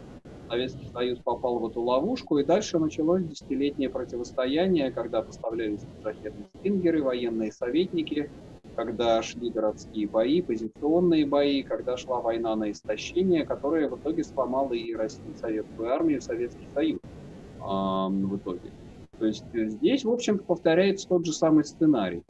Советский 0.48 0.88
Союз 0.94 1.20
попал 1.20 1.60
в 1.60 1.68
эту 1.68 1.82
ловушку, 1.82 2.38
и 2.38 2.46
дальше 2.46 2.78
началось 2.78 3.24
десятилетнее 3.24 3.90
противостояние, 3.90 4.92
когда 4.92 5.24
поставлялись 5.24 5.82
ракетные 6.04 6.46
стингеры, 6.60 7.02
военные 7.02 7.52
советники, 7.52 8.30
когда 8.76 9.22
шли 9.22 9.50
городские 9.50 10.08
бои, 10.08 10.42
позиционные 10.42 11.26
бои, 11.26 11.64
когда 11.64 11.98
шла 11.98 12.22
война 12.22 12.56
на 12.56 12.72
истощение, 12.72 13.46
которая 13.46 13.90
в 13.90 13.98
итоге 13.98 14.24
сломала 14.24 14.74
и 14.74 14.94
Россию, 14.94 15.34
Советскую 15.40 15.92
армию, 15.92 16.22
Советский 16.22 16.68
Союз 16.74 17.00
э, 17.00 17.60
в 17.60 18.38
итоге. 18.38 18.72
То 19.18 19.26
есть 19.26 19.46
здесь, 19.54 20.04
в 20.04 20.12
общем-то, 20.12 20.44
повторяется 20.44 21.08
тот 21.08 21.26
же 21.26 21.34
самый 21.34 21.64
сценарий. 21.64 22.24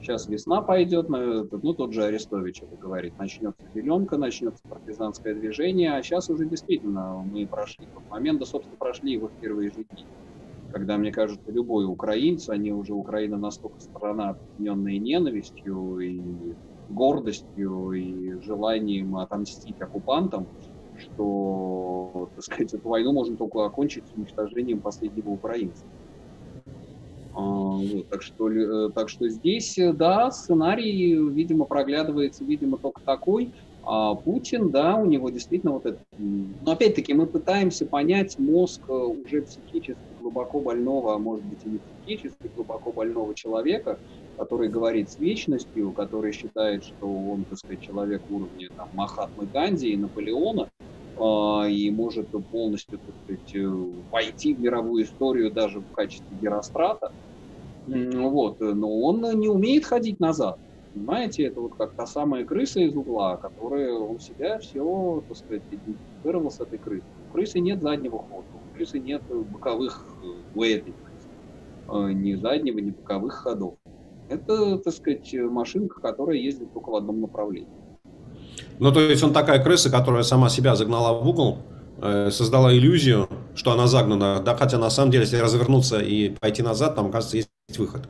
Сейчас 0.00 0.28
весна 0.28 0.62
пойдет, 0.62 1.08
ну, 1.08 1.74
тот 1.74 1.92
же 1.92 2.04
Арестович 2.04 2.62
это 2.62 2.76
говорит, 2.76 3.18
начнется 3.18 3.62
зеленка, 3.74 4.16
начнется 4.16 4.62
партизанское 4.68 5.34
движение, 5.34 5.92
а 5.94 6.02
сейчас 6.02 6.30
уже 6.30 6.46
действительно 6.46 7.24
мы 7.32 7.46
прошли 7.46 7.86
тот 7.92 8.08
момент, 8.08 8.38
да, 8.38 8.46
собственно, 8.46 8.76
прошли 8.76 9.12
его 9.12 9.26
в 9.26 9.32
первые 9.40 9.70
же 9.70 9.84
дни 9.84 10.06
когда, 10.72 10.98
мне 10.98 11.12
кажется, 11.12 11.50
любой 11.50 11.86
украинец, 11.86 12.48
они 12.48 12.72
уже 12.72 12.94
Украина 12.94 13.36
настолько 13.36 13.80
страна, 13.80 14.30
объединенная 14.30 14.98
ненавистью 14.98 15.98
и 15.98 16.20
гордостью 16.88 17.92
и 17.92 18.40
желанием 18.42 19.16
отомстить 19.16 19.80
оккупантам, 19.80 20.46
что, 20.96 22.30
так 22.34 22.44
сказать, 22.44 22.74
эту 22.74 22.88
войну 22.88 23.12
можно 23.12 23.36
только 23.36 23.64
окончить 23.64 24.04
уничтожением 24.16 24.80
последнего 24.80 25.30
украинца. 25.30 25.84
А, 27.34 27.40
вот, 27.40 28.08
так, 28.08 28.22
что, 28.22 28.50
э, 28.50 28.90
так 28.90 29.08
что 29.08 29.28
здесь, 29.28 29.78
да, 29.94 30.30
сценарий, 30.30 31.14
видимо, 31.30 31.66
проглядывается, 31.66 32.44
видимо, 32.44 32.78
только 32.78 33.00
такой. 33.04 33.52
А 33.84 34.14
Путин, 34.14 34.70
да, 34.70 34.96
у 34.96 35.06
него 35.06 35.30
действительно 35.30 35.72
вот 35.72 35.86
это... 35.86 35.98
Но 36.18 36.72
опять-таки 36.72 37.14
мы 37.14 37.26
пытаемся 37.26 37.86
понять 37.86 38.38
мозг 38.38 38.82
э, 38.88 38.92
уже 38.92 39.42
психически 39.42 40.07
глубоко 40.28 40.60
больного, 40.60 41.14
а 41.14 41.18
может 41.18 41.44
быть 41.44 41.64
и 41.64 41.70
не 41.70 41.78
психически 41.78 42.50
глубоко 42.54 42.92
больного 42.92 43.34
человека, 43.34 43.98
который 44.36 44.68
говорит 44.68 45.10
с 45.10 45.18
вечностью, 45.18 45.92
который 45.92 46.32
считает, 46.32 46.84
что 46.84 47.06
он, 47.06 47.44
так 47.44 47.58
сказать, 47.58 47.80
человек 47.80 48.22
уровня 48.28 48.68
там, 48.76 48.88
Махатмы 48.92 49.46
Ганди 49.46 49.88
и 49.92 49.96
Наполеона, 49.96 50.68
э, 51.16 51.70
и 51.70 51.90
может 51.90 52.28
полностью, 52.50 52.98
так 53.04 53.14
сказать, 53.24 53.54
э, 53.54 53.66
войти 54.10 54.54
в 54.54 54.60
мировую 54.60 55.04
историю 55.04 55.50
даже 55.50 55.80
в 55.80 55.90
качестве 55.92 56.36
Герострата. 56.36 57.10
Вот. 57.86 58.60
Но 58.60 59.00
он 59.00 59.22
не 59.40 59.48
умеет 59.48 59.86
ходить 59.86 60.20
назад. 60.20 60.56
Понимаете, 60.92 61.44
это 61.44 61.60
вот 61.60 61.74
как 61.74 61.94
та 61.94 62.06
самая 62.06 62.44
крыса 62.44 62.80
из 62.80 62.94
угла, 62.94 63.36
которая 63.38 63.92
у 63.94 64.18
себя 64.18 64.58
все, 64.58 65.24
так 65.26 65.36
сказать, 65.38 65.62
идентифицировал 65.70 66.50
с 66.50 66.60
этой 66.60 66.78
крысой. 66.78 67.08
У 67.28 67.32
крысы 67.32 67.60
нет 67.60 67.80
заднего 67.80 68.18
хода, 68.18 68.46
крысы 68.78 68.98
нет 68.98 69.22
боковых 69.28 70.04
у 70.54 70.62
этой 70.62 70.92
крысы. 70.92 72.14
Ни 72.14 72.34
заднего, 72.34 72.78
ни 72.78 72.90
боковых 72.90 73.34
ходов. 73.34 73.74
Это, 74.28 74.78
так 74.78 74.94
сказать, 74.94 75.32
машинка, 75.34 76.00
которая 76.00 76.36
ездит 76.36 76.72
только 76.72 76.90
в 76.90 76.96
одном 76.96 77.20
направлении. 77.20 77.68
Ну, 78.78 78.92
то 78.92 79.00
есть 79.00 79.22
он 79.22 79.32
такая 79.32 79.62
крыса, 79.62 79.90
которая 79.90 80.22
сама 80.22 80.48
себя 80.48 80.76
загнала 80.76 81.18
в 81.18 81.26
угол, 81.26 81.58
э, 82.00 82.30
создала 82.30 82.72
иллюзию, 82.72 83.28
что 83.54 83.72
она 83.72 83.86
загнана, 83.86 84.40
да, 84.44 84.54
хотя 84.54 84.78
на 84.78 84.90
самом 84.90 85.10
деле, 85.10 85.24
если 85.24 85.38
развернуться 85.38 85.98
и 85.98 86.30
пойти 86.30 86.62
назад, 86.62 86.94
там, 86.94 87.10
кажется, 87.10 87.38
есть 87.38 87.48
выход. 87.76 88.08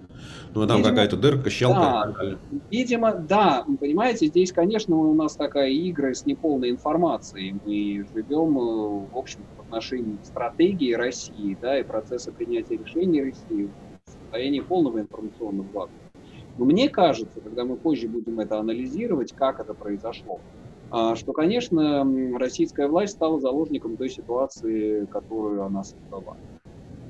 Ну, 0.54 0.66
там 0.66 0.82
какая-то 0.82 1.16
дырка, 1.16 1.50
щелка 1.50 2.04
да, 2.06 2.12
далее. 2.12 2.38
Видимо, 2.70 3.12
да, 3.12 3.64
понимаете, 3.80 4.26
здесь, 4.26 4.52
конечно, 4.52 4.96
у 4.96 5.14
нас 5.14 5.34
такая 5.34 5.72
игра 5.72 6.14
с 6.14 6.26
неполной 6.26 6.70
информацией. 6.70 7.56
Мы 7.64 8.06
живем, 8.14 8.58
э, 8.58 9.06
в 9.12 9.18
общем, 9.18 9.40
в 9.56 9.60
отношении 9.62 10.16
стратегии 10.22 10.92
России, 10.92 11.56
да, 11.60 11.78
и 11.78 11.82
процесса 11.82 12.30
принятия 12.30 12.76
решений 12.76 13.22
России 13.22 13.68
в 14.06 14.10
состоянии 14.10 14.60
полного 14.60 15.00
информационного 15.00 15.66
вакуума. 15.66 15.92
Но 16.56 16.64
мне 16.64 16.88
кажется, 16.88 17.40
когда 17.40 17.64
мы 17.64 17.76
позже 17.76 18.08
будем 18.08 18.40
это 18.40 18.58
анализировать, 18.58 19.32
как 19.32 19.60
это 19.60 19.74
произошло, 19.74 20.40
а, 20.90 21.14
что, 21.16 21.32
конечно, 21.32 22.06
российская 22.38 22.88
власть 22.88 23.14
стала 23.14 23.40
заложником 23.40 23.96
той 23.96 24.08
ситуации, 24.08 25.04
которую 25.06 25.62
она 25.64 25.84
создала. 25.84 26.36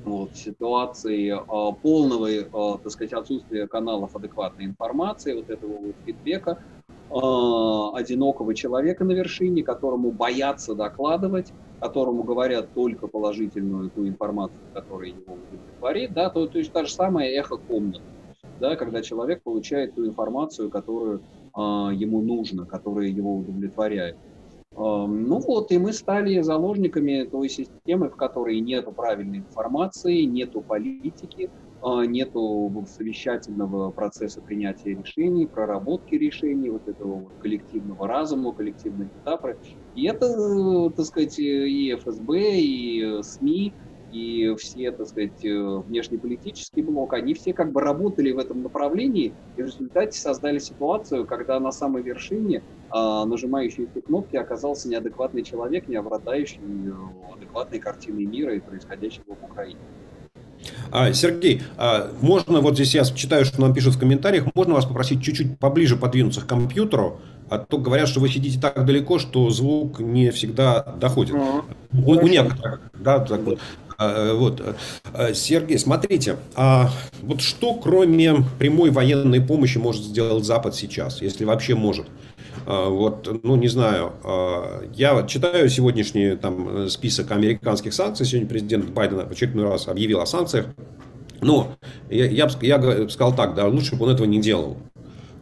Вот, 0.05 0.37
ситуации 0.37 1.33
э, 1.33 1.75
полного, 1.83 2.31
э, 2.31 2.79
так 2.83 2.91
сказать, 2.91 3.13
отсутствия 3.13 3.67
каналов 3.67 4.15
адекватной 4.17 4.67
информации, 4.67 5.35
вот 5.35 5.51
этого 5.51 5.77
вот 5.77 5.97
фидбэка, 6.07 6.63
э, 6.89 7.99
одинокого 7.99 8.55
человека 8.55 9.05
на 9.05 9.13
вершине, 9.13 9.63
которому 9.63 10.11
боятся 10.11 10.75
докладывать, 10.75 11.53
которому 11.81 12.23
говорят 12.23 12.73
только 12.75 13.07
положительную 13.07 13.91
ту 13.91 14.07
информацию, 14.07 14.61
которая 14.73 15.09
его 15.11 15.35
удовлетворит, 15.35 16.13
да, 16.13 16.31
то, 16.31 16.47
то 16.47 16.59
есть 16.59 16.73
та 16.73 16.85
же 16.85 16.93
самая 16.93 17.29
эхо 17.29 17.57
комнаты, 17.57 18.03
да, 18.61 18.77
когда 18.77 19.03
человек 19.03 19.43
получает 19.43 19.95
ту 19.95 20.07
информацию, 20.07 20.71
которую 20.71 21.23
а, 21.55 21.91
ему 21.93 22.21
нужно, 22.23 22.67
которые 22.67 23.13
его 23.13 23.39
удовлетворяют. 23.39 24.17
Ну 24.79 25.41
вот, 25.41 25.73
и 25.73 25.79
мы 25.79 25.93
стали 25.93 26.41
заложниками 26.41 27.25
той 27.25 27.49
системы, 27.49 28.11
в 28.11 28.17
которой 28.17 28.61
нет 28.61 28.87
правильной 28.95 29.38
информации, 29.38 30.23
нету 30.23 30.62
политики, 30.62 31.51
а, 31.81 32.05
нету 32.07 32.85
совещательного 32.88 33.91
процесса 33.91 34.41
принятия 34.41 34.91
решений, 34.95 35.49
проработки 35.49 36.14
решений, 36.14 36.71
вот 36.71 36.83
этого 36.87 37.23
вот 37.23 37.33
коллективного 37.38 38.07
разума, 38.07 38.53
коллективной 38.53 39.07
метафоры. 39.07 39.57
И 39.95 40.07
это, 40.07 40.91
так 40.97 41.07
сказать, 41.07 41.37
и 41.41 41.93
ФСБ, 41.97 42.61
и 42.61 43.23
СМИ, 43.23 43.75
и 44.12 44.55
все, 44.59 44.90
так 44.90 45.07
сказать, 45.07 45.44
э, 45.44 45.83
внешнеполитический 45.87 46.83
блок, 46.83 47.12
они 47.12 47.35
все 47.35 47.53
как 47.53 47.73
бы 47.73 47.81
работали 47.81 48.33
в 48.33 48.38
этом 48.38 48.62
направлении 48.62 49.33
и 49.57 49.62
в 49.62 49.66
результате 49.66 50.18
создали 50.18 50.59
ситуацию, 50.59 51.27
когда 51.27 51.61
на 51.61 51.73
самой 51.73 52.03
вершине 52.03 52.62
а, 52.90 53.27
нажимающий 53.27 53.85
эти 53.85 54.03
кнопки 54.03 54.37
оказался 54.37 54.88
неадекватный 54.88 55.42
человек, 55.42 55.88
не 55.88 55.97
обладающий 55.97 56.61
э, 56.61 57.35
адекватной 57.35 57.79
картиной 57.79 58.25
мира 58.25 58.55
и 58.55 58.61
происходящего 58.61 59.35
в 59.35 59.44
Украине. 59.44 59.79
А, 60.90 61.12
Сергей, 61.12 61.62
а 61.77 62.11
можно, 62.21 62.61
вот 62.61 62.75
здесь 62.75 62.94
я 62.94 63.05
читаю, 63.05 63.44
что 63.44 63.61
нам 63.61 63.75
пишут 63.75 63.94
в 63.94 63.99
комментариях, 63.99 64.44
можно 64.55 64.75
вас 64.75 64.87
попросить 64.87 65.23
чуть-чуть 65.23 65.59
поближе 65.59 65.97
подвинуться 65.97 66.40
к 66.40 66.47
компьютеру, 66.47 67.21
а 67.51 67.59
то 67.59 67.79
говорят, 67.79 68.09
что 68.09 68.21
вы 68.21 68.29
сидите 68.29 68.61
так 68.61 68.85
далеко, 68.85 69.18
что 69.18 69.49
звук 69.51 70.01
не 70.01 70.31
всегда 70.31 70.83
доходит. 70.83 71.35
Uh-huh. 71.35 71.62
У, 71.92 72.12
у 72.12 72.27
некоторых, 72.27 72.81
да, 72.99 73.21
так 73.21 73.42
вот. 73.42 73.59
А, 73.99 74.33
вот. 74.33 74.63
А, 75.13 75.35
Сергей, 75.35 75.77
смотрите, 75.77 76.37
а 76.55 76.91
вот 77.21 77.41
что 77.41 77.75
кроме 77.75 78.37
прямой 78.59 78.91
военной 78.91 79.41
помощи 79.41 79.79
может 79.79 80.05
сделать 80.05 80.45
Запад 80.45 80.77
сейчас, 80.77 81.21
если 81.21 81.45
вообще 81.45 81.75
может? 81.75 82.07
А, 82.65 82.89
вот, 82.89 83.41
ну, 83.43 83.57
не 83.57 83.67
знаю, 83.67 84.13
я 84.95 85.25
читаю 85.25 85.69
сегодняшний 85.69 86.37
там 86.37 86.89
список 86.89 87.33
американских 87.33 87.93
санкций. 87.93 88.25
Сегодня 88.25 88.49
президент 88.49 88.91
Байден 88.91 89.27
в 89.27 89.33
очередной 89.33 89.65
раз 89.65 89.89
объявил 89.89 90.21
о 90.21 90.27
санкциях. 90.27 90.67
Но 91.41 91.73
я, 92.09 92.27
я, 92.27 92.49
я 92.61 93.09
сказал 93.09 93.35
так, 93.35 93.55
да, 93.57 93.67
лучше 93.67 93.97
бы 93.97 94.05
он 94.05 94.13
этого 94.13 94.27
не 94.27 94.41
делал. 94.41 94.77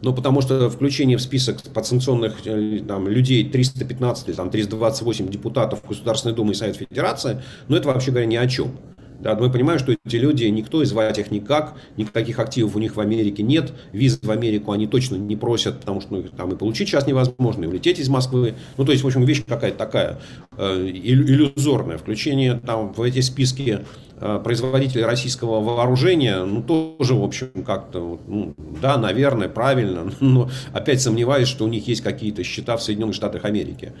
Ну, 0.01 0.13
потому 0.13 0.41
что 0.41 0.69
включение 0.69 1.17
в 1.17 1.21
список 1.21 1.61
подсанкционных 1.73 2.45
э, 2.45 2.79
там, 2.87 3.07
людей 3.07 3.49
315 3.49 4.29
или 4.29 4.35
там, 4.35 4.49
328 4.49 5.27
депутатов 5.29 5.81
Государственной 5.87 6.35
Думы 6.35 6.51
и 6.51 6.55
Совет 6.55 6.75
Федерации, 6.75 7.41
ну, 7.67 7.75
это 7.75 7.87
вообще 7.87 8.11
говоря 8.11 8.27
ни 8.27 8.35
о 8.35 8.47
чем. 8.47 8.77
Да, 9.19 9.35
мы 9.35 9.51
понимаем, 9.51 9.79
что 9.79 9.93
эти 9.93 10.15
люди, 10.15 10.43
никто 10.45 10.83
звать 10.85 11.17
их 11.17 11.31
никак, 11.31 11.75
никаких 11.97 12.37
активов 12.37 12.75
у 12.75 12.79
них 12.79 12.95
в 12.95 12.99
Америке 12.99 13.41
нет, 13.41 13.73
виз 13.91 14.19
в 14.21 14.29
Америку 14.29 14.71
они 14.71 14.85
точно 14.85 15.15
не 15.15 15.35
просят, 15.35 15.79
потому 15.79 16.01
что 16.01 16.15
ну, 16.15 16.23
там 16.23 16.51
и 16.51 16.55
получить 16.55 16.87
сейчас 16.87 17.07
невозможно, 17.07 17.63
и 17.63 17.67
улететь 17.67 17.99
из 17.99 18.09
Москвы. 18.09 18.55
Ну, 18.77 18.85
то 18.85 18.91
есть, 18.91 19.03
в 19.03 19.07
общем, 19.07 19.23
вещь 19.23 19.43
какая-то 19.45 19.77
такая 19.77 20.19
э, 20.55 20.87
иллюзорная. 20.87 21.97
Включение 21.97 22.55
там 22.55 22.93
в 22.93 23.01
эти 23.01 23.21
списки 23.21 23.79
э, 24.19 24.41
производителей 24.43 25.03
российского 25.03 25.61
вооружения, 25.61 26.43
ну, 26.43 26.61
тоже, 26.61 27.15
в 27.15 27.23
общем, 27.23 27.49
как-то, 27.65 28.19
ну, 28.27 28.53
да, 28.81 28.97
наверное, 28.97 29.49
правильно, 29.49 30.11
но 30.19 30.49
опять 30.73 31.01
сомневаюсь, 31.01 31.47
что 31.47 31.65
у 31.65 31.67
них 31.67 31.87
есть 31.87 32.01
какие-то 32.01 32.43
счета 32.43 32.77
в 32.77 32.83
Соединенных 32.83 33.15
Штатах 33.15 33.45
Америки. 33.45 33.93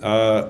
Э, 0.00 0.48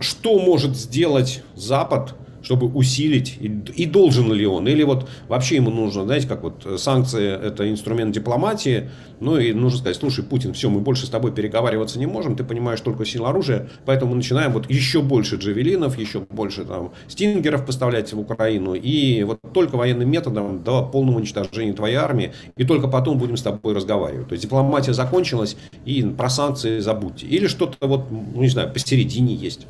что 0.00 0.38
может 0.38 0.76
сделать 0.76 1.42
Запад– 1.54 2.14
чтобы 2.48 2.66
усилить, 2.68 3.36
и, 3.40 3.60
и 3.76 3.84
должен 3.84 4.32
ли 4.32 4.46
он, 4.46 4.66
или 4.66 4.82
вот 4.82 5.06
вообще 5.28 5.56
ему 5.56 5.70
нужно, 5.70 6.04
знаете, 6.04 6.26
как 6.26 6.42
вот 6.42 6.64
э, 6.64 6.78
санкции 6.78 7.30
это 7.30 7.70
инструмент 7.70 8.14
дипломатии, 8.14 8.88
ну 9.20 9.36
и 9.36 9.52
нужно 9.52 9.80
сказать, 9.80 9.98
слушай, 9.98 10.24
Путин, 10.24 10.54
все, 10.54 10.70
мы 10.70 10.80
больше 10.80 11.04
с 11.04 11.10
тобой 11.10 11.30
переговариваться 11.30 11.98
не 11.98 12.06
можем, 12.06 12.36
ты 12.36 12.44
понимаешь 12.44 12.80
только 12.80 13.04
силу 13.04 13.26
оружия, 13.26 13.68
поэтому 13.84 14.12
мы 14.12 14.16
начинаем 14.16 14.52
вот 14.52 14.70
еще 14.70 15.02
больше 15.02 15.36
джавелинов, 15.36 15.98
еще 15.98 16.20
больше 16.20 16.64
там 16.64 16.92
стингеров 17.06 17.66
поставлять 17.66 18.14
в 18.14 18.18
Украину, 18.18 18.72
и 18.72 19.24
вот 19.24 19.40
только 19.52 19.76
военным 19.76 20.10
методом 20.10 20.64
до 20.64 20.82
полного 20.86 21.18
уничтожения 21.18 21.74
твоей 21.74 21.96
армии, 21.96 22.32
и 22.56 22.64
только 22.64 22.88
потом 22.88 23.18
будем 23.18 23.36
с 23.36 23.42
тобой 23.42 23.74
разговаривать. 23.74 24.28
То 24.28 24.32
есть 24.32 24.44
дипломатия 24.44 24.94
закончилась, 24.94 25.58
и 25.84 26.02
про 26.02 26.30
санкции 26.30 26.78
забудьте. 26.78 27.26
Или 27.26 27.46
что-то 27.46 27.86
вот, 27.86 28.10
ну 28.10 28.40
не 28.40 28.48
знаю, 28.48 28.72
посередине 28.72 29.34
есть. 29.34 29.66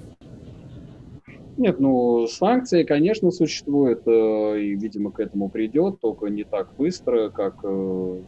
Нет, 1.59 1.81
ну, 1.81 2.27
санкции, 2.29 2.85
конечно, 2.85 3.33
существуют, 3.33 4.03
э, 4.07 4.61
и, 4.61 4.77
видимо, 4.77 5.11
к 5.13 5.19
этому 5.21 5.51
придет, 5.51 6.01
только 6.01 6.27
не 6.29 6.45
так 6.45 6.69
быстро, 6.77 7.31
как 7.31 7.55
э, 7.65 8.23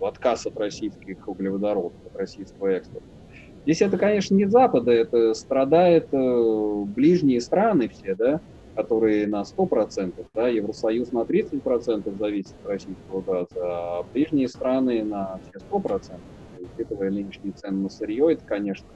отказ 0.00 0.44
от 0.46 0.56
российских 0.58 1.26
углеводородов, 1.26 1.94
от 2.04 2.14
российского 2.14 2.68
экспорта. 2.68 3.06
Здесь 3.66 3.82
это, 3.82 3.98
конечно, 3.98 4.34
не 4.34 4.46
Запада, 4.46 4.92
это 4.92 5.34
страдают 5.34 6.08
э, 6.12 6.84
ближние 6.86 7.40
страны 7.40 7.88
все, 7.88 8.14
да, 8.16 8.42
которые 8.74 9.28
на 9.28 9.44
100%, 9.44 10.26
да, 10.34 10.48
Евросоюз 10.48 11.12
на 11.12 11.24
30% 11.26 12.16
зависит 12.16 12.56
от 12.64 12.70
российского 12.72 13.22
газа, 13.22 13.48
а 13.62 14.02
ближние 14.12 14.48
страны 14.48 15.04
на 15.04 15.38
все 15.42 15.60
100%. 15.60 16.22
Учитывая 16.58 17.10
нынешние 17.10 17.52
цены 17.54 17.78
на 17.82 17.88
сырье, 17.90 18.32
это, 18.32 18.42
конечно, 18.44 18.88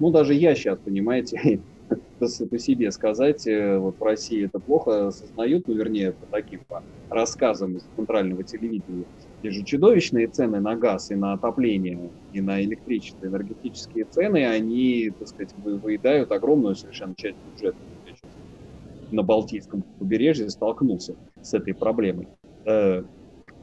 ну, 0.00 0.10
даже 0.10 0.34
я 0.34 0.54
сейчас, 0.56 0.78
понимаете, 0.84 1.64
по, 2.18 2.58
себе 2.58 2.90
сказать, 2.90 3.46
э, 3.46 3.78
вот 3.78 3.98
в 3.98 4.02
России 4.02 4.46
это 4.46 4.58
плохо 4.58 5.08
осознают, 5.08 5.68
ну, 5.68 5.74
вернее, 5.74 6.12
по 6.12 6.26
таким 6.30 6.60
по 6.68 6.82
рассказам 7.10 7.76
из 7.76 7.82
центрального 7.96 8.42
телевидения. 8.42 9.04
Здесь 9.40 9.54
же 9.54 9.64
чудовищные 9.64 10.26
цены 10.28 10.60
на 10.60 10.76
газ 10.76 11.10
и 11.10 11.14
на 11.14 11.34
отопление, 11.34 12.10
и 12.32 12.40
на 12.40 12.62
электричество, 12.62 13.26
энергетические 13.26 14.04
цены, 14.06 14.46
они, 14.46 15.12
так 15.18 15.28
сказать, 15.28 15.54
выедают 15.58 16.32
огромную 16.32 16.74
совершенно 16.74 17.14
часть 17.14 17.36
бюджета. 17.52 17.78
На 19.10 19.22
Балтийском 19.22 19.82
побережье 19.98 20.50
столкнулся 20.50 21.14
с 21.40 21.54
этой 21.54 21.74
проблемой. 21.74 22.28
Э, 22.64 23.04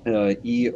э, 0.06 0.34
и 0.44 0.72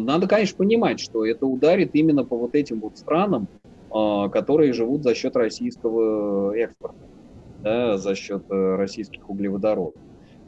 надо, 0.00 0.26
конечно, 0.26 0.56
понимать, 0.56 1.00
что 1.00 1.26
это 1.26 1.44
ударит 1.44 1.90
именно 1.94 2.24
по 2.24 2.38
вот 2.38 2.54
этим 2.54 2.80
вот 2.80 2.96
странам, 2.96 3.48
которые 3.90 4.72
живут 4.72 5.02
за 5.02 5.14
счет 5.14 5.34
российского 5.36 6.52
экспорта, 6.56 7.08
да, 7.62 7.98
за 7.98 8.14
счет 8.14 8.44
э, 8.50 8.74
российских 8.76 9.28
углеводородов. 9.28 10.00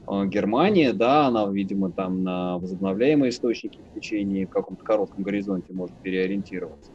А, 0.06 0.26
Германия, 0.26 0.92
да, 0.92 1.26
она, 1.26 1.46
видимо, 1.46 1.90
там 1.90 2.22
на 2.22 2.58
возобновляемые 2.58 3.30
источники 3.30 3.80
в 3.80 3.94
течение 3.94 4.46
каком-то 4.46 4.84
коротком 4.84 5.22
горизонте 5.22 5.72
может 5.72 5.96
переориентироваться. 6.02 6.90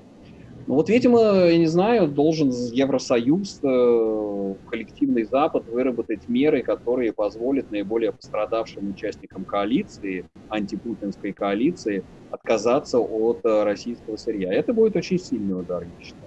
Ну 0.68 0.76
вот, 0.76 0.90
видимо, 0.90 1.20
я 1.46 1.58
не 1.58 1.68
знаю, 1.68 2.10
должен 2.10 2.50
Евросоюз, 2.50 3.62
э, 3.64 4.56
коллективный 4.70 5.24
Запад 5.24 5.66
выработать 5.68 6.28
меры, 6.28 6.62
которые 6.62 7.14
позволят 7.14 7.72
наиболее 7.72 8.12
пострадавшим 8.12 8.90
участникам 8.90 9.46
коалиции, 9.46 10.26
антипутинской 10.50 11.32
коалиции, 11.32 12.04
отказаться 12.32 13.00
от 13.00 13.46
э, 13.46 13.64
российского 13.64 14.18
сырья. 14.18 14.54
Это 14.54 14.74
будет 14.74 14.98
очень 14.98 15.20
сильный 15.20 15.58
удар, 15.58 15.84
я 15.84 16.04
считаю, 16.04 16.27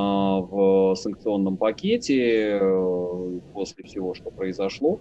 в 0.00 0.94
санкционном 0.96 1.56
пакете 1.56 2.58
э, 2.60 3.40
после 3.52 3.84
всего, 3.84 4.14
что 4.14 4.30
произошло. 4.30 5.00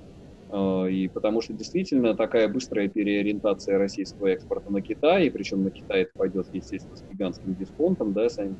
А, 0.49 0.86
и 0.86 1.08
потому 1.08 1.41
что 1.41 1.53
действительно 1.53 2.15
такая 2.15 2.47
быстрая 2.47 2.88
переориентация 2.88 3.77
российского 3.77 4.27
экспорта 4.27 4.71
на 4.71 4.81
Китай, 4.81 5.27
и 5.27 5.29
причем 5.29 5.63
на 5.63 5.71
Китай 5.71 6.03
это 6.03 6.12
пойдет, 6.15 6.47
естественно, 6.51 6.95
с 6.95 7.03
гигантским 7.12 7.55
дисконтом, 7.55 8.13
да, 8.13 8.29
сами 8.29 8.55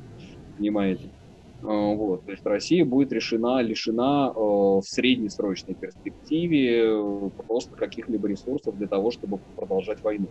понимаете. 0.58 1.10
А, 1.62 1.94
вот, 1.94 2.24
то 2.26 2.32
есть 2.32 2.44
Россия 2.44 2.84
будет 2.84 3.12
решена, 3.12 3.62
лишена 3.62 4.32
э, 4.34 4.38
в 4.38 4.82
среднесрочной 4.82 5.74
перспективе 5.74 6.82
э, 6.84 7.30
просто 7.46 7.76
каких-либо 7.76 8.28
ресурсов 8.28 8.76
для 8.76 8.88
того, 8.88 9.10
чтобы 9.10 9.38
продолжать 9.56 10.02
войну. 10.02 10.28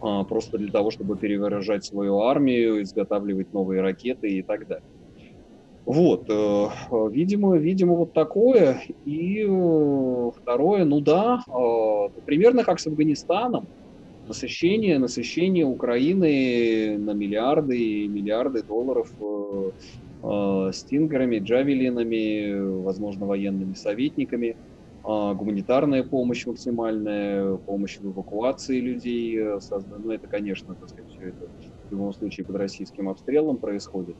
А, 0.00 0.24
просто 0.24 0.56
для 0.56 0.70
того, 0.70 0.90
чтобы 0.90 1.18
перевыражать 1.18 1.84
свою 1.84 2.20
армию, 2.20 2.82
изготавливать 2.82 3.52
новые 3.52 3.82
ракеты 3.82 4.28
и 4.28 4.42
так 4.42 4.66
далее. 4.66 4.99
Вот, 5.92 6.26
э, 6.30 6.68
видимо, 7.10 7.56
видимо, 7.58 7.96
вот 7.96 8.12
такое. 8.12 8.80
И 9.04 9.42
э, 9.42 10.30
второе, 10.36 10.84
ну 10.84 11.00
да, 11.00 11.40
э, 11.48 12.08
примерно 12.24 12.62
как 12.62 12.78
с 12.78 12.86
Афганистаном. 12.86 13.70
Насыщение, 14.28 15.00
насыщение 15.00 15.66
Украины 15.66 16.96
на 16.96 17.12
миллиарды 17.12 17.76
и 17.76 18.08
миллиарды 18.08 18.62
долларов 18.62 19.08
стингерами, 20.74 21.38
джавелинами, 21.38 22.82
возможно, 22.82 23.26
военными 23.26 23.72
советниками, 23.74 24.56
гуманитарная 25.02 26.04
помощь 26.04 26.46
максимальная, 26.46 27.56
помощь 27.56 27.98
в 27.98 28.06
эвакуации 28.12 28.78
людей. 28.80 29.40
Ну, 29.40 30.10
это, 30.10 30.28
конечно, 30.28 30.76
так 30.76 30.90
сказать, 30.90 31.08
все 31.08 31.30
это 31.30 31.46
в 31.88 31.90
любом 31.90 32.12
случае 32.12 32.44
под 32.46 32.56
российским 32.56 33.08
обстрелом 33.08 33.56
происходит. 33.56 34.16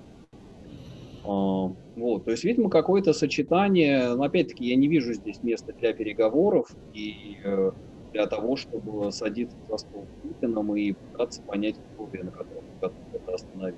Вот, 1.96 2.24
то 2.24 2.30
есть, 2.30 2.44
видимо, 2.44 2.70
какое-то 2.70 3.12
сочетание, 3.12 4.14
но 4.14 4.24
опять-таки 4.24 4.64
я 4.64 4.74
не 4.74 4.88
вижу 4.88 5.12
здесь 5.12 5.42
места 5.42 5.72
для 5.78 5.92
переговоров 5.92 6.68
и 6.92 7.36
э, 7.44 7.70
для 8.12 8.26
того, 8.26 8.56
чтобы 8.56 9.12
садиться 9.12 9.56
за 9.68 9.76
стол 9.76 10.06
с 10.06 10.28
Путиным 10.28 10.74
и 10.74 10.92
пытаться 10.92 11.42
понять 11.42 11.76
условия, 11.92 12.24
на 12.24 12.30
которых 12.30 12.64
это 12.80 13.34
остановить. 13.34 13.76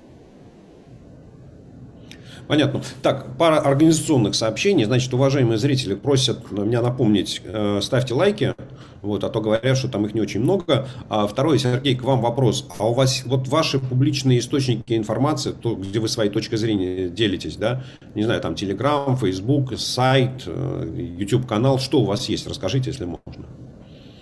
Понятно. 2.47 2.81
Так, 3.01 3.37
пара 3.37 3.59
организационных 3.59 4.35
сообщений. 4.35 4.83
Значит, 4.85 5.13
уважаемые 5.13 5.57
зрители 5.57 5.95
просят 5.95 6.51
меня 6.51 6.81
напомнить, 6.81 7.41
э, 7.45 7.79
ставьте 7.81 8.13
лайки, 8.13 8.52
вот, 9.03 9.23
а 9.25 9.29
то 9.29 9.41
говорят, 9.41 9.77
что 9.77 9.89
там 9.89 10.05
их 10.05 10.13
не 10.13 10.21
очень 10.21 10.39
много. 10.39 10.87
А 11.09 11.27
второй, 11.27 11.59
Сергей, 11.59 11.95
к 11.95 12.03
вам 12.03 12.21
вопрос. 12.21 12.67
А 12.79 12.89
у 12.89 12.93
вас 12.93 13.23
вот 13.25 13.49
ваши 13.49 13.77
публичные 13.77 14.39
источники 14.39 14.93
информации, 14.93 15.51
то, 15.51 15.75
где 15.75 15.99
вы 15.99 16.07
своей 16.07 16.31
точкой 16.31 16.55
зрения 16.55 17.09
делитесь, 17.09 17.57
да? 17.57 17.83
Не 18.15 18.23
знаю, 18.23 18.39
там 18.39 18.53
Telegram, 18.53 19.15
Facebook, 19.17 19.77
сайт, 19.77 20.43
э, 20.47 21.15
YouTube 21.19 21.45
канал, 21.45 21.79
что 21.79 21.99
у 21.99 22.05
вас 22.05 22.29
есть? 22.29 22.47
Расскажите, 22.47 22.91
если 22.91 23.03
можно. 23.03 23.45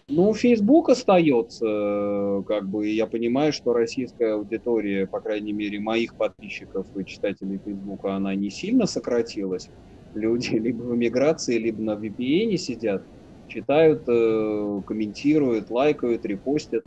Ну, 0.07 0.33
Facebook 0.33 0.89
остается, 0.89 1.65
э, 1.65 2.43
как 2.47 2.67
бы, 2.67 2.89
я 2.89 3.05
понимаю, 3.05 3.53
что 3.53 3.73
российская 3.73 4.33
аудитория, 4.33 5.05
по 5.05 5.21
крайней 5.21 5.53
мере, 5.53 5.79
моих 5.79 6.15
подписчиков 6.15 6.87
и 6.97 7.05
читателей 7.05 7.61
Facebook, 7.63 8.03
она 8.05 8.33
не 8.33 8.49
сильно 8.49 8.87
сократилась. 8.87 9.69
Люди 10.15 10.55
либо 10.57 10.81
в 10.81 10.95
эмиграции, 10.95 11.57
либо 11.59 11.81
на 11.81 11.91
VPN 11.91 12.57
сидят, 12.57 13.03
читают, 13.51 14.03
э, 14.07 14.81
комментируют, 14.85 15.69
лайкают, 15.69 16.25
репостят. 16.25 16.83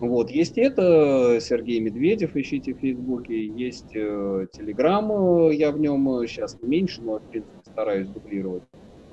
Вот, 0.00 0.30
есть 0.30 0.58
это, 0.58 1.38
Сергей 1.40 1.80
Медведев, 1.80 2.36
ищите 2.36 2.74
в 2.74 2.78
Фейсбуке, 2.78 3.46
есть 3.46 3.90
Телеграм, 3.90 5.50
я 5.50 5.70
в 5.70 5.78
нем 5.78 6.26
сейчас 6.26 6.58
меньше, 6.60 7.00
но, 7.00 7.18
в 7.18 7.22
принципе, 7.22 7.58
стараюсь 7.64 8.08
дублировать 8.08 8.64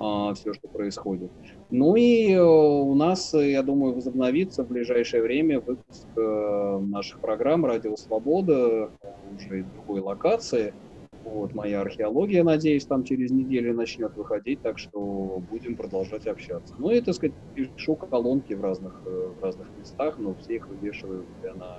а, 0.04 0.34
все, 0.34 0.52
что 0.54 0.67
происходит. 0.67 1.30
Ну 1.70 1.96
и 1.96 2.34
э, 2.34 2.41
у 2.41 2.96
нас, 2.96 3.36
я 3.36 3.62
думаю, 3.62 3.94
возобновится 3.94 4.63
в 4.63 4.67
ближайшее 4.67 5.22
время 5.22 5.60
выпуск 5.60 6.08
э, 6.17 6.80
наших 6.88 7.20
программ 7.20 7.65
«Радио 7.67 7.96
Свобода» 7.96 8.89
уже 9.36 9.60
из 9.60 9.65
другой 9.67 10.02
локации. 10.02 10.74
Вот, 11.23 11.53
моя 11.53 11.81
археология, 11.81 12.43
надеюсь, 12.43 12.86
там 12.86 13.03
через 13.03 13.31
неделю 13.31 13.73
начнет 13.73 14.15
выходить, 14.15 14.62
так 14.62 14.79
что 14.79 15.41
будем 15.49 15.75
продолжать 15.75 16.25
общаться. 16.27 16.73
Ну 16.77 16.89
и, 16.89 16.99
так 17.01 17.15
сказать, 17.15 17.36
пишу 17.55 17.95
колонки 17.95 18.53
в 18.53 18.62
разных, 18.62 19.01
э, 19.05 19.29
в 19.39 19.43
разных 19.43 19.67
местах, 19.79 20.15
но 20.17 20.36
все 20.36 20.55
их 20.55 20.67
вывешиваю 20.67 21.25
себя 21.39 21.53
на 21.53 21.77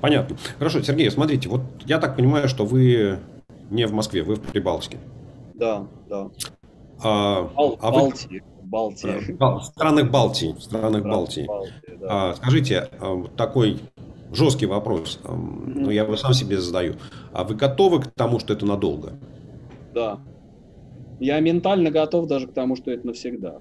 Понятно. 0.00 0.36
Хорошо, 0.58 0.80
Сергей, 0.82 1.10
смотрите, 1.10 1.48
вот 1.48 1.62
я 1.84 1.98
так 1.98 2.16
понимаю, 2.16 2.48
что 2.48 2.64
вы 2.64 3.18
не 3.70 3.86
в 3.86 3.92
Москве, 3.92 4.22
вы 4.22 4.36
в 4.36 4.40
Прибалтике. 4.40 4.98
Да, 5.54 5.86
да. 6.08 6.30
А, 7.02 7.42
Бал, 7.42 7.78
а 7.80 7.90
Балтии. 7.90 8.42
Балтии. 8.62 9.36
В 9.38 9.62
странах 9.62 10.10
Балтии. 10.10 10.52
В 10.52 10.62
странах 10.62 11.02
Балтии. 11.02 11.46
Балтии 11.46 11.72
да. 12.00 12.30
а, 12.30 12.34
скажите, 12.34 12.88
а, 13.00 13.24
такой 13.36 13.80
жесткий 14.32 14.66
вопрос, 14.66 15.20
но 15.24 15.90
я 15.90 16.02
его 16.02 16.16
сам 16.16 16.32
себе 16.32 16.58
задаю. 16.58 16.94
А 17.32 17.44
вы 17.44 17.54
готовы 17.54 18.02
к 18.02 18.08
тому, 18.08 18.38
что 18.38 18.52
это 18.52 18.66
надолго? 18.66 19.12
Да. 19.94 20.20
Я 21.20 21.40
ментально 21.40 21.90
готов 21.90 22.26
даже 22.26 22.46
к 22.46 22.52
тому, 22.52 22.76
что 22.76 22.90
это 22.90 23.06
навсегда. 23.06 23.60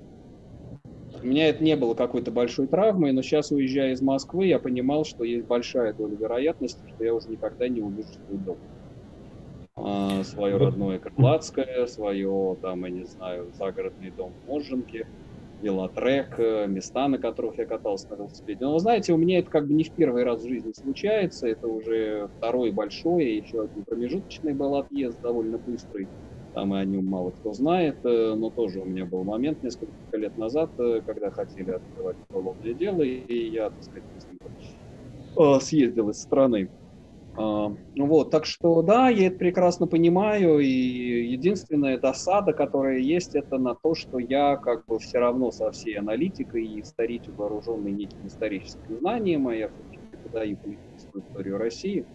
У 1.23 1.25
меня 1.25 1.49
это 1.49 1.63
не 1.63 1.75
было 1.75 1.95
какой-то 1.95 2.32
большой 2.32 2.67
травмой, 2.67 3.12
но 3.12 3.23
сейчас, 3.23 3.51
уезжая 3.51 3.93
из 3.93 4.01
Москвы, 4.01 4.45
я 4.45 4.60
понимал, 4.60 5.03
что 5.03 5.23
есть 5.23 5.47
большая 5.47 5.93
доля 5.93 6.15
вероятности, 6.15 6.80
что 6.93 7.03
я 7.03 7.15
уже 7.15 7.30
никогда 7.30 7.67
не 7.67 7.82
увижу 7.82 8.10
свой 8.27 8.38
дом. 8.38 8.58
А, 9.75 10.23
свое 10.23 10.58
родное 10.58 10.99
Крылатское, 10.99 11.88
свое, 11.88 12.58
там, 12.62 12.84
я 12.86 12.91
не 12.91 13.06
знаю, 13.06 13.47
загородный 13.58 14.12
дом 14.12 14.32
в 14.43 14.49
Моженке, 14.49 15.08
велотрек, 15.60 16.39
э, 16.39 16.67
места, 16.67 17.08
на 17.08 17.17
которых 17.17 17.58
я 17.58 17.65
катался 17.65 18.08
на 18.12 18.15
велосипеде. 18.15 18.65
Но, 18.65 18.78
знаете, 18.80 19.13
у 19.13 19.17
меня 19.17 19.39
это 19.39 19.50
как 19.50 19.67
бы 19.67 19.74
не 19.74 19.84
в 19.84 19.93
первый 19.93 20.24
раз 20.24 20.43
в 20.43 20.48
жизни 20.48 20.72
случается, 20.74 21.48
это 21.48 21.67
уже 21.67 22.30
второй 22.38 22.72
большой, 22.72 23.26
еще 23.36 23.63
один 23.63 23.84
промежуточный 23.86 24.54
был 24.54 24.76
отъезд, 24.76 25.20
довольно 25.22 25.58
быстрый, 25.58 26.10
там 26.54 26.76
и 26.76 26.80
о 26.80 26.86
нем 26.86 27.06
мало 27.06 27.32
кто 27.32 27.54
знает, 27.54 28.00
э, 28.04 28.36
но 28.36 28.52
тоже 28.52 28.82
у 28.82 28.86
меня 28.86 29.06
был 29.06 29.24
момент 29.24 29.62
несколько 29.63 29.93
лет 30.13 30.36
назад, 30.38 30.72
э, 30.80 31.02
когда 31.06 31.32
хотели 31.32 31.72
открывать 31.72 32.17
уголовное 32.30 32.74
дело, 32.74 33.02
и 33.02 33.50
я, 33.50 33.70
так 33.70 33.84
сказать, 33.84 34.06
съездил 35.62 36.10
из 36.10 36.20
страны. 36.22 36.70
А, 37.38 37.71
вот, 37.95 38.32
так 38.32 38.45
что 38.45 38.82
да, 38.82 39.10
я 39.10 39.28
это 39.28 39.38
прекрасно 39.38 39.86
понимаю, 39.86 40.60
и 40.60 40.67
единственная 40.67 42.00
досада, 42.00 42.54
которая 42.54 43.00
есть, 43.00 43.36
это 43.36 43.58
на 43.60 43.76
то, 43.76 43.93
что 43.93 44.17
я 44.17 44.58
как 44.58 44.86
бы 44.88 44.97
все 44.97 45.19
равно 45.19 45.52
со 45.52 45.71
всей 45.71 45.95
аналитикой 45.95 46.65
и 46.65 46.82
исторически 46.82 47.32
вооруженный 47.38 47.91
неким 47.91 48.26
историческим 48.26 48.97
знанием, 49.00 49.47
а 49.47 49.56
я 49.56 49.69
преподаю 50.12 50.58
политическую 50.58 51.23
историю 51.23 51.58
России, 51.58 52.06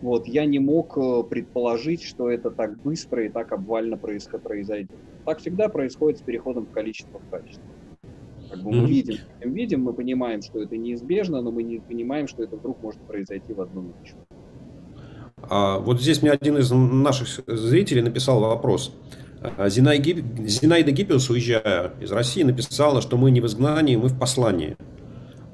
вот, 0.00 0.28
я 0.28 0.46
не 0.46 0.60
мог 0.60 0.96
э, 0.96 1.24
предположить, 1.28 2.02
что 2.02 2.30
это 2.30 2.52
так 2.52 2.80
быстро 2.82 3.24
и 3.24 3.28
так 3.28 3.50
обвально 3.50 3.96
произойдет. 3.96 4.90
Так 5.24 5.40
всегда 5.40 5.68
происходит 5.68 6.20
с 6.20 6.22
переходом 6.22 6.66
в 6.66 6.70
количество 6.70 7.18
в 7.18 7.28
качество. 7.30 7.64
Как 8.48 8.62
бы 8.62 8.70
мы 8.70 8.76
mm-hmm. 8.84 8.86
видим, 8.86 9.16
видим, 9.40 9.82
мы 9.82 9.92
понимаем, 9.92 10.40
что 10.40 10.62
это 10.62 10.76
неизбежно, 10.76 11.42
но 11.42 11.50
мы 11.50 11.64
не 11.64 11.80
понимаем, 11.80 12.28
что 12.28 12.44
это 12.44 12.56
вдруг 12.56 12.80
может 12.80 13.00
произойти 13.02 13.52
в 13.52 13.60
одну 13.60 13.82
ночь. 13.82 14.14
А 15.42 15.78
вот 15.78 16.00
здесь 16.00 16.22
мне 16.22 16.30
один 16.30 16.58
из 16.58 16.70
наших 16.70 17.28
зрителей 17.46 18.02
написал 18.02 18.40
вопрос. 18.40 18.92
А, 19.40 19.68
Зинаида 19.68 20.90
Гиппиус, 20.90 21.30
уезжая 21.30 21.92
из 22.00 22.10
России, 22.12 22.42
написала, 22.42 23.00
что 23.00 23.16
мы 23.16 23.30
не 23.30 23.40
в 23.40 23.46
изгнании, 23.46 23.96
мы 23.96 24.08
в 24.08 24.18
послании. 24.18 24.76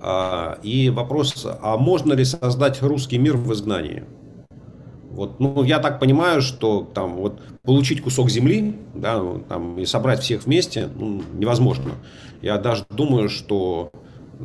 А, 0.01 0.59
и 0.63 0.91
вопрос, 0.91 1.47
а 1.47 1.77
можно 1.77 2.13
ли 2.13 2.25
создать 2.25 2.83
русский 2.83 3.19
мир 3.19 3.37
в 3.37 3.53
изгнании? 3.53 4.05
Вот, 5.11 5.39
ну, 5.39 5.63
я 5.63 5.79
так 5.79 6.01
понимаю, 6.01 6.43
что 6.43 6.91
там 6.93 7.15
вот 7.15 7.41
получить 7.63 8.03
кусок 8.03 8.31
земли, 8.31 8.75
да, 8.95 9.23
там, 9.49 9.79
и 9.79 9.87
собрать 9.87 10.21
всех 10.21 10.45
вместе 10.45 10.89
ну, 10.95 11.23
невозможно. 11.35 11.93
Я 12.43 12.59
даже 12.59 12.85
думаю, 12.91 13.29
что 13.29 13.93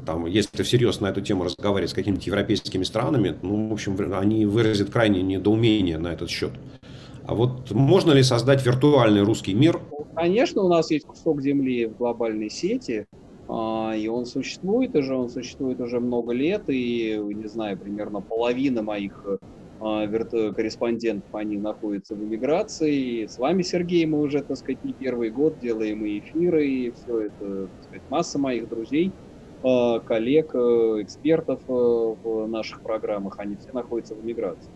там, 0.05 0.25
если 0.25 0.63
всерьез 0.63 0.99
на 0.99 1.07
эту 1.07 1.21
тему 1.21 1.43
разговаривать 1.43 1.91
с 1.91 1.93
какими-то 1.93 2.23
европейскими 2.25 2.83
странами, 2.83 3.35
ну, 3.41 3.69
в 3.69 3.73
общем, 3.73 3.97
они 4.13 4.45
выразят 4.45 4.89
крайнее 4.89 5.23
недоумение 5.23 5.97
на 5.97 6.09
этот 6.09 6.29
счет. 6.29 6.51
А 7.25 7.35
вот 7.35 7.71
можно 7.71 8.11
ли 8.11 8.23
создать 8.23 8.65
виртуальный 8.65 9.21
русский 9.21 9.53
мир? 9.53 9.79
Конечно, 10.15 10.63
у 10.63 10.67
нас 10.67 10.89
есть 10.91 11.05
кусок 11.05 11.41
земли 11.41 11.85
в 11.85 11.95
глобальной 11.95 12.49
сети, 12.49 13.05
а, 13.47 13.93
и 13.95 14.07
он 14.07 14.25
существует 14.25 14.95
уже, 14.95 15.15
он 15.15 15.29
существует 15.29 15.79
уже 15.79 15.99
много 15.99 16.33
лет, 16.33 16.63
и, 16.67 17.19
не 17.19 17.47
знаю, 17.47 17.77
примерно 17.77 18.21
половина 18.21 18.81
моих 18.81 19.23
а, 19.79 20.07
корреспондентов, 20.07 21.33
они 21.33 21.57
находятся 21.57 22.15
в 22.15 22.23
эмиграции. 22.23 23.27
С 23.27 23.37
вами, 23.37 23.61
Сергей, 23.61 24.05
мы 24.05 24.21
уже, 24.21 24.41
так 24.41 24.57
сказать, 24.57 24.83
не 24.83 24.93
первый 24.93 25.29
год 25.29 25.59
делаем 25.59 26.03
и 26.05 26.19
эфиры, 26.19 26.67
и 26.67 26.91
все 26.91 27.27
это, 27.27 27.67
так 27.67 27.83
сказать, 27.83 28.01
масса 28.09 28.39
моих 28.39 28.67
друзей– 28.67 29.11
коллег, 29.61 30.55
э, 30.55 31.01
экспертов 31.01 31.61
э, 31.67 31.71
в 31.71 32.47
наших 32.47 32.81
программах, 32.81 33.39
они 33.39 33.57
все 33.57 33.71
находятся 33.73 34.15
в 34.15 34.23
миграции. 34.23 34.71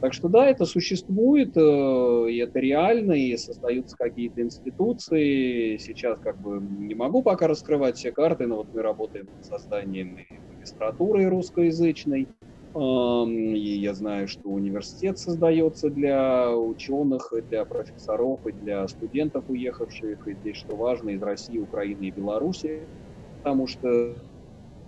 Так 0.00 0.12
что 0.12 0.28
да, 0.28 0.46
это 0.46 0.64
существует, 0.64 1.56
и 1.56 2.36
это 2.36 2.60
реально, 2.60 3.14
и 3.14 3.36
создаются 3.36 3.96
какие-то 3.96 4.42
институции. 4.42 5.76
Сейчас 5.78 6.20
как 6.20 6.38
бы 6.38 6.60
не 6.60 6.94
могу 6.94 7.20
пока 7.24 7.48
раскрывать 7.48 7.96
все 7.96 8.12
карты, 8.12 8.46
но 8.46 8.58
вот 8.58 8.68
мы 8.72 8.82
работаем 8.82 9.26
над 9.26 9.44
созданием 9.44 10.16
магистратуры 10.46 11.28
русскоязычной. 11.28 12.28
И 12.76 13.78
я 13.80 13.92
знаю, 13.92 14.28
что 14.28 14.50
университет 14.50 15.18
создается 15.18 15.90
для 15.90 16.54
ученых, 16.56 17.32
для 17.48 17.64
профессоров, 17.64 18.46
и 18.46 18.52
для 18.52 18.86
студентов, 18.86 19.46
уехавших, 19.48 20.28
и 20.28 20.34
здесь, 20.34 20.58
что 20.58 20.76
важно, 20.76 21.10
из 21.10 21.22
России, 21.22 21.58
Украины 21.58 22.04
и 22.04 22.12
Беларуси 22.12 22.86
потому 23.42 23.66
что 23.66 24.16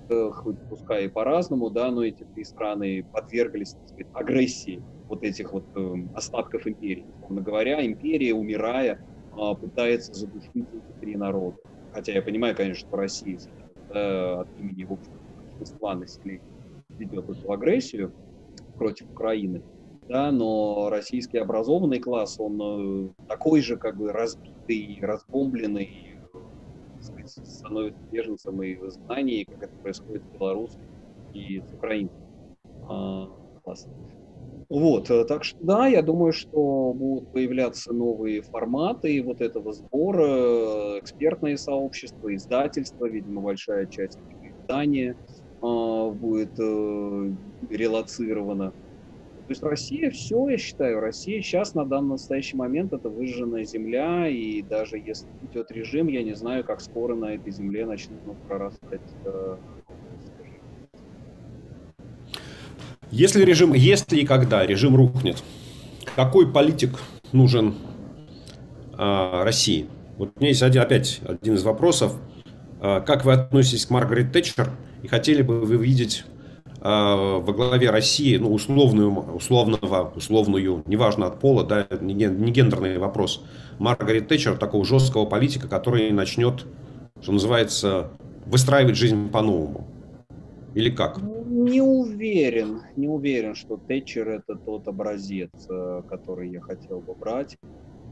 э, 0.09 0.31
хоть 0.33 0.57
пускай 0.69 1.07
и 1.07 1.09
по-разному, 1.09 1.71
да, 1.71 1.91
но 1.91 2.05
эти 2.05 2.25
три 2.35 2.45
страны 2.45 3.07
подверглись 3.11 3.75
так 3.75 3.89
сказать, 3.89 4.09
агрессии 4.13 4.85
вот 5.09 5.23
этих 5.23 5.53
вот 5.53 5.67
э, 5.77 5.95
остатков 6.15 6.67
империи. 6.67 7.07
Условно 7.17 7.43
говоря, 7.43 7.85
империя, 7.85 8.35
умирая, 8.35 9.01
э, 9.37 9.55
пытается 9.61 10.13
задушить 10.13 10.69
эти 10.73 10.93
три 11.01 11.17
народа. 11.17 11.59
Хотя 11.91 12.13
я 12.13 12.23
понимаю, 12.23 12.55
конечно, 12.55 12.87
что 12.87 12.97
Россия 12.97 13.39
да, 13.89 14.41
от 14.41 14.49
имени 14.57 14.85
в 14.85 14.93
общем, 14.93 15.13
населения 15.99 16.41
ведет 16.99 17.29
эту 17.29 17.53
агрессию 17.53 18.15
против 18.77 19.11
Украины. 19.11 19.63
да, 20.09 20.31
но 20.31 20.89
российский 20.91 21.39
образованный 21.39 21.99
класс, 21.99 22.37
он 22.39 23.15
такой 23.27 23.61
же 23.61 23.77
как 23.77 23.97
бы 23.97 24.13
разбитый, 24.13 24.99
разбомбленный, 25.03 26.10
становится 27.43 28.01
беженцем 28.11 28.62
и 28.62 28.77
в 28.77 28.88
изгнании, 28.88 29.45
как 29.45 29.62
это 29.64 29.73
происходит 29.83 30.23
в 30.23 30.38
Беларуси 30.38 30.79
и 31.33 31.61
с 31.61 31.73
украинцем. 31.73 32.16
А. 32.88 33.29
Вот, 34.69 35.11
э, 35.11 35.25
так 35.25 35.43
что 35.43 35.57
да, 35.64 35.88
я 35.88 36.01
думаю, 36.01 36.33
что 36.33 36.93
будут 36.95 37.29
появляться 37.33 37.93
новые 37.93 38.43
форматы 38.43 39.21
вот 39.23 39.40
этого 39.40 39.73
сбора, 39.73 41.01
экспертное 41.01 41.57
сообщество, 41.57 42.33
издательство, 42.35 43.07
видимо, 43.07 43.43
большая 43.43 43.87
часть 43.87 44.19
издания 44.40 45.16
э, 45.62 46.11
будет 46.14 46.57
э, 46.59 47.33
релацирована. 47.69 48.73
То 49.51 49.53
есть 49.53 49.63
Россия 49.65 50.11
все, 50.13 50.49
я 50.49 50.57
считаю, 50.59 51.01
Россия 51.01 51.43
сейчас 51.43 51.75
на 51.75 51.85
данный 51.85 52.11
настоящий 52.11 52.57
момент 52.57 52.93
это 52.93 53.09
выжженная 53.09 53.65
земля, 53.65 54.29
и 54.29 54.63
даже 54.63 54.97
если 54.97 55.27
идет 55.51 55.73
режим, 55.73 56.07
я 56.07 56.23
не 56.23 56.35
знаю, 56.35 56.63
как 56.63 56.81
скоро 56.81 57.17
на 57.17 57.35
этой 57.35 57.51
земле 57.51 57.85
начнут 57.85 58.21
прорастать 58.47 59.01
э, 59.25 59.57
Если 63.11 63.45
режим, 63.45 63.75
если 63.75 64.21
и 64.21 64.25
когда 64.25 64.65
режим 64.65 64.95
рухнет, 64.95 65.43
какой 66.15 66.53
политик 66.53 67.01
нужен 67.33 67.75
а, 68.93 69.43
России? 69.43 69.89
Вот 70.17 70.31
у 70.37 70.39
меня 70.39 70.51
есть 70.51 70.63
один, 70.63 70.83
опять 70.83 71.23
один 71.27 71.55
из 71.55 71.65
вопросов. 71.65 72.15
А, 72.81 73.01
как 73.01 73.25
вы 73.25 73.33
относитесь 73.33 73.87
к 73.87 73.91
Маргарет 73.91 74.31
Тэтчер? 74.31 74.71
И 75.03 75.09
хотели 75.09 75.43
бы 75.43 75.63
вы 75.63 75.77
видеть 75.77 76.25
во 76.81 77.53
главе 77.53 77.90
России, 77.90 78.37
ну, 78.37 78.53
условную, 78.53 79.12
условного, 79.35 80.12
условную, 80.16 80.83
неважно 80.87 81.27
от 81.27 81.38
пола, 81.38 81.64
да, 81.64 81.87
не, 82.01 82.14
не 82.14 82.53
гендерный 82.53 82.99
вопрос, 82.99 83.45
Маргарет 83.79 84.29
Тэтчер, 84.29 84.57
такого 84.57 84.85
жесткого 84.85 85.27
политика, 85.27 85.69
который 85.69 86.11
начнет, 86.11 86.66
что 87.21 87.33
называется, 87.33 88.11
выстраивать 88.47 88.97
жизнь 88.97 89.31
по-новому? 89.31 89.87
Или 90.75 90.90
как? 90.90 91.21
Не 91.21 91.83
уверен, 91.83 92.83
не 92.97 93.09
уверен, 93.09 93.55
что 93.55 93.77
Тэтчер 93.77 94.29
это 94.29 94.55
тот 94.55 94.87
образец, 94.88 95.51
э, 95.69 96.03
который 96.09 96.51
я 96.51 96.61
хотел 96.61 97.01
бы 97.01 97.14
брать. 97.14 97.59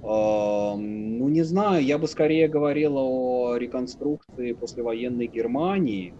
Ну, 0.00 1.28
не 1.28 1.42
знаю, 1.42 1.84
я 1.84 1.98
бы 1.98 2.06
скорее 2.06 2.46
говорил 2.46 2.96
о 2.96 3.56
реконструкции 3.56 4.52
послевоенной 4.52 5.26
Германии, 5.26 6.14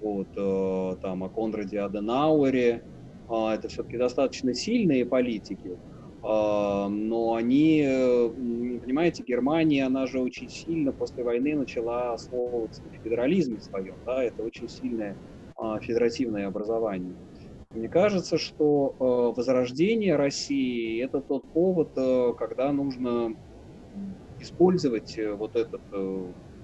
вот, 0.00 0.28
э, 0.36 0.96
там, 1.00 1.24
о 1.24 1.28
Конраде 1.28 1.80
Аденауэре. 1.80 2.82
А, 3.28 3.54
это 3.54 3.68
все-таки 3.68 3.98
достаточно 3.98 4.54
сильные 4.54 5.04
политики, 5.04 5.78
а, 6.22 6.88
но 6.88 7.34
они, 7.34 7.82
э, 7.86 8.28
понимаете, 8.82 9.22
Германия, 9.24 9.84
она 9.84 10.06
же 10.06 10.20
очень 10.20 10.48
сильно 10.48 10.92
после 10.92 11.24
войны 11.24 11.56
начала 11.56 12.14
основываться 12.14 12.84
на 12.84 12.90
федерализме 12.90 13.60
своем, 13.60 13.96
да, 14.04 14.22
это 14.24 14.42
очень 14.42 14.68
сильное 14.68 15.16
а, 15.56 15.78
федеративное 15.80 16.46
образование. 16.46 17.16
Мне 17.72 17.88
кажется, 17.88 18.38
что 18.38 18.96
э, 18.98 19.04
возрождение 19.36 20.16
России– 20.16 21.02
это 21.04 21.20
тот 21.20 21.44
повод, 21.52 21.92
э, 21.96 22.32
когда 22.38 22.72
нужно 22.72 23.34
использовать 24.38 25.18
вот 25.38 25.56
этот, 25.56 25.80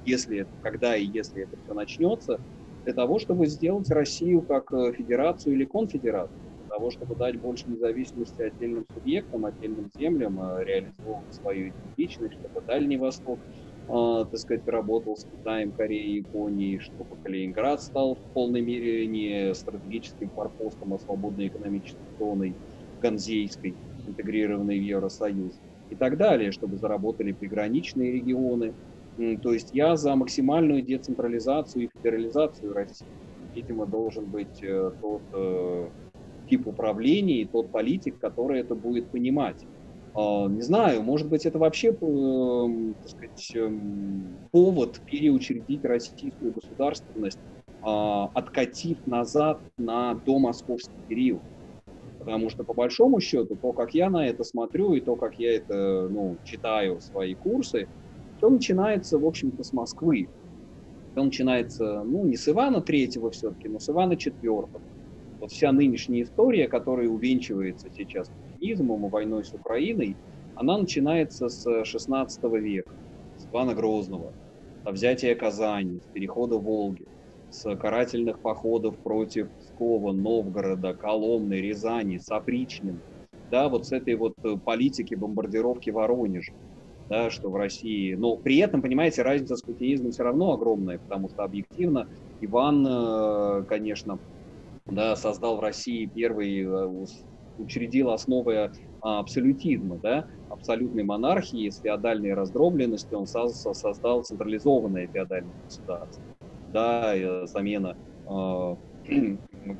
если, 0.05 0.47
когда 0.61 0.95
и 0.95 1.07
если 1.07 1.45
это 1.45 1.57
все 1.57 1.73
начнется, 1.73 2.39
для 2.85 2.95
того, 2.95 3.19
чтобы 3.19 3.47
сделать 3.47 3.91
Россию 3.91 4.43
как 4.43 4.71
федерацию 4.71 5.55
или 5.55 5.65
конфедерацию 5.65 6.39
того, 6.69 6.91
чтобы 6.91 7.17
дать 7.17 7.39
больше 7.39 7.69
независимости 7.69 8.41
отдельным 8.41 8.87
субъектам, 8.95 9.45
отдельным 9.45 9.91
землям, 9.91 10.41
а, 10.41 10.65
реализовывать 10.65 11.33
свою 11.35 11.69
идентичность, 11.71 12.35
чтобы 12.35 12.65
Дальний 12.67 12.97
Восток, 12.97 13.45
э, 13.89 13.93
так 14.31 14.39
сказать, 14.39 14.67
работал 14.67 15.17
с 15.17 15.27
Китаем, 15.27 15.73
Кореей, 15.73 16.17
Японией, 16.21 16.79
чтобы 16.79 17.17
Калининград 17.23 17.83
стал 17.83 18.17
в 18.17 18.23
полной 18.33 18.63
мере 18.63 19.07
не 19.07 19.55
стратегическим 19.55 20.31
форпостом, 20.31 20.95
а 20.95 20.99
свободной 20.99 21.49
экономической 21.49 22.09
зоной 22.19 22.57
ганзейской, 22.99 23.79
интегрированной 24.07 24.79
в 24.79 24.83
Евросоюз 24.83 25.61
и 25.91 25.97
так 25.97 26.17
далее, 26.17 26.53
чтобы 26.53 26.79
заработали 26.79 27.33
приграничные 27.33 28.13
регионы. 28.13 28.77
То 29.17 29.53
есть 29.53 29.73
я 29.73 29.97
за 29.97 30.15
максимальную 30.17 30.83
децентрализацию 30.83 31.85
и 31.85 31.89
федерализацию 31.89 32.73
России. 32.73 33.13
Видимо, 33.55 33.87
должен 33.87 34.31
быть 34.31 34.63
э, 34.63 34.93
тот 35.01 35.25
э, 35.37 35.91
тип 36.49 36.67
управления 36.67 37.43
и 37.43 37.49
тот 37.49 37.71
политик, 37.71 38.19
который 38.19 38.61
это 38.61 38.75
будет 38.75 39.11
понимать. 39.11 39.67
А, 40.15 40.49
не 40.49 40.63
знаю, 40.63 41.03
может 41.03 41.29
быть, 41.29 41.47
это 41.47 41.59
вообще, 41.59 41.89
эм, 41.89 42.97
так 43.03 43.11
сказать, 43.11 43.53
эм, 43.57 44.41
повод 44.51 45.01
переучредить 45.07 45.85
российскую 45.85 46.53
государственность, 46.53 47.41
а, 47.81 48.27
откатив 48.35 48.99
назад 49.07 49.63
на 49.79 50.15
домосковский 50.27 51.03
период. 51.07 51.45
Потому 52.19 52.51
что, 52.51 52.65
по 52.65 52.75
большому 52.75 53.21
счету, 53.21 53.57
то, 53.61 53.73
как 53.73 53.95
я 53.95 54.09
на 54.11 54.27
это 54.27 54.45
смотрю, 54.45 54.95
и 54.95 55.01
то, 55.01 55.17
как 55.17 55.35
я 55.39 55.55
это 55.57 56.09
ну, 56.09 56.39
читаю 56.45 57.01
свои 57.01 57.35
курсы, 57.35 57.89
все 58.43 58.51
начинается, 58.51 59.19
в 59.21 59.25
общем-то, 59.25 59.63
с 59.63 59.73
Москвы. 59.73 60.29
Все 61.13 61.23
начинается, 61.23 62.03
ну, 62.03 62.25
не 62.25 62.37
с 62.37 62.49
Ивана 62.49 62.81
Третьего 62.81 63.31
все-таки, 63.31 63.69
но 63.69 63.79
с 63.79 63.89
Ивана 63.89 64.17
Четвертого 64.17 64.83
вот 65.39 65.53
вся 65.53 65.71
нынешняя 65.71 66.25
история, 66.25 66.67
которая 66.67 67.09
увенчивается 67.09 67.89
сейчас 67.97 68.29
путинизмом 68.31 69.07
и 69.07 69.11
войной 69.11 69.45
с 69.45 69.55
Украиной, 69.55 70.17
она 70.57 70.77
начинается 70.77 71.49
с 71.49 71.85
16 71.85 72.43
века, 72.55 72.93
с 73.37 73.47
Ивана 73.47 73.75
Грозного, 73.75 74.33
с 74.85 74.91
взятия 74.91 75.37
Казани, 75.37 76.01
с 76.01 76.13
перехода 76.13 76.57
Волги, 76.57 77.07
с 77.49 77.77
карательных 77.77 78.41
походов 78.41 78.99
против 78.99 79.53
Пскова, 79.61 80.11
Новгорода, 80.11 80.95
Коломны, 80.95 81.55
Рязани, 81.61 82.19
с 82.19 82.29
да, 83.53 83.69
вот 83.69 83.87
с 83.87 83.93
этой 83.93 84.17
вот 84.17 84.35
э, 84.43 84.57
политики 84.57 85.15
бомбардировки 85.15 85.91
Воронежа, 85.91 86.55
да, 87.09 87.31
что 87.31 87.51
в 87.51 87.57
России, 87.57 88.15
но 88.15 88.37
при 88.37 88.59
этом, 88.59 88.83
понимаете, 88.83 89.23
разница 89.23 89.57
с 89.57 89.63
путинизмом 89.63 90.13
все 90.13 90.23
равно 90.23 90.53
огромная, 90.53 90.99
потому 90.99 91.29
что 91.29 91.45
объективно 91.45 92.09
Иван, 92.41 92.87
э, 92.87 93.65
конечно, 93.67 94.19
да, 94.87 95.17
создал 95.17 95.57
в 95.57 95.61
России 95.61 96.07
первый, 96.07 96.63
э, 96.63 97.07
учредил 97.59 98.11
основы 98.11 98.71
а, 99.01 99.19
абсолютизма, 99.19 99.99
да, 99.99 100.27
абсолютной 100.49 101.03
монархии 101.03 101.69
с 101.69 101.81
феодальной 101.81 102.35
раздробленностью, 102.35 103.19
он 103.19 103.27
создал 103.27 104.23
централизованное 104.23 105.09
феодальное 105.09 105.57
государство, 105.65 106.23
да, 106.69 107.17
э, 107.17 107.47
замена 107.47 107.97
э, 108.29 108.77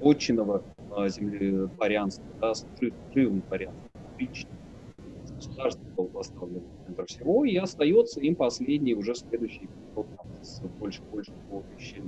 отчинного 0.01 0.65
э, 0.97 1.09
землепарянства, 1.09 2.25
да, 2.41 2.53
служивым 2.55 3.43
дворянством, 5.55 5.83
государство 5.83 5.85
был 5.97 6.09
поставлен 6.09 6.63
центр 6.87 7.07
всего, 7.07 7.45
и 7.45 7.57
остается 7.57 8.21
им 8.21 8.37
последний 8.37 8.95
уже 8.95 9.15
следующий 9.15 9.69
с 10.41 10.61
больше 10.79 11.03
больше 11.11 11.33
тысячи 11.69 12.03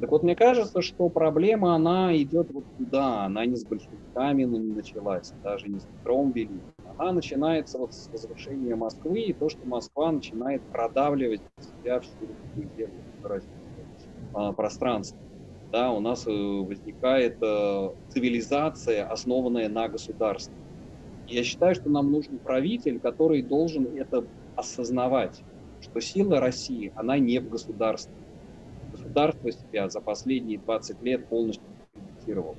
так 0.00 0.10
вот, 0.10 0.22
мне 0.22 0.34
кажется, 0.34 0.82
что 0.82 1.08
проблема, 1.08 1.74
она 1.74 2.16
идет 2.16 2.50
вот 2.50 2.64
туда, 2.76 3.24
она 3.24 3.46
не 3.46 3.56
с 3.56 3.64
большевиками 3.64 4.42
не 4.42 4.74
началась, 4.74 5.32
даже 5.42 5.68
не 5.68 5.78
с 5.78 5.84
Петром 5.84 6.32
Великим. 6.32 6.74
Она 6.98 7.12
начинается 7.12 7.78
вот 7.78 7.94
с 7.94 8.10
возвышения 8.10 8.76
Москвы 8.76 9.20
и 9.20 9.32
то, 9.32 9.48
что 9.48 9.66
Москва 9.66 10.12
начинает 10.12 10.62
продавливать 10.70 11.42
себя 11.60 12.00
всю 12.00 12.36
землю, 12.76 13.04
а, 14.32 14.52
пространство. 14.52 15.18
Да, 15.72 15.92
у 15.92 16.00
нас 16.00 16.26
э, 16.26 16.30
возникает 16.30 17.36
э, 17.42 17.88
цивилизация, 18.08 19.06
основанная 19.06 19.68
на 19.68 19.88
государстве. 19.88 20.54
Я 21.28 21.42
считаю, 21.42 21.74
что 21.74 21.88
нам 21.88 22.10
нужен 22.10 22.38
правитель, 22.38 23.00
который 23.00 23.42
должен 23.42 23.86
это 23.96 24.26
осознавать, 24.56 25.42
что 25.80 26.00
сила 26.00 26.40
России, 26.40 26.92
она 26.96 27.18
не 27.18 27.38
в 27.38 27.48
государстве 27.48 28.14
государство 28.92 29.52
себя 29.52 29.88
за 29.88 30.00
последние 30.00 30.58
20 30.58 31.02
лет 31.02 31.28
полностью 31.28 31.64
дискредитировало. 31.94 32.56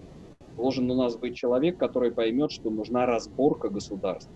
Должен 0.58 0.89
у 0.89 0.95
нас 0.95 1.17
быть 1.17 1.36
человек, 1.36 1.78
который 1.78 2.11
поймет, 2.11 2.51
что 2.51 2.70
нужна 2.70 3.05
разборка 3.05 3.70
государства 3.70 4.34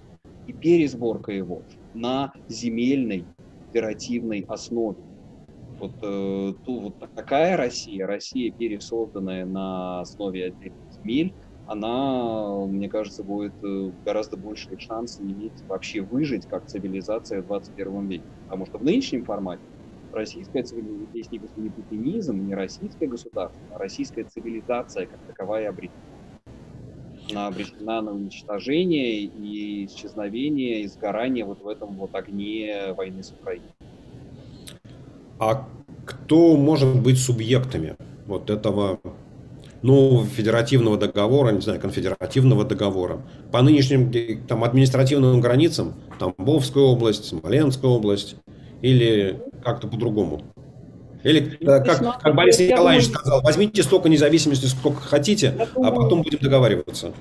и 0.48 0.54
пересборка 0.54 1.32
его 1.32 1.62
на 1.94 2.34
земельной 2.48 3.26
оперативной 3.70 4.46
основе. 4.48 4.98
Вот, 5.80 5.92
э, 6.02 6.54
ту, 6.66 6.80
вот 6.80 6.96
такая 7.16 7.56
Россия, 7.56 8.06
Россия, 8.06 8.52
пересозданная 8.52 9.46
на 9.46 10.02
основе 10.02 10.48
отдельных 10.48 10.92
земель, 11.02 11.34
она, 11.70 12.66
мне 12.66 12.90
кажется, 12.90 13.24
будет 13.24 13.54
э, 13.64 13.92
гораздо 14.04 14.38
большие 14.38 14.80
шансы 14.80 15.22
иметь 15.22 15.54
вообще 15.68 16.02
выжить 16.02 16.48
как 16.48 16.66
цивилизация 16.66 17.44
в 17.44 17.46
21 17.46 18.08
веке. 18.08 18.24
Потому 18.46 18.66
что 18.66 18.80
в 18.80 18.84
нынешнем 18.84 19.24
формате 19.24 19.62
российская 20.12 20.64
цивилизация, 20.64 21.30
не, 21.32 21.64
не 21.64 21.70
путинизм, 21.70 22.48
не 22.48 22.56
российское 22.56 23.06
государство, 23.06 23.62
а 23.72 23.78
российская 23.78 24.24
цивилизация 24.24 25.06
как 25.06 25.20
таковая 25.28 25.70
обретена. 25.70 25.94
она 27.30 27.46
обречена 27.46 28.02
на 28.02 28.14
уничтожение 28.14 29.20
и 29.20 29.86
исчезновение, 29.86 30.82
и 30.82 30.88
сгорание 30.88 31.46
вот 31.46 31.62
в 31.62 31.68
этом 31.68 31.90
вот 31.98 32.16
огне 32.16 32.94
войны 32.98 33.22
с 33.22 33.32
Украиной. 33.32 33.70
А 35.38 35.70
кто 36.04 36.58
может 36.58 37.00
быть 37.00 37.20
субъектами 37.20 37.96
вот 38.26 38.50
этого 38.50 39.00
ну, 39.82 40.26
федеративного 40.26 40.98
договора, 40.98 41.52
не 41.52 41.62
знаю, 41.62 41.80
конфедеративного 41.80 42.66
договора. 42.66 43.22
По 43.52 43.62
нынешним 43.62 44.12
там, 44.48 44.64
административным 44.64 45.40
границам, 45.40 45.94
Тамбовская 46.18 46.84
область, 46.84 47.26
Смоленская 47.26 47.90
область, 47.90 48.36
или 48.82 49.42
как-то 49.64 49.88
по-другому. 49.88 50.42
Или, 51.24 51.58
ну, 51.60 51.84
как, 51.84 52.22
как 52.22 52.36
Борис 52.36 52.60
Николаевич 52.60 53.08
сказал, 53.08 53.42
возьмите 53.42 53.84
столько 53.84 54.08
независимости, 54.08 54.66
сколько 54.68 55.02
хотите, 55.02 55.56
а 55.76 55.92
потом 55.92 56.22
будем 56.22 56.40
договариваться. 56.40 57.12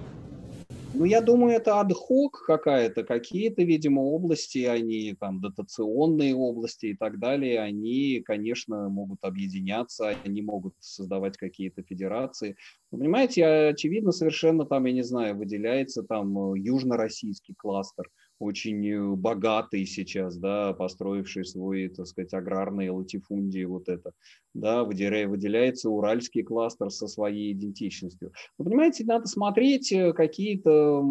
Ну, 0.99 1.05
я 1.05 1.21
думаю, 1.21 1.55
это 1.55 1.79
адхок 1.79 2.43
какая-то, 2.45 3.05
какие-то, 3.05 3.63
видимо, 3.63 4.01
области, 4.01 4.65
они 4.65 5.15
там 5.15 5.41
дотационные 5.41 6.35
области 6.35 6.87
и 6.87 6.97
так 6.97 7.21
далее, 7.21 7.61
они, 7.61 8.21
конечно, 8.27 8.89
могут 8.89 9.21
объединяться, 9.23 10.09
они 10.25 10.43
могут 10.43 10.75
создавать 10.81 11.37
какие-то 11.37 11.85
федерации. 11.85 12.57
Вы 12.91 12.99
понимаете, 12.99 13.47
очевидно, 13.47 14.11
совершенно 14.11 14.65
там, 14.65 14.87
я 14.87 14.93
не 14.93 15.03
знаю, 15.03 15.37
выделяется 15.37 16.03
там 16.03 16.55
э, 16.55 16.59
южно-российский 16.59 17.55
кластер– 17.55 18.11
очень 18.39 18.86
э, 18.89 19.16
богатый 19.16 19.84
сейчас, 19.86 20.36
да, 20.36 20.72
построивший 20.72 21.45
свой, 21.45 21.89
так 21.89 22.07
сказать, 22.07 22.32
аграрный 22.34 22.91
латифундии 22.91 23.64
вот 23.64 23.89
это, 23.89 24.12
да, 24.55 24.84
выделяется 24.84 25.91
уральский 25.91 26.43
кластер 26.43 26.91
со 26.91 27.09
своей 27.09 27.53
идентичностью. 27.53 28.32
Вы 28.59 28.66
понимаете, 28.66 29.05
надо 29.05 29.26
смотреть 29.26 29.93
э, 29.93 30.12
какие-то, 30.12 31.05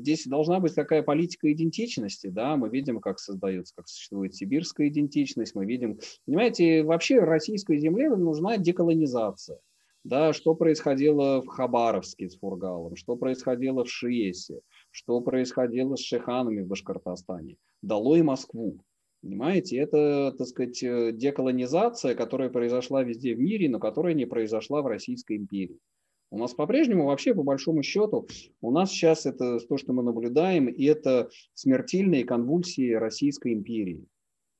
здесь 0.00 0.26
должна 0.26 0.60
быть 0.60 0.74
такая 0.74 1.02
политика 1.02 1.52
идентичности, 1.52 2.28
да, 2.28 2.56
мы 2.56 2.68
видим, 2.68 3.00
как 3.00 3.18
создается, 3.18 3.74
как 3.76 3.88
существует 3.88 4.34
сибирская 4.34 4.88
идентичность, 4.88 5.54
мы 5.54 5.66
видим, 5.66 5.98
понимаете, 6.26 6.82
вообще 6.84 7.18
российской 7.20 7.78
земле 7.78 8.10
нужна 8.10 8.58
деколонизация 8.58 9.58
да, 10.04 10.32
что 10.32 10.54
происходило 10.54 11.42
в 11.42 11.46
Хабаровске 11.46 12.28
с 12.28 12.38
Фургалом, 12.38 12.96
что 12.96 13.16
происходило 13.16 13.84
в 13.84 13.90
Шиесе, 13.90 14.60
что 14.90 15.20
происходило 15.20 15.96
с 15.96 16.00
шеханами 16.00 16.62
в 16.62 16.66
Башкортостане. 16.66 17.56
Дало 17.82 18.16
и 18.16 18.22
Москву. 18.22 18.80
Понимаете, 19.22 19.76
это, 19.76 20.32
так 20.36 20.46
сказать, 20.46 20.82
э, 20.82 21.12
деколонизация, 21.12 22.14
которая 22.14 22.48
произошла 22.48 23.02
везде 23.02 23.34
в 23.34 23.40
мире, 23.40 23.68
но 23.68 23.78
которая 23.78 24.14
не 24.14 24.24
произошла 24.24 24.80
в 24.80 24.86
Российской 24.86 25.36
империи. 25.36 25.78
У 26.30 26.38
нас 26.38 26.54
по-прежнему 26.54 27.06
вообще, 27.06 27.34
по 27.34 27.42
большому 27.42 27.82
счету, 27.82 28.28
у 28.60 28.70
нас 28.70 28.90
сейчас 28.90 29.26
это 29.26 29.58
то, 29.58 29.76
что 29.76 29.92
мы 29.92 30.02
наблюдаем, 30.02 30.68
и 30.68 30.84
это 30.84 31.28
смертельные 31.54 32.24
конвульсии 32.24 32.92
Российской 32.92 33.52
империи. 33.52 34.06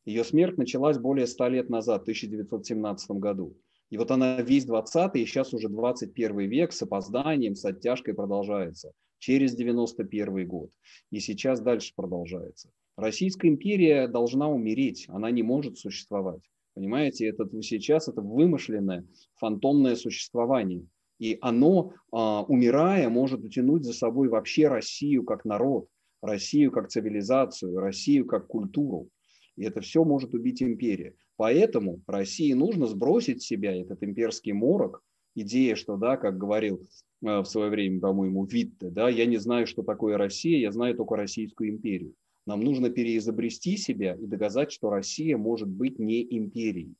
Ее 0.04 0.24
смерть 0.24 0.58
началась 0.58 0.98
более 0.98 1.26
ста 1.26 1.48
лет 1.48 1.70
назад, 1.70 2.00
в 2.00 2.02
1917 2.02 3.10
году. 3.12 3.56
И 3.90 3.98
вот 3.98 4.10
она 4.10 4.40
весь 4.40 4.64
20 4.64 5.16
и 5.16 5.26
сейчас 5.26 5.52
уже 5.52 5.68
21 5.68 6.38
век 6.48 6.72
с 6.72 6.82
опозданием, 6.82 7.54
с 7.54 7.64
оттяжкой 7.64 8.14
продолжается 8.14 8.92
через 9.18 9.54
91 9.54 10.46
год. 10.46 10.70
И 11.10 11.20
сейчас 11.20 11.60
дальше 11.60 11.92
продолжается. 11.94 12.70
Российская 12.96 13.48
империя 13.48 14.08
должна 14.08 14.48
умереть, 14.48 15.06
она 15.08 15.30
не 15.30 15.42
может 15.42 15.78
существовать. 15.78 16.42
Понимаете, 16.74 17.26
это 17.26 17.48
сейчас 17.62 18.08
это 18.08 18.20
вымышленное 18.22 19.06
фантомное 19.36 19.96
существование. 19.96 20.86
И 21.18 21.36
оно, 21.42 21.92
а, 22.12 22.42
умирая, 22.44 23.08
может 23.08 23.44
утянуть 23.44 23.84
за 23.84 23.92
собой 23.92 24.28
вообще 24.28 24.68
Россию 24.68 25.24
как 25.24 25.44
народ, 25.44 25.88
Россию 26.22 26.70
как 26.70 26.88
цивилизацию, 26.88 27.78
Россию 27.78 28.26
как 28.26 28.46
культуру. 28.46 29.08
И 29.56 29.64
это 29.64 29.80
все 29.80 30.04
может 30.04 30.32
убить 30.32 30.62
империя. 30.62 31.14
Поэтому 31.40 32.02
России 32.06 32.52
нужно 32.52 32.86
сбросить 32.86 33.42
с 33.42 33.46
себя 33.46 33.74
этот 33.74 34.02
имперский 34.02 34.52
морок, 34.52 35.02
идея, 35.34 35.74
что, 35.74 35.96
да, 35.96 36.18
как 36.18 36.36
говорил 36.36 36.86
Э, 37.22 37.40
в 37.40 37.44
свое 37.44 37.70
время, 37.70 38.00
по-моему, 38.00 38.44
Витте, 38.44 38.88
да, 38.90 39.08
я 39.08 39.26
не 39.26 39.36
знаю, 39.36 39.66
что 39.66 39.82
такое 39.82 40.16
Россия, 40.16 40.58
я 40.58 40.72
знаю 40.72 40.96
только 40.96 41.16
Российскую 41.16 41.70
империю. 41.70 42.14
Нам 42.46 42.62
нужно 42.62 42.90
переизобрести 42.90 43.76
себя 43.76 44.14
и 44.14 44.26
доказать, 44.26 44.72
что 44.72 44.90
Россия 44.90 45.36
может 45.36 45.68
быть 45.68 45.98
не 45.98 46.22
империей. 46.36 46.94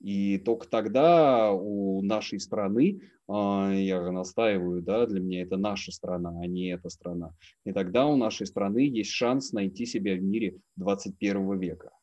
И 0.00 0.38
только 0.38 0.68
тогда 0.68 1.52
у 1.52 2.02
нашей 2.02 2.38
страны, 2.38 3.00
а, 3.28 3.72
я 3.72 4.12
настаиваю, 4.12 4.82
да, 4.82 5.06
для 5.06 5.20
меня 5.20 5.42
это 5.42 5.56
наша 5.56 5.90
страна, 5.90 6.38
а 6.40 6.46
не 6.46 6.68
эта 6.68 6.90
страна, 6.90 7.34
и 7.64 7.72
тогда 7.72 8.06
у 8.06 8.14
нашей 8.14 8.46
страны 8.46 8.80
есть 8.80 9.10
шанс 9.10 9.52
найти 9.52 9.86
себя 9.86 10.14
в 10.14 10.22
мире 10.22 10.58
21 10.76 11.58
века. 11.58 11.95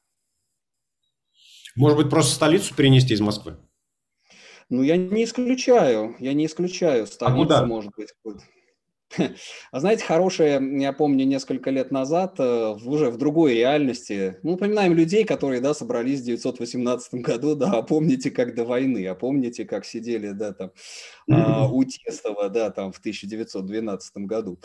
Может 1.76 1.98
быть, 1.98 2.10
просто 2.10 2.36
столицу 2.36 2.76
перенести 2.76 3.14
из 3.14 3.22
Москвы? 3.22 3.58
Ну, 4.70 4.82
я 4.82 4.98
не 4.98 5.24
исключаю, 5.24 6.16
я 6.20 6.34
не 6.34 6.46
исключаю. 6.46 7.08
Столица, 7.08 7.34
а 7.34 7.38
куда? 7.38 7.66
может 7.66 7.92
быть, 7.96 8.10
знаете, 9.72 10.04
хорошее, 10.04 10.62
я 10.82 10.94
помню, 10.94 11.26
несколько 11.26 11.70
лет 11.70 11.92
назад, 11.92 12.36
э, 12.40 12.76
уже 12.86 13.10
в 13.10 13.18
другой 13.18 13.56
реальности, 13.56 14.38
мы 14.44 14.54
упоминаем 14.54 14.94
людей, 14.94 15.24
которые, 15.24 15.62
да, 15.62 15.74
собрались 15.74 16.22
в 16.22 16.26
918 16.26 17.16
году, 17.16 17.56
да, 17.56 17.72
а 17.72 17.82
помните, 17.82 18.32
как 18.32 18.56
до 18.56 18.66
войны, 18.66 19.06
а 19.08 19.16
помните, 19.16 19.66
как 19.66 19.86
сидели, 19.86 20.32
да, 20.32 20.54
там, 20.54 20.72
а, 21.32 21.68
у 21.68 21.84
Тестова, 21.84 22.50
да, 22.50 22.72
там, 22.72 22.92
в 22.92 23.00
1912 23.00 24.18
году. 24.18 24.60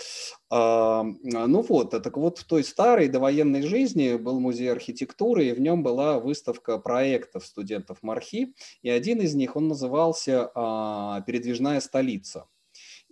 А, 0.51 1.05
ну 1.23 1.63
вот, 1.63 1.91
так 1.91 2.17
вот, 2.17 2.39
в 2.39 2.45
той 2.45 2.65
старой 2.65 3.09
довоенной 3.09 3.63
жизни 3.63 4.17
был 4.17 4.41
музей 4.41 4.71
архитектуры, 4.71 5.47
и 5.47 5.53
в 5.53 5.61
нем 5.61 5.83
была 5.83 6.19
выставка 6.21 6.79
проектов 6.79 7.47
студентов 7.47 7.99
Мархи, 8.03 8.55
и 8.83 8.91
один 8.91 9.21
из 9.21 9.35
них, 9.35 9.57
он 9.57 9.69
назывался 9.69 10.51
а, 10.55 11.21
«Передвижная 11.23 11.81
столица». 11.81 12.47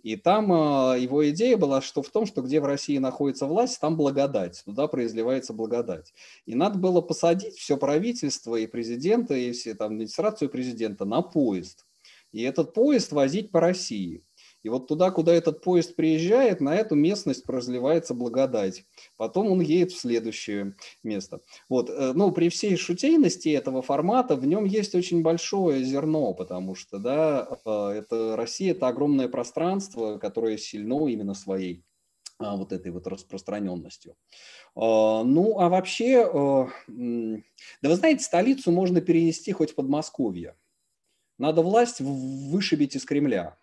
И 0.07 0.15
там 0.15 0.53
э, 0.53 1.01
его 1.01 1.29
идея 1.31 1.57
была 1.57 1.81
что 1.81 2.01
в 2.01 2.09
том, 2.09 2.25
что 2.25 2.41
где 2.41 2.61
в 2.61 2.65
России 2.65 2.97
находится 2.97 3.45
власть, 3.45 3.77
там 3.81 3.97
благодать, 3.97 4.63
туда 4.63 4.87
произливается 4.87 5.51
благодать. 5.51 6.13
И 6.45 6.55
надо 6.55 6.79
было 6.79 7.01
посадить 7.01 7.57
все 7.57 7.75
правительство 7.75 8.55
и 8.55 8.67
президента, 8.67 9.33
и 9.33 9.51
все 9.51 9.75
там 9.75 9.87
администрацию 9.87 10.49
президента 10.49 11.03
на 11.03 11.21
поезд. 11.21 11.85
И 12.31 12.41
этот 12.41 12.73
поезд 12.73 13.11
возить 13.11 13.51
по 13.51 13.59
России. 13.59 14.23
И 14.67 14.69
вот 14.69 14.89
туда, 14.89 15.11
куда 15.11 15.33
этот 15.33 15.61
поезд 15.61 15.95
приезжает, 15.95 16.59
на 16.59 16.75
эту 16.75 16.93
местность 16.93 17.47
разливается 17.47 18.13
благодать. 18.13 18.83
Потом 19.15 19.49
он 19.49 19.61
едет 19.61 19.93
в 19.93 19.97
следующее 19.97 20.75
место. 21.03 21.39
Вот. 21.69 21.89
Э, 21.89 22.11
ну, 22.13 22.33
при 22.33 22.49
всей 22.49 22.75
шутейности 22.75 23.47
этого 23.47 23.81
формата 23.81 24.35
в 24.35 24.45
нем 24.45 24.65
есть 24.65 24.93
очень 24.93 25.21
большое 25.21 25.85
зерно, 25.85 26.33
потому 26.33 26.75
что 26.75 26.99
да, 26.99 27.47
э, 27.63 27.69
это 27.91 28.35
Россия– 28.35 28.71
это 28.73 28.89
огромное 28.89 29.29
пространство, 29.29 30.17
которое 30.17 30.57
сильно 30.57 31.07
именно 31.07 31.33
своей 31.33 31.85
а, 32.37 32.57
вот 32.57 32.73
этой 32.73 32.91
вот 32.91 33.07
распространенностью. 33.07 34.17
Ну, 34.75 35.59
а 35.59 35.69
вообще, 35.69 36.29
э, 36.29 36.67
да 37.81 37.89
вы 37.89 37.95
знаете, 37.95 38.21
столицу 38.21 38.71
можно 38.73 38.99
перенести 38.99 39.53
хоть 39.53 39.71
в 39.71 39.75
Подмосковье. 39.75 40.57
Надо 41.37 41.61
власть 41.61 42.01
вышибить 42.01 42.97
из 42.97 43.05
Кремля. 43.05 43.57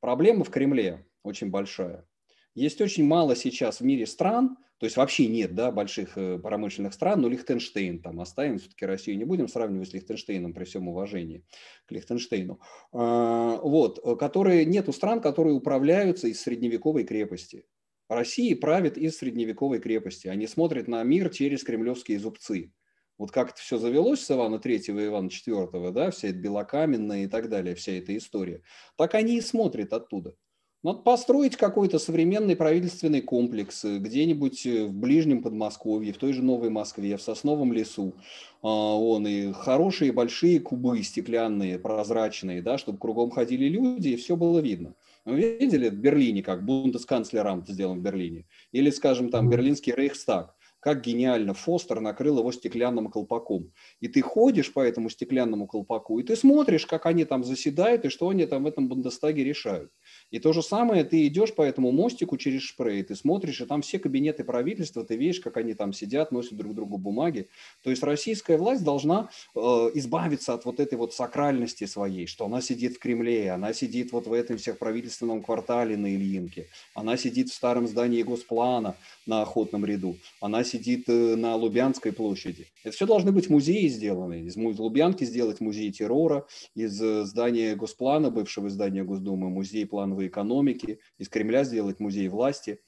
Проблема 0.00 0.44
в 0.44 0.50
Кремле 0.50 1.06
очень 1.22 1.50
большая. 1.50 2.06
Есть 2.54 2.80
очень 2.80 3.04
мало 3.04 3.36
сейчас 3.36 3.80
в 3.80 3.84
мире 3.84 4.06
стран, 4.06 4.56
то 4.78 4.86
есть 4.86 4.96
вообще 4.96 5.26
нет 5.26 5.54
да, 5.54 5.70
больших 5.70 6.16
э, 6.16 6.38
промышленных 6.38 6.94
стран, 6.94 7.20
но 7.20 7.28
Лихтенштейн 7.28 8.00
там 8.00 8.18
оставим, 8.18 8.58
все-таки 8.58 8.86
Россию 8.86 9.18
не 9.18 9.24
будем 9.24 9.46
сравнивать 9.46 9.90
с 9.90 9.92
Лихтенштейном 9.92 10.54
при 10.54 10.64
всем 10.64 10.88
уважении 10.88 11.44
к 11.86 11.92
Лихтенштейну. 11.92 12.60
А, 12.92 13.56
вот, 13.58 14.00
которые, 14.18 14.64
нету 14.64 14.92
стран, 14.92 15.20
которые 15.20 15.54
управляются 15.54 16.28
из 16.28 16.40
средневековой 16.40 17.04
крепости. 17.04 17.66
Россия 18.08 18.56
правит 18.56 18.96
из 18.96 19.18
средневековой 19.18 19.80
крепости. 19.80 20.28
Они 20.28 20.46
смотрят 20.46 20.88
на 20.88 21.02
мир 21.02 21.28
через 21.28 21.62
кремлевские 21.62 22.18
зубцы. 22.18 22.72
Вот 23.20 23.32
как 23.32 23.50
это 23.50 23.60
все 23.60 23.76
завелось 23.76 24.24
с 24.24 24.30
Ивана 24.30 24.58
Третьего 24.58 24.98
и 24.98 25.06
Ивана 25.08 25.28
Четвертого, 25.28 25.92
да, 25.92 26.10
вся 26.10 26.28
эта 26.28 26.38
белокаменная 26.38 27.24
и 27.24 27.26
так 27.26 27.50
далее, 27.50 27.74
вся 27.74 27.92
эта 27.92 28.16
история, 28.16 28.62
так 28.96 29.14
они 29.14 29.36
и 29.36 29.42
смотрят 29.42 29.92
оттуда. 29.92 30.34
Надо 30.82 31.00
построить 31.00 31.56
какой-то 31.56 31.98
современный 31.98 32.56
правительственный 32.56 33.20
комплекс 33.20 33.84
э, 33.84 33.98
где-нибудь 33.98 34.64
э, 34.64 34.86
в 34.86 34.94
ближнем 34.94 35.42
Подмосковье, 35.42 36.14
в 36.14 36.16
той 36.16 36.32
же 36.32 36.42
Новой 36.42 36.70
Москве, 36.70 37.18
в 37.18 37.20
Сосновом 37.20 37.74
лесу. 37.74 38.14
А, 38.62 38.68
он 38.68 39.26
и 39.26 39.52
хорошие 39.52 40.12
большие 40.12 40.58
кубы 40.58 41.02
стеклянные, 41.02 41.78
прозрачные, 41.78 42.62
да, 42.62 42.78
чтобы 42.78 42.96
кругом 42.96 43.30
ходили 43.30 43.66
люди, 43.66 44.08
и 44.08 44.16
все 44.16 44.34
было 44.34 44.60
видно. 44.60 44.94
Вы 45.26 45.58
видели 45.58 45.90
в 45.90 45.94
Берлине, 45.98 46.42
как 46.42 46.64
бундесканцлерам 46.64 47.66
сделан 47.68 47.98
в 47.98 48.02
Берлине? 48.02 48.46
Или, 48.72 48.88
скажем, 48.88 49.28
там, 49.28 49.50
берлинский 49.50 49.92
Рейхстаг 49.94 50.56
как 50.80 51.02
гениально 51.02 51.54
Фостер 51.54 52.00
накрыл 52.00 52.38
его 52.38 52.50
стеклянным 52.52 53.08
колпаком. 53.10 53.70
И 54.00 54.08
ты 54.08 54.22
ходишь 54.22 54.72
по 54.72 54.80
этому 54.80 55.10
стеклянному 55.10 55.66
колпаку, 55.66 56.18
и 56.18 56.22
ты 56.22 56.36
смотришь, 56.36 56.86
как 56.86 57.06
они 57.06 57.24
там 57.24 57.44
заседают, 57.44 58.04
и 58.04 58.08
что 58.08 58.28
они 58.28 58.46
там 58.46 58.64
в 58.64 58.66
этом 58.66 58.88
Бундестаге 58.88 59.44
решают. 59.44 59.92
И 60.30 60.38
то 60.38 60.52
же 60.52 60.62
самое, 60.62 61.04
ты 61.04 61.26
идешь 61.26 61.54
по 61.54 61.62
этому 61.62 61.92
мостику 61.92 62.36
через 62.36 62.62
Шпрей, 62.62 63.02
ты 63.02 63.14
смотришь, 63.14 63.60
и 63.60 63.66
там 63.66 63.82
все 63.82 63.98
кабинеты 63.98 64.44
правительства, 64.44 65.04
ты 65.04 65.16
видишь, 65.16 65.40
как 65.40 65.56
они 65.56 65.74
там 65.74 65.92
сидят, 65.92 66.32
носят 66.32 66.56
друг 66.56 66.74
другу 66.74 66.98
бумаги. 66.98 67.48
То 67.82 67.90
есть 67.90 68.02
российская 68.02 68.56
власть 68.56 68.84
должна 68.84 69.28
э, 69.54 69.58
избавиться 69.94 70.54
от 70.54 70.64
вот 70.64 70.80
этой 70.80 70.96
вот 70.96 71.14
сакральности 71.14 71.84
своей, 71.86 72.26
что 72.26 72.46
она 72.46 72.60
сидит 72.60 72.96
в 72.96 72.98
Кремле, 72.98 73.50
она 73.50 73.72
сидит 73.72 74.12
вот 74.12 74.26
в 74.26 74.32
этом 74.32 74.56
всех 74.56 74.78
правительственном 74.78 75.42
квартале 75.42 75.96
на 75.96 76.14
Ильинке, 76.14 76.68
она 76.94 77.16
сидит 77.16 77.50
в 77.50 77.54
старом 77.54 77.86
здании 77.86 78.22
Госплана 78.22 78.96
на 79.26 79.42
Охотном 79.42 79.84
ряду, 79.84 80.16
она 80.40 80.64
сидит 80.70 81.08
э, 81.08 81.36
на 81.36 81.56
Лубянской 81.56 82.12
площади. 82.12 82.68
Это 82.84 82.94
все 82.94 83.06
должны 83.06 83.32
быть 83.32 83.50
музеи 83.50 83.88
сделаны. 83.88 84.44
Из 84.44 84.56
Лубянки 84.56 85.24
сделать 85.24 85.60
музей 85.60 85.90
террора, 85.90 86.46
из 86.74 87.00
э, 87.02 87.24
здания 87.24 87.74
Госплана, 87.74 88.30
бывшего 88.30 88.70
здания 88.70 89.04
Госдумы, 89.04 89.50
музей 89.50 89.86
плановой 89.86 90.28
экономики, 90.28 91.00
из 91.18 91.28
Кремля 91.28 91.64
сделать 91.64 92.00
музей 92.00 92.28
власти, 92.28 92.80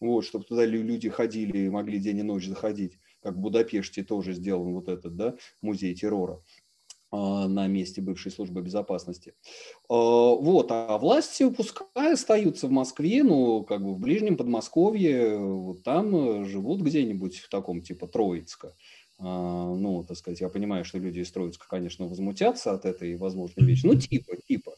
вот, 0.00 0.24
чтобы 0.24 0.44
туда 0.44 0.64
люди 0.64 1.08
ходили 1.08 1.58
и 1.58 1.70
могли 1.70 1.98
день 1.98 2.18
и 2.18 2.22
ночь 2.22 2.46
заходить, 2.46 2.98
как 3.22 3.34
в 3.34 3.38
Будапеште 3.38 4.04
тоже 4.04 4.32
сделан 4.32 4.72
вот 4.74 4.88
этот 4.88 5.16
да, 5.16 5.36
музей 5.62 5.94
террора 5.94 6.42
на 7.48 7.66
месте 7.66 8.00
бывшей 8.02 8.32
службы 8.32 8.62
безопасности. 8.62 9.34
А, 9.88 9.94
вот, 9.94 10.68
а 10.70 10.98
власти 10.98 11.48
пускай 11.50 12.12
остаются 12.14 12.66
в 12.68 12.70
Москве, 12.70 13.22
ну, 13.22 13.64
как 13.64 13.82
бы 13.82 13.94
в 13.94 13.98
ближнем 13.98 14.36
Подмосковье, 14.36 15.36
вот 15.38 15.82
там 15.82 16.44
живут 16.44 16.82
где-нибудь 16.82 17.38
в 17.38 17.48
таком 17.48 17.82
типа 17.82 18.06
Троицка. 18.06 18.74
А, 19.18 19.74
ну, 19.74 20.04
так 20.04 20.16
сказать, 20.16 20.40
я 20.40 20.48
понимаю, 20.48 20.84
что 20.84 20.98
люди 20.98 21.20
из 21.20 21.30
Троицка, 21.30 21.66
конечно, 21.68 22.06
возмутятся 22.06 22.72
от 22.72 22.84
этой 22.84 23.16
возможной 23.16 23.66
вещи. 23.66 23.86
Ну, 23.86 23.94
типа, 23.94 24.36
типа. 24.46 24.72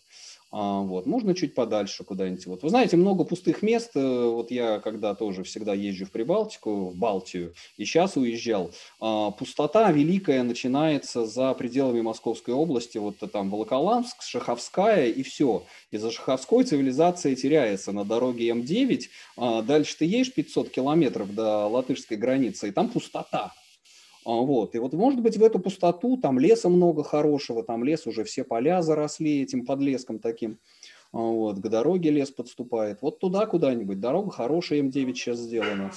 А, 0.51 0.81
вот, 0.81 1.07
можно 1.07 1.35
чуть 1.35 1.55
подальше 1.55 2.05
куда-нибудь. 2.05 2.47
Вот, 2.47 2.63
вы 2.63 2.71
знаете, 2.71 2.97
много 2.97 3.25
пустых 3.25 3.63
мест. 3.63 3.91
Э, 3.97 4.29
вот 4.29 4.51
я 4.51 4.79
когда 4.79 5.15
тоже 5.15 5.43
всегда 5.43 5.75
езжу 5.75 6.07
в 6.07 6.11
Прибалтику, 6.11 6.91
в 6.91 6.97
Балтию, 6.97 7.53
и 7.77 7.85
сейчас 7.85 8.17
уезжал. 8.17 8.71
А, 9.01 9.31
пустота 9.33 9.91
великая 9.93 10.43
начинается 10.45 11.27
за 11.27 11.53
пределами 11.55 12.01
Московской 12.01 12.55
области. 12.55 12.97
Вот 12.97 13.17
там 13.31 13.51
Волоколамск, 13.51 14.23
Шаховская 14.23 15.09
и 15.09 15.23
все. 15.23 15.65
Из-за 15.91 16.11
Шаховской 16.11 16.65
цивилизация 16.65 17.35
теряется 17.35 17.93
на 17.93 18.05
дороге 18.05 18.49
М9. 18.51 19.03
А, 19.37 19.63
дальше 19.63 19.99
ты 19.99 20.07
едешь 20.07 20.33
500 20.33 20.71
километров 20.71 21.35
до 21.35 21.67
латышской 21.67 22.17
границы, 22.17 22.69
и 22.69 22.71
там 22.71 22.89
пустота. 22.89 23.53
А, 24.29 24.43
вот. 24.43 24.75
И 24.75 24.79
вот, 24.79 24.93
может 24.93 25.23
быть, 25.23 25.39
в 25.39 25.43
эту 25.43 25.59
пустоту, 25.59 26.19
там 26.19 26.39
леса 26.39 26.69
много 26.69 27.03
хорошего, 27.03 27.63
там 27.63 27.83
лес 27.83 28.07
уже 28.07 28.25
все 28.25 28.45
поля 28.45 28.83
заросли 28.83 29.41
этим 29.41 29.65
подлеском 29.65 30.19
таким. 30.19 30.59
А, 31.15 31.17
вот, 31.17 31.61
к 31.61 31.67
дороге 31.67 32.11
лес 32.11 32.31
подступает. 32.31 32.99
Вот 33.01 33.21
туда 33.21 33.47
куда-нибудь. 33.47 34.01
Дорога 34.01 34.31
хорошая, 34.31 34.83
М9 34.83 35.15
сейчас 35.15 35.39
сделана. 35.39 35.91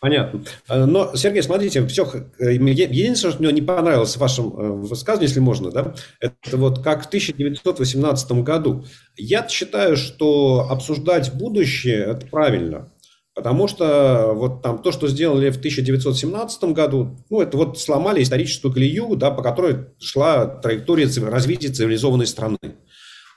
Понятно. 0.00 0.44
А, 0.66 0.86
но, 0.86 1.14
Сергей, 1.14 1.42
смотрите, 1.42 1.86
все, 1.88 2.10
э, 2.38 2.54
единственное, 2.54 3.32
что 3.32 3.42
мне 3.42 3.52
не 3.52 3.60
понравилось 3.60 4.16
в 4.16 4.20
вашем 4.20 4.46
э, 4.56 4.70
высказывании, 4.70 5.28
если 5.28 5.40
можно, 5.40 5.70
да, 5.70 5.94
это 6.20 6.56
вот 6.56 6.82
как 6.82 7.04
в 7.04 7.08
1918 7.08 8.32
году. 8.44 8.86
Я 9.18 9.46
считаю, 9.46 9.96
что 9.96 10.68
обсуждать 10.70 11.34
будущее– 11.34 11.98
это 12.06 12.26
правильно. 12.28 12.91
Потому 13.34 13.66
что 13.66 14.32
вот 14.34 14.62
там 14.62 14.82
то, 14.82 14.92
что 14.92 15.08
сделали 15.08 15.48
в 15.50 15.56
1917 15.56 16.64
году, 16.64 17.16
ну, 17.30 17.40
это 17.40 17.56
вот 17.56 17.80
сломали 17.80 18.22
историческую 18.22 18.72
колею, 18.72 19.16
да, 19.16 19.30
по 19.30 19.42
которой 19.42 19.86
шла 19.98 20.44
траектория 20.46 21.08
развития 21.28 21.68
цивилизованной 21.68 22.26
страны. 22.26 22.58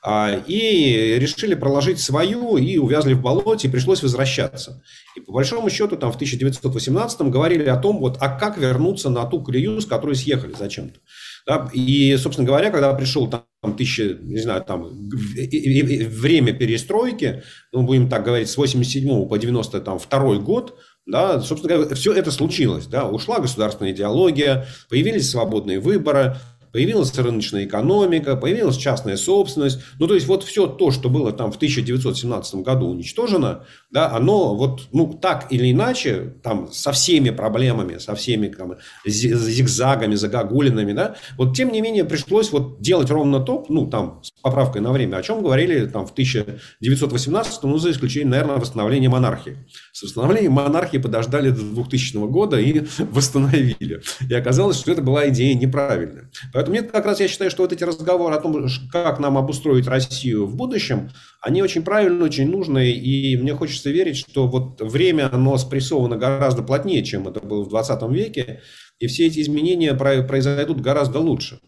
А, 0.08 0.40
и 0.46 1.18
решили 1.18 1.56
проложить 1.56 2.00
свою, 2.00 2.58
и 2.58 2.78
увязли 2.78 3.14
в 3.14 3.22
болоте, 3.22 3.68
и 3.68 3.72
пришлось 3.72 4.04
возвращаться. 4.04 4.84
И 5.16 5.22
по 5.22 5.32
большому 5.32 5.72
счету 5.72 5.96
там 5.96 6.12
в 6.12 6.16
1918 6.16 7.22
говорили 7.22 7.64
о 7.64 7.78
том, 7.78 7.98
вот, 7.98 8.18
а 8.20 8.30
как 8.30 8.58
вернуться 8.58 9.10
на 9.10 9.26
ту 9.26 9.42
колею, 9.42 9.82
с 9.82 9.86
которой 9.88 10.16
съехали 10.16 10.54
зачем-то. 10.56 11.00
Да? 11.46 11.70
И, 11.74 12.18
собственно 12.18 12.48
говоря, 12.48 12.72
когда 12.72 12.94
пришел 12.94 13.28
там, 13.28 13.44
тысяча, 13.78 14.18
не 14.22 14.40
знаю, 14.40 14.64
там, 14.64 14.84
время 14.84 16.54
перестройки, 16.54 17.44
ну, 17.72 17.84
будем 17.84 18.10
так 18.10 18.24
говорить, 18.24 18.50
с 18.50 18.58
87 18.58 19.28
по 19.28 19.38
92 19.38 20.36
год, 20.38 20.78
да, 21.06 21.40
собственно 21.40 21.76
говоря, 21.76 21.96
все 21.96 22.14
это 22.14 22.32
случилось. 22.32 22.88
Да? 22.88 23.08
Ушла 23.08 23.40
государственная 23.40 23.92
идеология, 23.92 24.66
появились 24.90 25.30
свободные 25.30 25.80
выборы, 25.80 26.38
появилась 26.76 27.18
рыночная 27.18 27.64
экономика, 27.64 28.36
появилась 28.36 28.76
частная 28.76 29.16
собственность. 29.16 29.80
Ну, 29.98 30.08
то 30.08 30.14
есть, 30.14 30.28
вот 30.28 30.44
все 30.44 30.68
то, 30.68 30.92
что 30.92 31.10
было 31.10 31.32
там 31.32 31.50
в 31.54 31.56
1917 31.56 32.56
году 32.56 32.90
уничтожено, 32.90 33.64
да, 33.92 34.12
оно 34.12 34.56
вот, 34.56 34.82
ну, 34.92 35.14
так 35.14 35.54
или 35.54 35.72
иначе, 35.72 36.34
там, 36.44 36.70
со 36.74 36.92
всеми 36.92 37.30
проблемами, 37.30 37.98
со 37.98 38.14
всеми 38.14 38.50
там, 38.50 38.74
зигзагами, 39.06 40.16
загогулинами, 40.16 40.92
да, 40.92 41.16
вот, 41.38 41.56
тем 41.56 41.72
не 41.72 41.80
менее, 41.80 42.04
пришлось 42.04 42.52
вот 42.52 42.82
делать 42.82 43.10
ровно 43.10 43.40
то, 43.40 43.66
ну, 43.70 43.88
там, 43.88 44.20
с 44.22 44.32
поправкой 44.42 44.82
на 44.82 44.92
время, 44.92 45.16
о 45.16 45.24
чем 45.24 45.42
говорили 45.42 45.86
там 45.86 46.06
в 46.06 46.12
1918, 46.12 47.64
ну, 47.64 47.78
за 47.78 47.92
исключением, 47.92 48.32
наверное, 48.32 48.58
восстановления 48.58 49.08
монархии. 49.08 49.66
С 49.94 50.04
восстановлением 50.04 50.52
монархии 50.52 50.98
подождали 50.98 51.52
до 51.52 51.62
2000 51.62 52.18
года 52.28 52.60
и 52.60 52.84
восстановили. 53.00 54.02
И 54.30 54.34
оказалось, 54.34 54.78
что 54.78 54.92
это 54.92 55.02
была 55.02 55.30
идея 55.30 55.56
неправильная. 55.56 56.30
Нет, 56.68 56.92
как 56.92 57.06
раз 57.06 57.20
я 57.20 57.28
считаю, 57.28 57.52
что 57.52 57.64
вот 57.64 57.74
эти 57.74 57.84
разговоры 57.84 58.36
о 58.36 58.40
том, 58.40 58.68
как 58.92 59.20
нам 59.20 59.38
обустроить 59.38 59.88
Россию 59.88 60.46
в 60.46 60.56
будущем, 60.56 61.10
они 61.42 61.62
очень 61.62 61.84
правильные, 61.84 62.24
очень 62.24 62.50
нужные, 62.50 62.96
и 62.96 63.38
мне 63.38 63.54
хочется 63.54 63.90
верить, 63.90 64.18
что 64.18 64.48
вот 64.48 64.82
время, 64.82 65.30
оно 65.34 65.58
спрессовано 65.58 66.18
гораздо 66.18 66.64
плотнее, 66.64 67.04
чем 67.04 67.28
это 67.28 67.40
было 67.40 67.64
в 67.64 67.70
20 67.70 68.02
веке, 68.12 68.62
и 69.00 69.08
все 69.08 69.28
эти 69.28 69.42
изменения 69.42 69.94
произойдут 69.94 70.82
гораздо 70.82 71.20
лучше. 71.20 71.60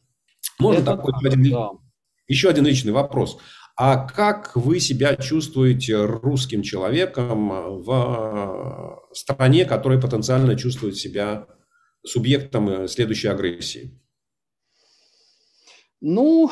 Можно 0.59 0.81
это 0.81 0.95
такой 0.95 1.13
да, 1.21 1.29
один, 1.29 1.51
да. 1.51 1.69
еще 2.27 2.49
один 2.49 2.65
личный 2.65 2.93
вопрос. 2.93 3.37
А 3.75 4.07
как 4.07 4.55
вы 4.55 4.79
себя 4.79 5.15
чувствуете 5.15 6.03
русским 6.03 6.63
человеком 6.63 7.49
в 7.83 9.03
стране, 9.13 9.65
которая 9.65 10.01
потенциально 10.01 10.55
чувствует 10.55 10.97
себя 10.97 11.45
субъектом 12.03 12.87
следующей 12.87 13.27
агрессии? 13.27 14.01
Ну, 16.01 16.51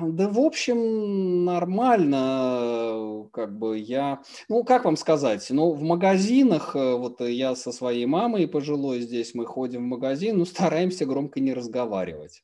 да, 0.00 0.28
в 0.28 0.38
общем, 0.38 1.44
нормально, 1.44 3.28
как 3.32 3.58
бы 3.58 3.76
я, 3.78 4.22
ну, 4.48 4.62
как 4.64 4.84
вам 4.84 4.96
сказать, 4.96 5.46
ну, 5.50 5.72
в 5.72 5.82
магазинах, 5.82 6.76
э, 6.76 6.94
вот 6.96 7.20
я 7.20 7.56
со 7.56 7.72
своей 7.72 8.06
мамой 8.06 8.46
пожилой 8.46 9.00
здесь, 9.00 9.34
мы 9.34 9.46
ходим 9.46 9.80
в 9.84 9.88
магазин, 9.88 10.38
ну, 10.38 10.44
стараемся 10.44 11.06
громко 11.06 11.40
не 11.40 11.52
разговаривать. 11.54 12.42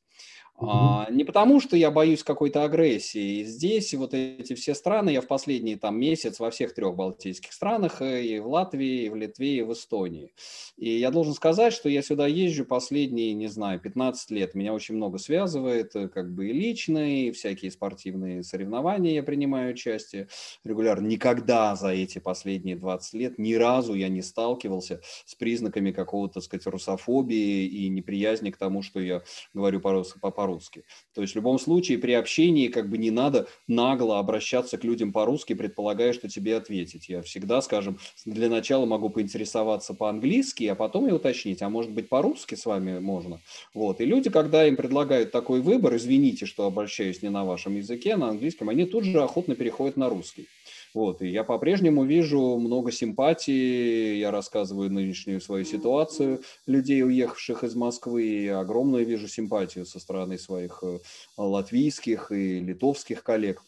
А, 0.57 1.07
не 1.11 1.25
потому, 1.25 1.59
что 1.59 1.75
я 1.75 1.91
боюсь 1.91 2.23
какой-то 2.23 2.63
агрессии. 2.63 3.43
Здесь 3.43 3.93
вот 3.93 4.13
эти 4.13 4.53
все 4.53 4.73
страны, 4.73 5.09
я 5.09 5.19
в 5.19 5.27
последний 5.27 5.75
там 5.75 5.99
месяц 5.99 6.39
во 6.39 6.49
всех 6.49 6.73
трех 6.73 6.95
балтийских 6.95 7.51
странах, 7.51 8.01
э, 8.01 8.23
и 8.23 8.39
в 8.39 8.47
Латвии, 8.47 9.03
и 9.03 9.09
в 9.09 9.15
Литве, 9.15 9.57
и 9.57 9.61
в 9.63 9.73
Эстонии. 9.73 10.33
И 10.77 10.89
я 10.89 11.11
должен 11.11 11.33
сказать, 11.33 11.73
что 11.73 11.89
я 11.89 12.01
сюда 12.01 12.27
езжу 12.27 12.63
последние, 12.63 13.33
не 13.33 13.47
знаю, 13.47 13.81
15 13.81 14.31
лет. 14.31 14.55
Меня 14.55 14.73
очень 14.73 14.95
много 14.95 15.17
связывает, 15.17 15.93
э, 15.93 16.07
как 16.07 16.33
бы 16.33 16.47
и 16.47 16.53
личные, 16.53 17.27
и 17.27 17.31
всякие 17.31 17.69
спортивные 17.69 18.41
соревнования 18.41 19.13
я 19.13 19.23
принимаю 19.23 19.73
участие 19.73 20.29
регулярно. 20.63 21.05
Никогда 21.05 21.75
за 21.75 21.89
эти 21.89 22.19
последние 22.19 22.77
20 22.77 23.13
лет 23.13 23.37
ни 23.37 23.55
разу 23.55 23.93
я 23.93 24.07
не 24.07 24.21
сталкивался 24.21 25.01
с 25.25 25.35
признаками 25.35 25.91
какого-то, 25.91 26.35
так 26.35 26.43
сказать, 26.43 26.65
русофобии 26.67 27.65
и 27.65 27.89
неприязни 27.89 28.51
к 28.51 28.57
тому, 28.57 28.81
что 28.81 29.01
я 29.01 29.21
говорю 29.53 29.81
по-русски 29.81 30.19
по-русски. 30.45 30.83
То 31.15 31.21
есть 31.21 31.33
в 31.33 31.35
любом 31.37 31.57
случае 31.57 31.97
при 31.97 32.11
общении 32.13 32.67
как 32.67 32.89
бы 32.89 32.97
не 32.99 33.09
надо 33.09 33.47
нагло 33.67 34.19
обращаться 34.19 34.77
к 34.77 34.83
людям 34.83 35.11
по-русски, 35.11 35.53
предполагая, 35.53 36.13
что 36.13 36.29
тебе 36.29 36.55
ответить. 36.55 37.09
Я 37.09 37.21
всегда, 37.23 37.61
скажем, 37.61 37.97
для 38.25 38.47
начала 38.47 38.85
могу 38.85 39.09
поинтересоваться 39.09 39.95
по-английски, 39.95 40.65
а 40.65 40.75
потом 40.75 41.07
и 41.07 41.11
уточнить, 41.11 41.63
а 41.63 41.69
может 41.69 41.91
быть 41.91 42.09
по-русски 42.09 42.53
с 42.55 42.65
вами 42.65 42.99
можно. 42.99 43.41
Вот. 43.73 44.01
И 44.01 44.05
люди, 44.05 44.29
когда 44.29 44.67
им 44.67 44.75
предлагают 44.75 45.31
такой 45.31 45.61
выбор, 45.61 45.95
извините, 45.95 46.45
что 46.45 46.65
обращаюсь 46.67 47.23
не 47.23 47.29
на 47.29 47.43
вашем 47.43 47.75
языке, 47.75 48.15
на 48.15 48.29
английском, 48.29 48.69
они 48.69 48.85
тут 48.85 49.03
же 49.03 49.21
охотно 49.21 49.55
переходят 49.55 49.97
на 49.97 50.09
русский. 50.09 50.47
Вот, 50.95 51.21
и 51.21 51.27
я 51.27 51.43
по-прежнему 51.43 52.05
вижу 52.05 52.57
много 52.57 52.89
симпатии, 52.89 54.15
я 54.15 54.31
рассказываю 54.31 54.89
нынешнюю 54.89 55.41
свою 55.41 55.65
ситуацию 55.65 56.41
людей, 56.67 57.03
уехавших 57.03 57.65
из 57.65 57.75
Москвы, 57.75 58.23
и 58.23 58.47
огромную 58.47 59.05
вижу 59.05 59.27
симпатию 59.27 59.85
со 59.85 59.99
стороны 59.99 60.37
своих 60.37 60.81
э, 60.83 60.99
латвийских 61.35 62.31
и 62.31 62.61
литовских 62.61 63.23
коллег. 63.23 63.61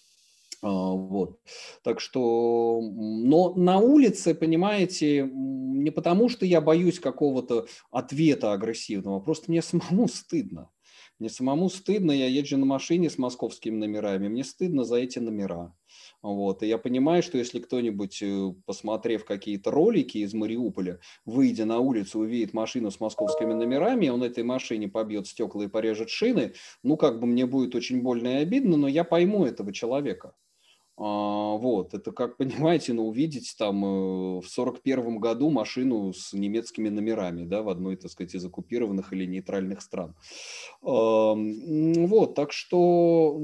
А, 0.61 0.69
вот. 0.69 1.37
Так 1.83 1.99
что, 1.99 2.79
но 2.81 3.53
на 3.55 3.79
улице, 3.79 4.33
понимаете, 4.33 5.29
не 5.29 5.91
потому 5.91 6.29
что 6.29 6.45
я 6.45 6.61
боюсь 6.61 7.01
какого-то 7.01 7.67
ответа 7.91 8.53
агрессивного, 8.53 9.19
просто 9.19 9.51
мне 9.51 9.61
самому 9.61 10.07
стыдно. 10.07 10.69
Мне 11.19 11.29
самому 11.29 11.69
стыдно, 11.69 12.13
я 12.13 12.27
езжу 12.27 12.57
на 12.57 12.65
машине 12.65 13.09
с 13.09 13.17
московскими 13.17 13.75
номерами, 13.75 14.29
мне 14.29 14.45
стыдно 14.45 14.85
за 14.85 14.95
эти 14.95 15.19
номера. 15.19 15.75
Вот. 16.23 16.63
И 16.63 16.67
я 16.67 16.77
понимаю, 16.77 17.21
что 17.23 17.37
если 17.37 17.59
кто-нибудь, 17.59 18.21
э, 18.21 18.53
посмотрев 18.65 19.23
какие-то 19.25 19.71
ролики 19.71 20.17
из 20.19 20.33
Мариуполя, 20.33 20.99
выйдя 21.25 21.65
на 21.65 21.79
улицу, 21.79 22.19
увидит 22.19 22.53
машину 22.53 22.91
с 22.91 22.99
московскими 22.99 23.53
номерами, 23.53 24.09
он 24.09 24.23
этой 24.23 24.43
машине 24.43 24.87
побьет 24.87 25.27
стекла 25.27 25.65
и 25.65 25.67
порежет 25.67 26.09
шины, 26.09 26.53
ну, 26.83 26.97
как 26.97 27.19
бы 27.19 27.27
мне 27.27 27.45
будет 27.45 27.75
очень 27.75 28.01
больно 28.01 28.39
и 28.39 28.41
обидно, 28.41 28.77
но 28.77 28.87
я 28.87 29.03
пойму 29.03 29.45
этого 29.45 29.71
человека. 29.71 30.33
А, 30.99 31.03
вот, 31.57 31.93
это 31.93 32.11
как 32.11 32.37
понимаете, 32.37 32.93
ну, 32.93 33.07
увидеть 33.07 33.55
там 33.57 33.85
э, 33.85 34.41
в 34.41 34.47
сорок 34.47 34.81
первом 34.81 35.19
году 35.19 35.49
машину 35.49 36.11
с 36.13 36.33
немецкими 36.33 36.89
номерами, 36.89 37.45
да, 37.45 37.61
в 37.61 37.69
одной, 37.69 37.97
так 37.97 38.11
сказать, 38.11 38.33
из 38.33 38.45
оккупированных 38.45 39.13
или 39.13 39.25
нейтральных 39.25 39.81
стран. 39.81 40.15
Вот, 40.81 42.35
так 42.35 42.51
что 42.51 43.39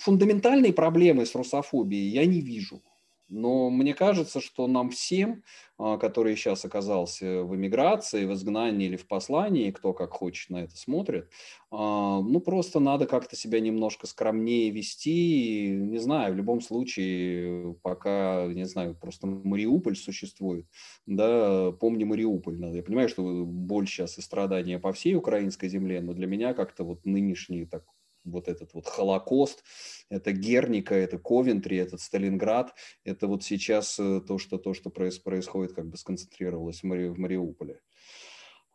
фундаментальные 0.00 0.72
проблемы 0.72 1.26
с 1.26 1.34
русофобией 1.34 2.10
я 2.10 2.24
не 2.26 2.40
вижу. 2.40 2.82
Но 3.28 3.70
мне 3.70 3.94
кажется, 3.94 4.40
что 4.40 4.66
нам 4.66 4.90
всем, 4.90 5.42
а, 5.78 5.96
который 5.98 6.36
сейчас 6.36 6.64
оказался 6.64 7.42
в 7.42 7.54
эмиграции, 7.56 8.26
в 8.26 8.32
изгнании 8.34 8.86
или 8.86 8.96
в 8.96 9.06
послании, 9.08 9.70
кто 9.70 9.92
как 9.92 10.12
хочет 10.12 10.50
на 10.50 10.58
это 10.64 10.76
смотрит, 10.76 11.30
а, 11.70 12.20
ну 12.20 12.40
просто 12.40 12.80
надо 12.80 13.06
как-то 13.06 13.34
себя 13.36 13.60
немножко 13.60 14.06
скромнее 14.06 14.70
вести. 14.70 15.70
Не 15.70 15.98
знаю, 15.98 16.34
в 16.34 16.36
любом 16.36 16.60
случае, 16.60 17.74
пока, 17.82 18.46
не 18.46 18.66
знаю, 18.66 18.94
просто 18.94 19.26
Мариуполь 19.26 19.96
существует, 19.96 20.66
да, 21.06 21.72
помни 21.72 22.04
Мариуполь. 22.04 22.58
Я 22.74 22.82
понимаю, 22.82 23.08
что 23.08 23.44
боль 23.44 23.86
сейчас 23.86 24.18
и 24.18 24.22
страдания 24.22 24.78
по 24.78 24.92
всей 24.92 25.14
украинской 25.16 25.68
земле, 25.68 26.00
но 26.00 26.12
для 26.12 26.26
меня 26.26 26.54
как-то 26.54 26.84
вот 26.84 27.04
нынешний 27.04 27.64
так 27.66 27.84
вот 28.24 28.48
этот 28.48 28.74
вот 28.74 28.86
Холокост, 28.86 29.62
это 30.08 30.32
Герника, 30.32 30.94
это 30.94 31.18
Ковентри, 31.18 31.76
этот 31.76 32.00
Сталинград, 32.00 32.74
это 33.04 33.26
вот 33.26 33.44
сейчас 33.44 33.98
э, 33.98 34.20
то, 34.26 34.38
что, 34.38 34.58
то, 34.58 34.74
что 34.74 34.90
происходит, 34.90 35.74
как 35.74 35.88
бы 35.88 35.96
сконцентрировалось 35.96 36.80
в, 36.80 36.84
Мари, 36.84 37.08
в 37.08 37.18
Мариуполе. 37.18 37.80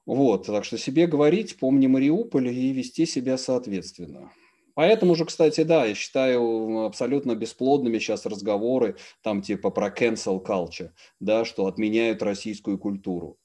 Вот, 0.05 0.47
так 0.47 0.65
что 0.65 0.77
себе 0.77 1.07
говорить, 1.07 1.57
помни 1.57 1.87
Мариуполь 1.87 2.47
и 2.49 2.73
вести 2.73 3.05
себя 3.05 3.37
соответственно. 3.37 4.31
Поэтому 4.73 5.13
же, 5.13 5.25
кстати, 5.25 5.63
да, 5.63 5.85
я 5.85 5.93
считаю 5.93 6.85
абсолютно 6.85 7.35
бесплодными 7.35 7.99
сейчас 7.99 8.25
разговоры 8.25 8.95
там 9.21 9.41
типа 9.41 9.71
про 9.71 9.89
cancel 9.89 10.41
culture, 10.43 10.91
да, 11.19 11.43
что 11.43 11.67
отменяют 11.67 12.23
российскую 12.23 12.79
культуру. 12.79 13.37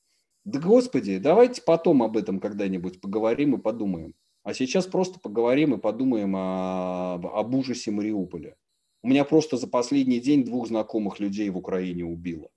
Да 0.45 0.61
господи, 0.61 1.19
давайте 1.19 1.61
потом 1.63 2.03
об 2.03 2.17
этом 2.17 2.39
когда-нибудь 2.39 3.01
поговорим 3.01 3.57
и 3.57 3.61
подумаем. 3.61 4.15
А 4.45 4.53
сейчас 4.53 4.87
просто 4.87 5.19
поговорим 5.19 5.75
и 5.75 5.81
подумаем 5.81 6.37
о, 6.37 7.15
об 7.15 7.55
ужасе 7.55 7.91
Мариуполя. 7.91 8.57
У 9.03 9.09
меня 9.09 9.25
просто 9.25 9.57
за 9.57 9.67
последний 9.67 10.21
день 10.21 10.45
двух 10.45 10.69
знакомых 10.69 11.19
людей 11.19 11.49
в 11.49 11.57
Украине 11.57 12.05
убило. 12.05 12.51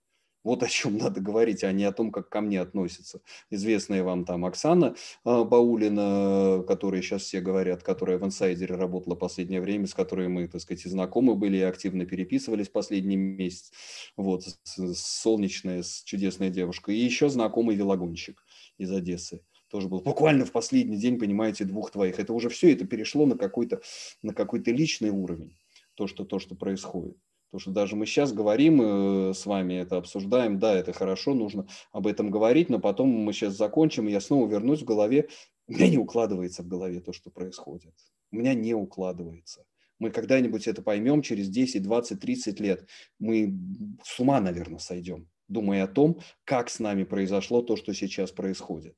Вот 0.44 0.64
о 0.64 0.68
чем 0.68 0.98
надо 0.98 1.22
говорить, 1.22 1.64
а 1.64 1.72
не 1.72 1.86
о 1.86 1.94
том, 1.94 2.12
как 2.12 2.28
ко 2.28 2.42
мне 2.42 2.60
относятся. 2.60 3.22
Известная 3.50 4.04
вам 4.04 4.26
там 4.26 4.44
Оксана 4.44 4.96
э, 5.26 5.44
Баулина, 5.46 6.62
которая 6.68 7.02
сейчас 7.02 7.24
все 7.24 7.40
говорят, 7.40 7.84
которая 7.84 8.18
в 8.18 8.26
инсайдере 8.26 8.76
работала 8.76 9.16
последнее 9.16 9.62
время, 9.62 9.88
с 9.88 9.94
которой 9.94 10.28
мы, 10.28 10.50
так 10.50 10.60
сказать, 10.60 10.86
и 10.86 10.90
знакомы 10.90 11.36
были 11.36 11.58
и 11.58 11.62
активно 11.62 12.06
переписывались 12.06 12.68
последний 12.68 13.16
месяц. 13.16 13.72
Вот, 14.18 14.44
солнечная, 14.64 15.84
чудесная 16.04 16.50
девушка. 16.50 16.92
И 16.92 16.98
еще 16.98 17.30
знакомый 17.30 17.78
велогонщик 17.78 18.44
из 18.78 18.92
Одессы 18.92 19.42
тоже 19.70 19.88
был 19.88 20.02
буквально 20.02 20.46
в 20.46 20.52
последний 20.52 20.98
день, 20.98 21.20
понимаете, 21.20 21.66
двух 21.66 21.92
твоих. 21.92 22.20
Это 22.20 22.34
уже 22.34 22.50
все, 22.50 22.74
это 22.74 22.86
перешло 22.86 23.26
на 23.26 23.38
какой-то 23.38 23.82
на 24.22 24.34
какой-то 24.34 24.72
личный 24.72 25.10
уровень, 25.10 25.58
то 25.96 26.08
что, 26.08 26.26
то, 26.26 26.40
что 26.40 26.56
происходит. 26.56 27.18
То, 27.52 27.60
что 27.60 27.72
даже 27.72 27.96
мы 27.96 28.06
сейчас 28.06 28.34
говорим 28.34 28.82
э, 28.82 29.34
с 29.34 29.46
вами, 29.46 29.76
это 29.76 29.98
обсуждаем, 29.98 30.60
да, 30.60 30.76
это 30.76 30.92
хорошо, 30.92 31.34
нужно 31.34 31.68
об 31.94 32.08
этом 32.08 32.30
говорить, 32.30 32.70
но 32.70 32.80
потом 32.80 33.10
мы 33.10 33.32
сейчас 33.32 33.56
закончим, 33.56 34.08
и 34.08 34.12
я 34.12 34.20
снова 34.20 34.50
вернусь 34.50 34.82
в 34.82 34.86
голове. 34.86 35.30
У 35.68 35.74
меня 35.74 35.90
не 35.90 35.98
укладывается 35.98 36.64
в 36.64 36.68
голове 36.68 37.00
то, 37.00 37.14
что 37.14 37.30
происходит. 37.30 37.94
У 38.32 38.38
меня 38.38 38.54
не 38.54 38.74
укладывается. 38.74 39.66
Мы 39.98 40.12
когда-нибудь 40.12 40.68
это 40.68 40.82
поймем 40.82 41.22
через 41.22 41.48
10, 41.48 41.82
20, 41.84 42.20
30 42.20 42.60
лет. 42.60 42.88
Мы 43.18 43.58
с 44.04 44.20
ума, 44.20 44.42
наверное, 44.42 44.80
сойдем, 44.80 45.30
думая 45.48 45.86
о 45.86 45.88
том, 45.88 46.20
как 46.44 46.70
с 46.70 46.80
нами 46.80 47.06
произошло 47.06 47.62
то, 47.62 47.78
что 47.78 47.94
сейчас 47.94 48.32
происходит 48.32 48.96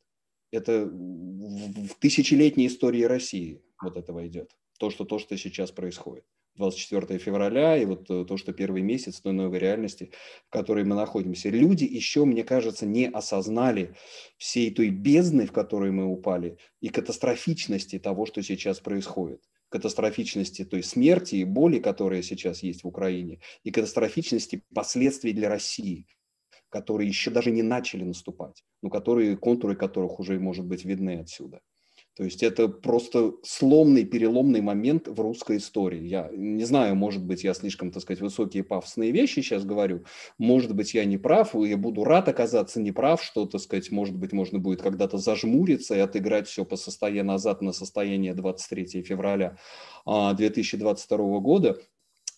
это 0.51 0.85
в 0.85 1.95
тысячелетней 1.99 2.67
истории 2.67 3.03
России 3.03 3.61
вот 3.81 3.97
этого 3.97 4.25
идет. 4.27 4.51
То, 4.79 4.89
что, 4.89 5.05
то, 5.05 5.19
что 5.19 5.37
сейчас 5.37 5.71
происходит. 5.71 6.25
24 6.55 7.19
февраля 7.19 7.77
и 7.77 7.85
вот 7.85 8.05
то, 8.05 8.37
что 8.37 8.51
первый 8.51 8.81
месяц 8.81 9.21
той 9.21 9.33
новой 9.33 9.59
реальности, 9.59 10.11
в 10.47 10.51
которой 10.51 10.83
мы 10.83 10.95
находимся. 10.95 11.49
Люди 11.49 11.85
еще, 11.85 12.25
мне 12.25 12.43
кажется, 12.43 12.85
не 12.85 13.07
осознали 13.07 13.95
всей 14.37 14.69
той 14.71 14.89
бездны, 14.89 15.45
в 15.45 15.53
которой 15.53 15.91
мы 15.91 16.05
упали, 16.05 16.57
и 16.81 16.89
катастрофичности 16.89 17.97
того, 17.97 18.25
что 18.25 18.43
сейчас 18.43 18.79
происходит 18.79 19.41
катастрофичности 19.69 20.65
той 20.65 20.83
смерти 20.83 21.35
и 21.35 21.43
боли, 21.43 21.79
которая 21.79 22.23
сейчас 22.23 22.63
есть 22.63 22.83
в 22.83 22.87
Украине, 22.87 23.39
и 23.63 23.71
катастрофичности 23.71 24.63
последствий 24.73 25.31
для 25.31 25.47
России 25.47 26.07
которые 26.69 27.07
еще 27.07 27.31
даже 27.31 27.51
не 27.51 27.63
начали 27.63 28.03
наступать, 28.03 28.63
но 28.81 28.89
которые, 28.89 29.37
контуры 29.37 29.75
которых 29.75 30.19
уже, 30.19 30.39
может 30.39 30.65
быть, 30.65 30.85
видны 30.85 31.19
отсюда. 31.19 31.61
То 32.19 32.25
есть 32.25 32.43
это 32.43 32.67
просто 32.67 33.31
сломный, 33.43 34.03
переломный 34.03 34.59
момент 34.59 35.07
в 35.07 35.21
русской 35.21 35.55
истории. 35.55 36.05
Я 36.05 36.29
не 36.33 36.65
знаю, 36.65 36.93
может 36.97 37.23
быть, 37.23 37.45
я 37.45 37.53
слишком, 37.53 37.91
так 37.91 38.01
сказать, 38.01 38.19
высокие 38.19 38.61
пафосные 38.61 39.11
вещи 39.11 39.35
сейчас 39.35 39.63
говорю. 39.63 40.03
Может 40.37 40.75
быть, 40.75 40.93
я 40.93 41.05
не 41.05 41.17
прав, 41.17 41.55
и 41.55 41.69
я 41.69 41.77
буду 41.77 42.03
рад 42.03 42.27
оказаться 42.27 42.81
неправ, 42.81 43.23
что, 43.23 43.45
так 43.45 43.61
сказать, 43.61 43.89
может 43.89 44.17
быть, 44.17 44.33
можно 44.33 44.59
будет 44.59 44.81
когда-то 44.81 45.17
зажмуриться 45.17 45.95
и 45.95 45.99
отыграть 45.99 46.49
все 46.49 46.65
по 46.65 46.75
состоянию 46.75 47.23
назад 47.23 47.61
на 47.61 47.71
состояние 47.71 48.33
23 48.33 49.01
февраля 49.03 49.57
2022 50.05 51.17
а, 51.17 51.39
года. 51.39 51.79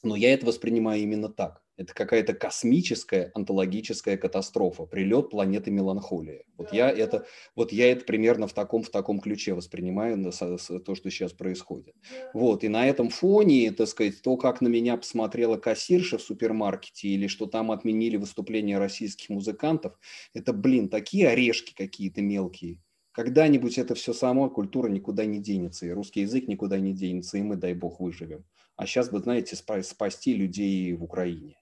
Но 0.03 0.15
я 0.15 0.31
это 0.31 0.45
воспринимаю 0.45 1.01
именно 1.01 1.29
так. 1.29 1.60
Это 1.77 1.93
какая-то 1.93 2.33
космическая 2.33 3.31
онтологическая 3.33 4.17
катастрофа, 4.17 4.85
прилет 4.85 5.29
планеты 5.31 5.71
меланхолия. 5.71 6.43
Вот 6.57 6.73
я 6.73 6.91
это, 6.91 7.25
вот 7.55 7.71
я 7.71 7.91
это 7.91 8.05
примерно 8.05 8.47
в 8.47 8.53
таком, 8.53 8.83
в 8.83 8.89
таком 8.89 9.19
ключе 9.19 9.53
воспринимаю 9.53 10.31
то, 10.31 10.95
что 10.95 11.09
сейчас 11.09 11.33
происходит. 11.33 11.95
Вот, 12.33 12.63
и 12.63 12.67
на 12.67 12.87
этом 12.87 13.09
фоне, 13.09 13.71
так 13.71 13.87
сказать, 13.87 14.21
то, 14.21 14.37
как 14.37 14.61
на 14.61 14.67
меня 14.67 14.97
посмотрела 14.97 15.57
кассирша 15.57 16.17
в 16.17 16.21
супермаркете, 16.21 17.07
или 17.07 17.27
что 17.27 17.47
там 17.47 17.71
отменили 17.71 18.17
выступления 18.17 18.77
российских 18.77 19.29
музыкантов, 19.29 19.97
это, 20.33 20.53
блин, 20.53 20.89
такие 20.89 21.29
орешки 21.29 21.73
какие-то 21.73 22.21
мелкие. 22.21 22.79
Когда-нибудь 23.13 23.77
это 23.77 23.95
все 23.95 24.13
само, 24.13 24.49
культура 24.49 24.87
никуда 24.87 25.25
не 25.25 25.39
денется, 25.39 25.85
и 25.85 25.89
русский 25.91 26.21
язык 26.21 26.47
никуда 26.47 26.79
не 26.79 26.93
денется, 26.93 27.37
и 27.37 27.41
мы, 27.41 27.55
дай 27.55 27.73
бог, 27.73 27.99
выживем. 27.99 28.45
А 28.77 28.85
сейчас 28.85 29.09
бы, 29.09 29.19
знаете, 29.19 29.55
спасти 29.55 30.33
людей 30.33 30.93
в 30.93 31.03
Украине. 31.03 31.57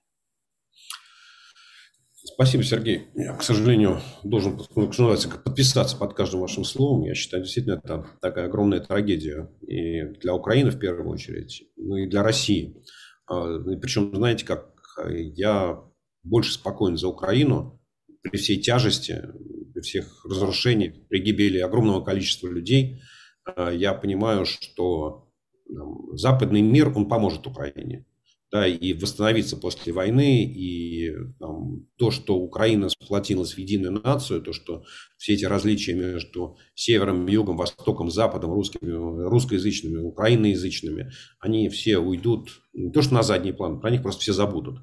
Спасибо, 2.23 2.63
Сергей. 2.63 3.07
Я, 3.15 3.33
к 3.33 3.43
сожалению, 3.43 4.01
должен 4.23 4.59
ну, 4.75 4.89
подписаться 4.89 5.95
под 5.95 6.13
каждым 6.13 6.41
вашим 6.41 6.65
словом. 6.65 7.03
Я 7.03 7.15
считаю, 7.15 7.43
действительно, 7.43 7.81
это 7.83 8.05
такая 8.21 8.45
огромная 8.45 8.81
трагедия. 8.81 9.49
И 9.61 10.03
для 10.19 10.33
Украины 10.33 10.69
в 10.69 10.79
первую 10.79 11.09
очередь, 11.09 11.63
ну 11.77 11.95
и 11.95 12.07
для 12.07 12.21
России. 12.21 12.75
А, 13.25 13.57
и 13.57 13.77
причем, 13.77 14.13
знаете, 14.13 14.45
как 14.45 14.73
я 15.07 15.81
больше 16.23 16.53
спокоен 16.53 16.97
за 16.97 17.07
Украину 17.07 17.79
при 18.21 18.37
всей 18.37 18.61
тяжести, 18.61 19.23
при 19.73 19.81
всех 19.81 20.25
разрушениях, 20.25 20.95
при 21.07 21.21
гибели 21.21 21.59
огромного 21.59 22.03
количества 22.03 22.49
людей. 22.49 23.01
А, 23.45 23.71
я 23.71 23.93
понимаю, 23.93 24.45
что 24.45 25.29
западный 26.13 26.61
мир, 26.61 26.91
он 26.97 27.07
поможет 27.07 27.47
Украине 27.47 28.05
да, 28.51 28.67
и 28.67 28.93
восстановиться 28.93 29.57
после 29.57 29.93
войны, 29.93 30.43
и 30.43 31.13
там, 31.39 31.85
то, 31.97 32.09
что 32.09 32.35
Украина 32.35 32.89
сплотилась 32.89 33.53
в 33.53 33.57
единую 33.59 34.01
нацию, 34.01 34.41
то, 34.41 34.53
что 34.53 34.83
все 35.17 35.33
эти 35.33 35.45
различия 35.45 35.93
между 35.93 36.57
севером, 36.73 37.27
югом, 37.27 37.57
востоком, 37.57 38.09
западом, 38.09 38.51
русскими, 38.53 38.91
русскоязычными, 39.27 39.97
украиноязычными, 39.97 41.11
они 41.39 41.69
все 41.69 41.99
уйдут, 41.99 42.61
не 42.73 42.91
то 42.91 43.01
что 43.01 43.13
на 43.13 43.23
задний 43.23 43.51
план, 43.51 43.79
про 43.79 43.91
них 43.91 44.01
просто 44.01 44.21
все 44.21 44.33
забудут. 44.33 44.79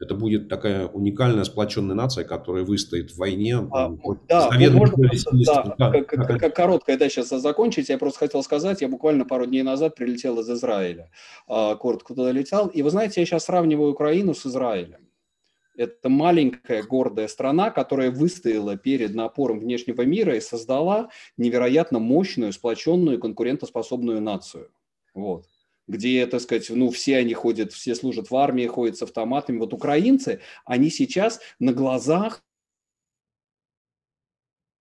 Это 0.00 0.14
будет 0.14 0.48
такая 0.48 0.86
уникальная 0.86 1.44
сплоченная 1.44 1.94
нация, 1.94 2.24
которая 2.24 2.64
выстоит 2.64 3.10
в 3.10 3.18
войне. 3.18 3.56
А, 3.70 3.90
да, 4.28 4.50
можно 4.50 4.96
просто, 4.96 5.30
да, 5.44 5.74
да, 5.78 6.02
как, 6.02 6.40
как, 6.40 6.56
короткое, 6.56 6.96
да, 6.96 7.10
сейчас 7.10 7.28
закончить. 7.28 7.90
Я 7.90 7.98
просто 7.98 8.20
хотел 8.20 8.42
сказать, 8.42 8.80
я 8.80 8.88
буквально 8.88 9.26
пару 9.26 9.44
дней 9.44 9.62
назад 9.62 9.96
прилетел 9.96 10.40
из 10.40 10.48
Израиля, 10.48 11.10
а, 11.46 11.74
коротко 11.76 12.14
туда 12.14 12.32
летел. 12.32 12.68
И 12.68 12.80
вы 12.80 12.88
знаете, 12.88 13.20
я 13.20 13.26
сейчас 13.26 13.44
сравниваю 13.44 13.92
Украину 13.92 14.32
с 14.32 14.46
Израилем. 14.46 15.06
Это 15.76 16.08
маленькая 16.08 16.82
гордая 16.82 17.28
страна, 17.28 17.70
которая 17.70 18.10
выстояла 18.10 18.78
перед 18.78 19.14
напором 19.14 19.60
внешнего 19.60 20.02
мира 20.02 20.34
и 20.34 20.40
создала 20.40 21.10
невероятно 21.36 21.98
мощную, 21.98 22.54
сплоченную, 22.54 23.20
конкурентоспособную 23.20 24.22
нацию. 24.22 24.70
Вот 25.14 25.44
где, 25.90 26.26
так 26.26 26.40
сказать, 26.40 26.70
ну, 26.70 26.90
все 26.90 27.18
они 27.18 27.34
ходят, 27.34 27.72
все 27.72 27.94
служат 27.94 28.30
в 28.30 28.36
армии, 28.36 28.66
ходят 28.66 28.96
с 28.96 29.02
автоматами. 29.02 29.58
Вот 29.58 29.74
украинцы, 29.74 30.40
они 30.64 30.88
сейчас 30.88 31.40
на 31.58 31.72
глазах 31.72 32.42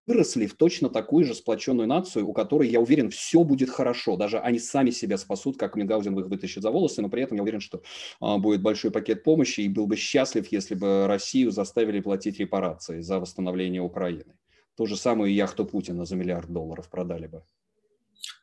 выросли 0.06 0.48
в 0.48 0.56
точно 0.56 0.90
такую 0.90 1.24
же 1.24 1.36
сплоченную 1.36 1.88
нацию, 1.88 2.28
у 2.28 2.34
которой, 2.34 2.68
я 2.68 2.80
уверен, 2.80 3.10
все 3.10 3.44
будет 3.44 3.70
хорошо. 3.70 4.18
Даже 4.18 4.40
они 4.40 4.60
сами 4.60 4.90
себя 4.90 5.18
спасут, 5.18 5.58
как 5.58 5.76
Мюнхгаузен 5.76 6.18
их 6.20 6.28
вытащит 6.28 6.64
за 6.64 6.72
волосы, 6.72 7.02
но 7.02 7.10
при 7.10 7.24
этом 7.24 7.38
я 7.38 7.44
уверен, 7.44 7.60
что 7.60 7.82
а, 8.20 8.38
будет 8.38 8.62
большой 8.62 8.92
пакет 8.92 9.24
помощи, 9.24 9.62
и 9.62 9.70
был 9.70 9.86
бы 9.86 9.96
счастлив, 9.96 10.52
если 10.52 10.76
бы 10.76 11.06
Россию 11.08 11.52
заставили 11.52 12.00
платить 12.00 12.40
репарации 12.40 13.02
за 13.02 13.20
восстановление 13.20 13.82
Украины. 13.82 14.34
То 14.76 14.86
же 14.86 14.96
самое 14.96 15.32
и 15.32 15.36
яхту 15.36 15.66
Путина 15.66 16.06
за 16.06 16.16
миллиард 16.16 16.50
долларов 16.50 16.90
продали 16.90 17.28
бы. 17.28 17.44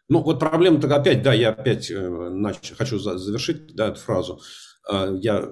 Ну, 0.09 0.23
вот 0.23 0.39
проблема-то 0.39 0.95
опять, 0.95 1.23
да, 1.23 1.33
я 1.33 1.51
опять 1.51 1.91
э, 1.91 2.09
нач... 2.09 2.73
хочу 2.77 2.99
завершить 2.99 3.75
да, 3.75 3.89
эту 3.89 4.01
фразу. 4.01 4.41
Э, 4.91 5.17
я... 5.21 5.49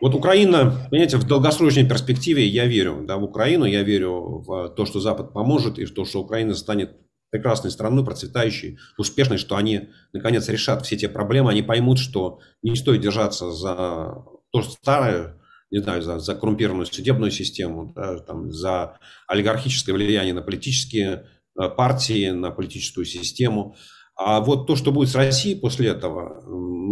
Вот 0.00 0.14
Украина, 0.14 0.88
понимаете, 0.90 1.16
в 1.16 1.26
долгосрочной 1.26 1.88
перспективе 1.88 2.46
я 2.46 2.66
верю 2.66 3.04
да, 3.06 3.16
в 3.16 3.24
Украину, 3.24 3.64
я 3.64 3.82
верю 3.82 4.42
в 4.46 4.68
то, 4.70 4.84
что 4.84 5.00
Запад 5.00 5.32
поможет, 5.32 5.78
и 5.78 5.84
в 5.84 5.94
то, 5.94 6.04
что 6.04 6.20
Украина 6.20 6.54
станет 6.54 6.96
прекрасной 7.30 7.70
страной, 7.70 8.04
процветающей, 8.04 8.78
успешной, 8.98 9.38
что 9.38 9.56
они, 9.56 9.90
наконец, 10.12 10.48
решат 10.48 10.84
все 10.84 10.96
те 10.96 11.08
проблемы, 11.08 11.50
они 11.50 11.62
поймут, 11.62 11.98
что 11.98 12.40
не 12.62 12.76
стоит 12.76 13.00
держаться 13.00 13.50
за 13.50 14.24
то, 14.50 14.62
старое, 14.62 15.40
не 15.70 15.78
знаю, 15.78 16.02
за, 16.02 16.18
за 16.18 16.34
коррумпированную 16.34 16.86
судебную 16.86 17.30
систему, 17.32 17.92
да, 17.96 18.18
там, 18.18 18.52
за 18.52 18.98
олигархическое 19.26 19.94
влияние 19.94 20.34
на 20.34 20.42
политические 20.42 21.26
партии, 21.54 22.30
на 22.30 22.50
политическую 22.50 23.04
систему. 23.04 23.76
А 24.16 24.40
вот 24.40 24.66
то, 24.66 24.76
что 24.76 24.92
будет 24.92 25.08
с 25.08 25.14
Россией 25.14 25.58
после 25.58 25.88
этого, 25.88 26.44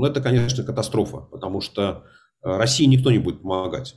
это, 0.05 0.21
конечно, 0.21 0.65
катастрофа, 0.65 1.19
потому 1.19 1.61
что 1.61 2.05
э, 2.45 2.57
России 2.57 2.85
никто 2.85 3.11
не 3.11 3.19
будет 3.19 3.43
помогать. 3.43 3.95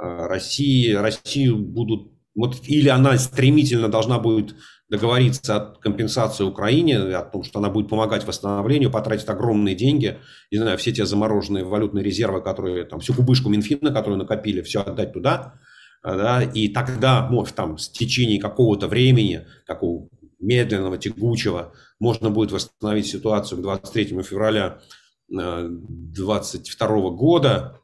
Э, 0.00 0.26
России, 0.26 0.92
Россию 0.92 1.58
будут... 1.58 2.12
Вот, 2.34 2.62
или 2.66 2.88
она 2.88 3.18
стремительно 3.18 3.88
должна 3.88 4.18
будет 4.18 4.54
договориться 4.88 5.56
о 5.56 5.74
компенсации 5.80 6.44
Украине, 6.44 6.98
о 6.98 7.22
том, 7.22 7.42
что 7.42 7.58
она 7.58 7.68
будет 7.68 7.90
помогать 7.90 8.26
восстановлению, 8.26 8.90
потратить 8.90 9.28
огромные 9.28 9.74
деньги, 9.74 10.18
не 10.50 10.58
знаю, 10.58 10.78
все 10.78 10.92
те 10.92 11.04
замороженные 11.04 11.64
валютные 11.64 12.02
резервы, 12.02 12.40
которые 12.40 12.84
там, 12.84 13.00
всю 13.00 13.12
кубышку 13.12 13.50
Минфина, 13.50 13.92
которую 13.92 14.18
накопили, 14.18 14.62
все 14.62 14.80
отдать 14.80 15.12
туда– 15.12 15.54
да, 16.02 16.42
и 16.42 16.68
тогда, 16.68 17.28
может, 17.28 17.54
там, 17.54 17.78
с 17.78 17.88
течение 17.88 18.40
какого-то 18.40 18.88
времени, 18.88 19.46
такого 19.66 20.08
медленного, 20.40 20.98
тягучего, 20.98 21.72
можно 22.00 22.30
будет 22.30 22.52
восстановить 22.52 23.06
ситуацию 23.06 23.58
к 23.58 23.62
23 23.62 24.22
февраля 24.22 24.80
2022 25.28 26.88
э, 26.88 27.10
года, 27.10 27.80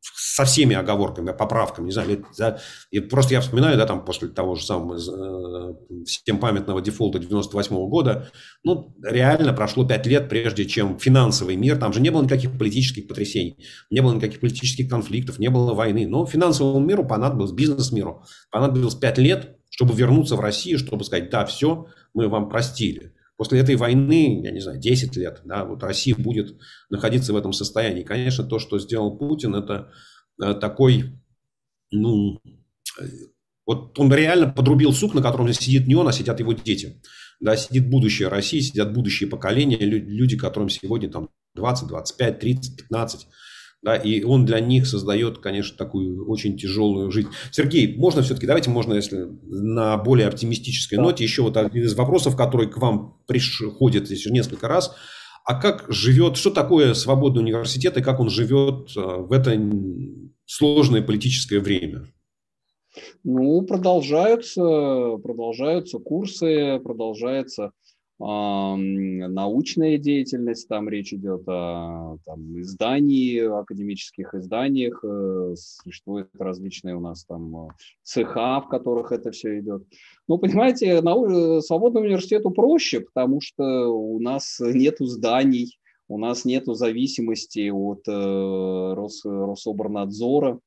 со 0.00 0.44
всеми 0.44 0.76
оговорками, 0.76 1.32
поправками, 1.32 1.86
не 1.86 1.92
знаю, 1.92 2.24
за, 2.32 2.60
и 2.90 3.00
просто 3.00 3.34
я 3.34 3.40
вспоминаю, 3.40 3.76
да, 3.76 3.86
там 3.86 4.04
после 4.04 4.28
того 4.28 4.54
же 4.54 4.64
самого 4.64 4.94
э, 4.96 6.04
всем 6.04 6.38
памятного 6.38 6.80
дефолта 6.80 7.18
98 7.18 7.76
-го 7.76 7.88
года, 7.88 8.30
ну, 8.62 8.94
реально 9.02 9.52
прошло 9.52 9.84
5 9.84 10.06
лет, 10.06 10.28
прежде 10.28 10.64
чем 10.64 10.98
финансовый 10.98 11.56
мир, 11.56 11.78
там 11.78 11.92
же 11.92 12.00
не 12.00 12.10
было 12.10 12.22
никаких 12.22 12.56
политических 12.56 13.08
потрясений, 13.08 13.56
не 13.90 14.00
было 14.00 14.14
никаких 14.14 14.40
политических 14.40 14.88
конфликтов, 14.88 15.38
не 15.38 15.48
было 15.48 15.74
войны, 15.74 16.06
но 16.06 16.26
финансовому 16.26 16.78
миру 16.78 17.04
понадобилось, 17.04 17.52
бизнес-миру 17.52 18.22
понадобилось 18.50 18.94
5 18.94 19.18
лет, 19.18 19.56
чтобы 19.70 19.94
вернуться 19.94 20.36
в 20.36 20.40
Россию, 20.40 20.78
чтобы 20.78 21.04
сказать, 21.04 21.30
да, 21.30 21.44
все, 21.44 21.86
мы 22.14 22.28
вам 22.28 22.48
простили. 22.48 23.12
После 23.38 23.60
этой 23.60 23.76
войны, 23.76 24.42
я 24.42 24.50
не 24.50 24.58
знаю, 24.58 24.80
10 24.80 25.16
лет, 25.16 25.42
да, 25.44 25.64
вот 25.64 25.80
Россия 25.84 26.16
будет 26.16 26.58
находиться 26.90 27.32
в 27.32 27.36
этом 27.36 27.52
состоянии. 27.52 28.02
Конечно, 28.02 28.42
то, 28.42 28.58
что 28.58 28.80
сделал 28.80 29.16
Путин, 29.16 29.54
это 29.54 29.92
э, 30.42 30.54
такой, 30.54 31.12
ну, 31.92 32.40
э, 33.00 33.04
вот 33.64 33.96
он 33.96 34.12
реально 34.12 34.50
подрубил 34.50 34.92
сук, 34.92 35.14
на 35.14 35.22
котором 35.22 35.52
сидит 35.52 35.86
не 35.86 35.94
он, 35.94 36.08
а 36.08 36.12
сидят 36.12 36.40
его 36.40 36.52
дети. 36.52 37.00
Да, 37.38 37.56
сидит 37.56 37.88
будущее 37.88 38.26
России, 38.26 38.58
сидят 38.58 38.92
будущие 38.92 39.28
поколения, 39.28 39.78
люди, 39.78 40.36
которым 40.36 40.68
сегодня 40.68 41.08
там 41.08 41.30
20, 41.54 41.86
25, 41.86 42.40
30, 42.40 42.76
15 42.76 43.28
да, 43.82 43.94
и 43.96 44.22
он 44.24 44.44
для 44.44 44.58
них 44.60 44.86
создает, 44.86 45.38
конечно, 45.38 45.76
такую 45.76 46.28
очень 46.28 46.56
тяжелую 46.56 47.10
жизнь. 47.10 47.28
Сергей, 47.52 47.96
можно 47.96 48.22
все-таки, 48.22 48.46
давайте 48.46 48.70
можно, 48.70 48.94
если 48.94 49.28
на 49.42 49.96
более 49.96 50.26
оптимистической 50.26 50.96
да. 50.96 51.04
ноте, 51.04 51.24
еще 51.24 51.42
вот 51.42 51.56
один 51.56 51.84
из 51.84 51.94
вопросов, 51.94 52.36
который 52.36 52.68
к 52.68 52.76
вам 52.78 53.22
приходит 53.26 54.06
здесь 54.06 54.26
несколько 54.26 54.66
раз. 54.66 54.94
А 55.44 55.54
как 55.54 55.86
живет, 55.88 56.36
что 56.36 56.50
такое 56.50 56.92
свободный 56.94 57.42
университет 57.42 57.96
и 57.96 58.02
как 58.02 58.20
он 58.20 58.28
живет 58.28 58.90
э, 58.96 59.00
в 59.00 59.32
это 59.32 59.58
сложное 60.44 61.00
политическое 61.00 61.60
время? 61.60 62.06
Ну, 63.22 63.62
продолжаются, 63.62 64.60
продолжаются 65.22 65.98
курсы, 65.98 66.80
продолжается 66.80 67.70
научная 68.20 69.96
деятельность, 69.96 70.66
там 70.68 70.88
речь 70.88 71.12
идет 71.12 71.42
о 71.46 72.16
там, 72.24 72.60
издании, 72.60 73.38
академических 73.38 74.34
изданиях, 74.34 75.04
э, 75.04 75.54
существуют 75.56 76.28
различные 76.36 76.96
у 76.96 77.00
нас 77.00 77.24
там 77.24 77.56
э, 77.56 77.68
цеха, 78.02 78.60
в 78.60 78.68
которых 78.68 79.12
это 79.12 79.30
все 79.30 79.60
идет. 79.60 79.84
Ну, 80.26 80.38
понимаете, 80.38 81.00
нау... 81.00 81.60
свободному 81.60 82.06
университету 82.06 82.50
проще, 82.50 83.00
потому 83.00 83.40
что 83.40 83.86
у 83.88 84.18
нас 84.18 84.58
нету 84.60 85.06
зданий, 85.06 85.78
у 86.08 86.18
нас 86.18 86.44
нету 86.44 86.74
зависимости 86.74 87.70
от 87.70 88.08
э, 88.08 88.94
Рос... 88.94 89.24
Рособорнадзора, 89.24 90.58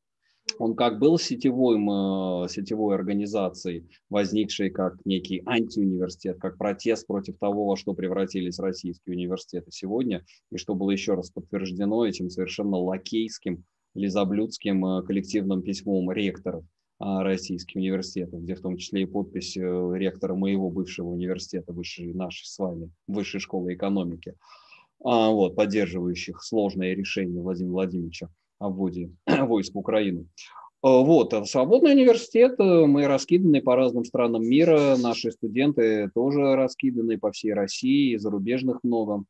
он 0.60 0.76
как 0.76 1.00
был 1.00 1.18
сетевым, 1.18 1.90
э, 1.90 2.50
сетевой 2.50 2.96
организацией, 2.96 3.88
возникшей 4.10 4.70
как 4.70 4.96
некий 5.06 5.42
антиуниверситет, 5.46 6.38
как 6.40 6.58
протест 6.58 7.08
против 7.08 7.38
того, 7.38 7.66
во 7.66 7.76
что 7.76 7.94
превратились 7.94 8.60
российские 8.60 9.16
университеты 9.16 9.72
сегодня, 9.72 10.26
и 10.52 10.58
что 10.58 10.76
было 10.76 10.92
еще 10.92 11.16
раз 11.16 11.32
подтверждено 11.32 12.06
этим 12.06 12.30
совершенно 12.30 12.78
лакейским, 12.78 13.64
лизоблюдским 13.94 14.86
э, 14.86 15.04
коллективным 15.04 15.62
письмом 15.62 16.12
ректоров 16.12 16.64
а, 17.00 17.24
российских 17.24 17.78
университетов, 17.78 18.42
где 18.44 18.54
в 18.54 18.62
том 18.62 18.78
числе 18.78 19.02
и 19.02 19.06
подпись 19.06 19.58
э, 19.58 19.92
ректора 19.96 20.36
моего 20.36 20.70
бывшего 20.70 21.08
университета, 21.10 21.74
высшей, 21.74 22.14
нашей 22.14 22.46
с 22.46 22.60
вами, 22.60 22.92
высшей 23.08 23.40
школы 23.40 23.74
экономики, 23.74 24.36
а, 25.04 25.32
вот, 25.32 25.56
поддерживающих 25.56 26.44
сложное 26.44 26.94
решение 26.94 27.42
Владимира 27.42 27.74
Владимировича 27.74 28.30
о 28.62 28.70
вводе 28.70 29.12
войск 29.28 29.74
в 29.74 29.78
Украину. 29.78 30.22
Э, 30.22 30.26
вот, 30.84 31.34
а 31.34 31.44
свободный 31.46 31.94
университет, 31.94 32.56
э, 32.60 32.86
мы 32.86 33.08
раскиданы 33.08 33.62
по 33.62 33.76
разным 33.76 34.06
странам 34.06 34.44
мира, 34.44 34.96
наши 34.98 35.32
студенты 35.32 36.10
тоже 36.14 36.56
раскиданы 36.56 37.18
по 37.18 37.32
всей 37.32 37.54
России, 37.54 38.16
зарубежных 38.18 38.84
много. 38.84 39.24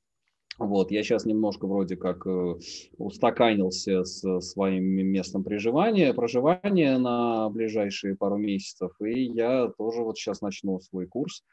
Вот, 0.58 0.92
я 0.92 1.02
сейчас 1.02 1.26
немножко 1.26 1.66
вроде 1.66 1.96
как 1.96 2.28
устаканился 2.98 4.04
с 4.04 4.42
своим 4.42 4.84
местом 4.84 5.44
проживания, 5.44 6.14
проживания 6.14 7.00
на 7.00 7.50
ближайшие 7.50 8.16
пару 8.16 8.38
месяцев, 8.38 8.92
и 9.02 9.24
я 9.24 9.70
тоже 9.78 10.04
вот 10.04 10.18
сейчас 10.18 10.42
начну 10.42 10.80
свой 10.82 11.08
курс 11.08 11.44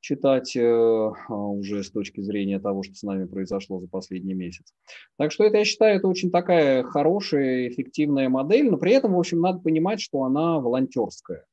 читать 0.00 0.54
э, 0.56 0.62
а, 0.62 1.34
уже 1.34 1.82
с 1.82 1.90
точки 1.90 2.20
зрения 2.20 2.58
того, 2.58 2.82
что 2.82 2.94
с 2.94 3.02
нами 3.02 3.26
произошло 3.26 3.80
за 3.80 3.88
последний 3.88 4.34
месяц. 4.34 4.72
Так 5.16 5.32
что 5.32 5.44
это, 5.44 5.58
я 5.58 5.64
считаю, 5.64 5.96
это 5.96 6.08
очень 6.08 6.30
такая 6.30 6.82
хорошая, 6.82 7.68
эффективная 7.68 8.28
модель, 8.28 8.70
но 8.70 8.76
при 8.76 8.92
этом, 8.92 9.14
в 9.14 9.18
общем, 9.18 9.40
надо 9.40 9.60
понимать, 9.60 10.00
что 10.00 10.22
она 10.22 10.60
волонтерская. 10.60 11.44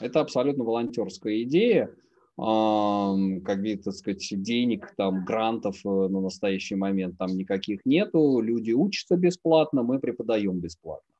Это 0.00 0.20
абсолютно 0.20 0.64
волонтерская 0.64 1.42
идея, 1.42 1.90
как 2.36 3.58
вид, 3.58 3.82
так 3.82 3.94
сказать, 3.94 4.28
денег, 4.30 4.94
там, 4.96 5.24
грантов 5.24 5.76
э, 5.84 5.88
на 5.88 6.20
настоящий 6.20 6.76
момент 6.76 7.18
там 7.18 7.36
никаких 7.36 7.84
нету, 7.84 8.38
люди 8.40 8.70
учатся 8.70 9.16
бесплатно, 9.16 9.82
мы 9.82 9.98
преподаем 9.98 10.60
бесплатно. 10.60 11.12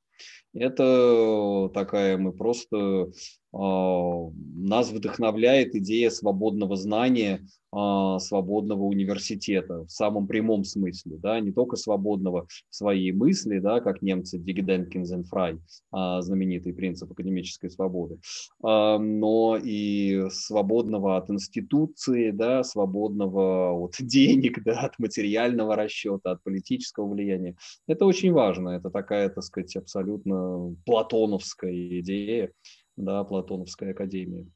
Это 0.55 1.71
такая, 1.75 2.19
мы 2.19 2.33
просто 2.33 3.11
нас 3.53 4.91
вдохновляет 4.91 5.75
идея 5.75 6.11
свободного 6.11 6.77
знания, 6.77 7.41
а, 7.71 8.19
свободного 8.19 8.85
университета 8.85 9.85
в 9.85 9.91
самом 9.91 10.27
прямом 10.27 10.65
смысле, 10.65 11.19
да, 11.19 11.39
не 11.39 11.53
только 11.53 11.77
свободного 11.77 12.47
в 12.71 12.75
своей 12.75 13.13
мысли, 13.13 13.59
да, 13.59 13.81
как 13.81 14.01
немцы 14.01 14.39
Дигиденкинзенфрай, 14.39 15.59
знаменитый 15.91 16.73
принцип 16.73 17.13
академической 17.13 17.71
свободы, 17.71 18.21
а, 18.63 18.99
но 18.99 19.59
и 19.63 20.31
свободного 20.31 21.19
от 21.19 21.31
институции, 21.31 22.31
да, 22.31 22.65
свободного 22.65 23.73
от 23.73 23.97
денег, 24.01 24.65
да, 24.65 24.81
от 24.81 24.99
материального 24.99 25.77
расчета, 25.77 26.33
от 26.33 26.43
политического 26.43 27.07
влияния. 27.07 27.55
Это 27.87 28.07
очень 28.07 28.33
важно, 28.33 28.71
это 28.71 28.89
такая, 28.89 29.29
так 29.29 29.45
сказать, 29.45 29.77
абсолютно 29.77 30.75
платоновская 30.87 32.01
идея, 32.01 32.51
да, 32.99 33.25
Платоновская 33.25 33.93
академия. 33.93 34.47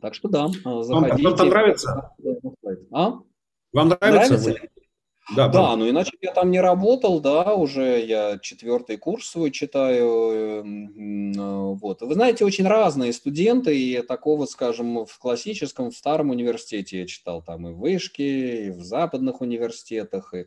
Так 0.00 0.14
что 0.14 0.28
да, 0.28 0.48
заходите. 0.48 1.22
Вам, 1.22 1.36
вам 1.36 1.48
нравится? 1.48 2.12
А? 2.92 3.20
Вам 3.72 3.88
нравится? 3.88 4.34
нравится? 4.34 4.68
Да, 5.36 5.48
да, 5.48 5.76
ну 5.76 5.88
иначе 5.88 6.12
я 6.22 6.32
там 6.32 6.50
не 6.50 6.58
работал, 6.58 7.20
да, 7.20 7.54
уже 7.54 8.02
я 8.02 8.38
четвертый 8.38 8.96
курс 8.96 9.28
свой 9.28 9.50
читаю, 9.50 10.62
э, 10.64 11.74
вот. 11.74 12.00
Вы 12.00 12.14
знаете, 12.14 12.46
очень 12.46 12.66
разные 12.66 13.12
студенты, 13.12 13.78
и 13.78 14.00
такого, 14.00 14.46
скажем, 14.46 15.04
в 15.04 15.18
классическом, 15.18 15.90
в 15.90 15.96
старом 15.96 16.30
университете 16.30 17.00
я 17.00 17.06
читал 17.06 17.42
там 17.42 17.68
и 17.68 17.72
в 17.72 17.78
Вышке, 17.78 18.68
и 18.68 18.70
в 18.70 18.82
западных 18.82 19.42
университетах, 19.42 20.32
и 20.32 20.46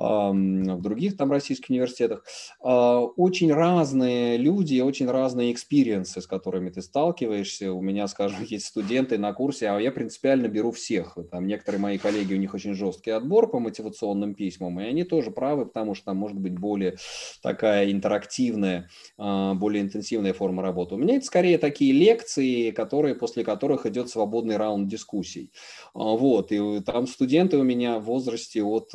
в 0.00 0.80
других 0.80 1.16
там 1.16 1.30
российских 1.30 1.70
университетах. 1.70 2.24
А, 2.62 3.00
очень 3.00 3.52
разные 3.52 4.38
люди, 4.38 4.80
очень 4.80 5.10
разные 5.10 5.52
experience 5.52 6.09
ы, 6.09 6.20
с 6.20 6.26
которыми 6.26 6.70
ты 6.70 6.80
сталкиваешься. 6.80 7.72
У 7.72 7.82
меня, 7.82 8.08
скажем, 8.08 8.42
есть 8.44 8.66
студенты 8.66 9.18
на 9.18 9.32
курсе, 9.32 9.68
а 9.68 9.78
я 9.78 9.92
принципиально 9.92 10.48
беру 10.48 10.72
всех. 10.72 11.18
Там 11.30 11.46
некоторые 11.46 11.80
мои 11.80 11.98
коллеги, 11.98 12.34
у 12.34 12.38
них 12.38 12.54
очень 12.54 12.74
жесткий 12.74 13.10
отбор 13.10 13.50
по 13.50 13.58
мотивационным 13.58 14.34
письмам, 14.34 14.80
и 14.80 14.84
они 14.84 15.04
тоже 15.04 15.30
правы, 15.30 15.66
потому 15.66 15.94
что 15.94 16.06
там 16.06 16.16
может 16.16 16.38
быть 16.38 16.58
более 16.58 16.96
такая 17.42 17.90
интерактивная, 17.92 18.88
а, 19.18 19.54
более 19.54 19.82
интенсивная 19.82 20.32
форма 20.32 20.62
работы. 20.62 20.94
У 20.94 20.98
меня 20.98 21.16
это 21.16 21.26
скорее 21.26 21.58
такие 21.58 21.92
лекции, 21.92 22.70
которые, 22.70 23.14
после 23.14 23.44
которых 23.44 23.84
идет 23.84 24.08
свободный 24.08 24.56
раунд 24.56 24.88
дискуссий. 24.88 25.52
А, 25.94 26.16
вот, 26.16 26.52
и 26.52 26.80
там 26.80 27.06
студенты 27.06 27.58
у 27.58 27.64
меня 27.64 27.98
в 27.98 28.04
возрасте 28.04 28.62
от 28.62 28.90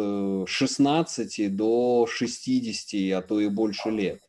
16 0.48 0.95
э, 0.95 0.95
15 0.96 1.56
до 1.56 2.08
60, 2.10 3.18
а 3.18 3.22
то 3.22 3.40
и 3.40 3.50
больше 3.50 3.90
лет. 3.90 4.22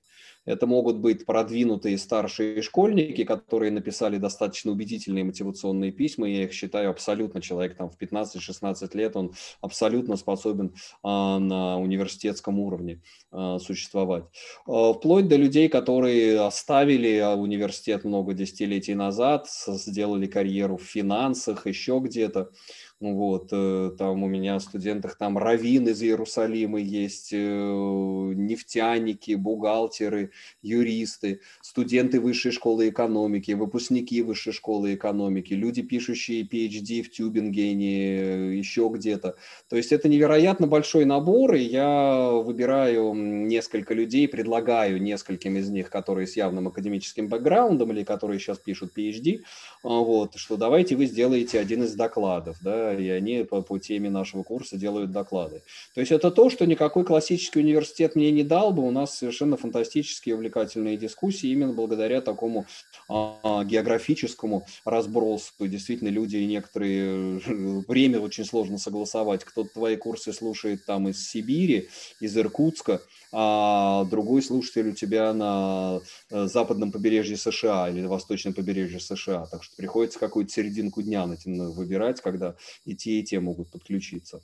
Это 0.45 0.69
могут 0.69 0.99
быть 0.99 1.27
продвинутые 1.27 1.99
старшие 1.99 2.63
школьники, 2.63 3.25
которые 3.25 3.73
написали 3.73 4.17
достаточно 4.17 4.71
убедительные 4.71 5.25
мотивационные 5.25 5.91
письма. 5.91 6.29
Я 6.29 6.45
их 6.45 6.53
считаю 6.53 6.91
абсолютно 6.91 7.43
человек 7.43 7.77
там 7.77 7.91
в 7.91 8.01
15-16 8.01 8.97
лет, 8.97 9.17
он 9.17 9.33
абсолютно 9.61 10.15
способен 10.17 10.73
а, 11.03 11.41
на 11.41 11.79
университетском 11.79 12.61
уровне 12.61 13.03
а, 13.33 13.59
существовать. 13.59 14.25
А, 14.69 14.93
вплоть 14.93 15.27
до 15.27 15.35
людей, 15.35 15.69
которые 15.69 16.41
оставили 16.41 17.21
университет 17.37 18.05
много 18.05 18.33
десятилетий 18.33 18.95
назад, 18.95 19.49
сделали 19.67 20.27
карьеру 20.27 20.77
в 20.77 20.85
финансах, 20.85 21.67
еще 21.67 21.99
где-то. 22.01 22.51
Вот, 22.99 23.51
э, 23.53 23.91
там 23.99 24.23
у 24.23 24.27
меня 24.27 24.59
в 24.59 24.63
студентах 24.63 25.19
там 25.19 25.37
раввин 25.37 25.87
из 25.87 26.03
Иерусалима 26.03 26.81
есть, 26.81 27.29
э, 27.31 27.37
нефтяники, 27.37 29.35
бухгалтеры, 29.35 30.31
юристы, 30.63 31.41
студенты 31.61 32.21
высшей 32.21 32.53
школы 32.53 32.89
экономики, 32.89 33.53
выпускники 33.53 34.23
высшей 34.23 34.55
школы 34.55 34.95
экономики, 34.95 35.53
люди, 35.53 35.83
пишущие 35.83 36.45
PhD 36.45 37.03
в 37.03 37.11
Тюбингене, 37.11 38.53
э, 38.53 38.55
еще 38.55 38.91
где-то. 38.91 39.37
То 39.69 39.77
есть 39.77 39.93
это 39.93 40.09
невероятно 40.09 40.67
большой 40.67 41.05
набор, 41.05 41.55
и 41.55 41.61
я 41.61 42.31
выбираю 42.31 43.13
несколько 43.13 43.93
людей, 43.93 44.27
предлагаю 44.27 45.03
нескольким 45.03 45.59
из 45.59 45.69
них, 45.69 45.91
которые 45.91 46.27
с 46.27 46.35
явным 46.35 46.69
академическим 46.69 47.29
бэкграундом 47.29 47.93
или 47.93 48.05
которые 48.05 48.39
сейчас 48.41 48.59
пишут 48.59 48.97
PhD, 48.97 49.41
вот, 49.83 50.37
что 50.37 50.57
давайте 50.57 50.97
вы 50.97 51.05
сделаете 51.05 51.61
один 51.61 51.83
из 51.83 51.95
докладов, 51.95 52.57
да, 52.63 52.86
и 52.95 53.09
они 53.09 53.45
по, 53.45 53.63
по 53.63 53.79
теме 53.79 54.11
нашего 54.11 54.43
курса 54.43 54.77
делают 54.77 55.11
доклады. 55.11 55.63
То 55.95 56.01
есть 56.01 56.13
это 56.13 56.31
то, 56.31 56.51
что 56.51 56.67
никакой 56.67 57.05
классический 57.05 57.61
университет 57.61 58.17
мне 58.17 58.31
не 58.31 58.43
дал 58.43 58.73
бы. 58.73 58.83
У 58.83 58.91
нас 58.91 59.17
совершенно 59.17 59.57
фантастические 59.57 60.35
увлекательные 60.35 60.97
дискуссии 60.97 61.49
именно 61.49 61.73
благодаря 61.73 62.21
такому 62.21 62.67
а, 63.09 63.65
географическому 63.65 64.67
разбросу. 64.85 65.53
Действительно, 65.61 66.09
люди 66.09 66.37
некоторые 66.39 67.41
э, 67.47 67.83
время 67.89 68.21
очень 68.21 68.45
сложно 68.45 68.79
согласовать. 68.79 69.45
Кто-то 69.45 69.71
твои 69.73 69.97
курсы 69.97 70.33
слушает 70.33 70.85
там 70.85 71.09
из 71.09 71.29
Сибири, 71.29 71.89
из 72.21 72.37
Иркутска, 72.37 73.01
а 73.33 74.05
другой 74.05 74.43
слушатель 74.43 74.89
у 74.89 74.93
тебя 74.93 75.33
на 75.33 76.01
э, 76.31 76.47
западном 76.47 76.93
побережье 76.93 77.37
США 77.37 77.89
или 77.89 78.07
восточном 78.07 78.55
побережье 78.55 79.01
США. 79.01 79.47
Так 79.47 79.63
что 79.63 79.77
приходится 79.77 80.19
какую-то 80.19 80.53
серединку 80.53 81.03
дня 81.03 81.27
выбирать, 81.45 82.21
когда 82.21 82.57
и 82.85 82.95
те, 82.95 83.21
и 83.21 83.25
те 83.25 83.41
могут 83.41 83.71
подключиться. 83.71 84.41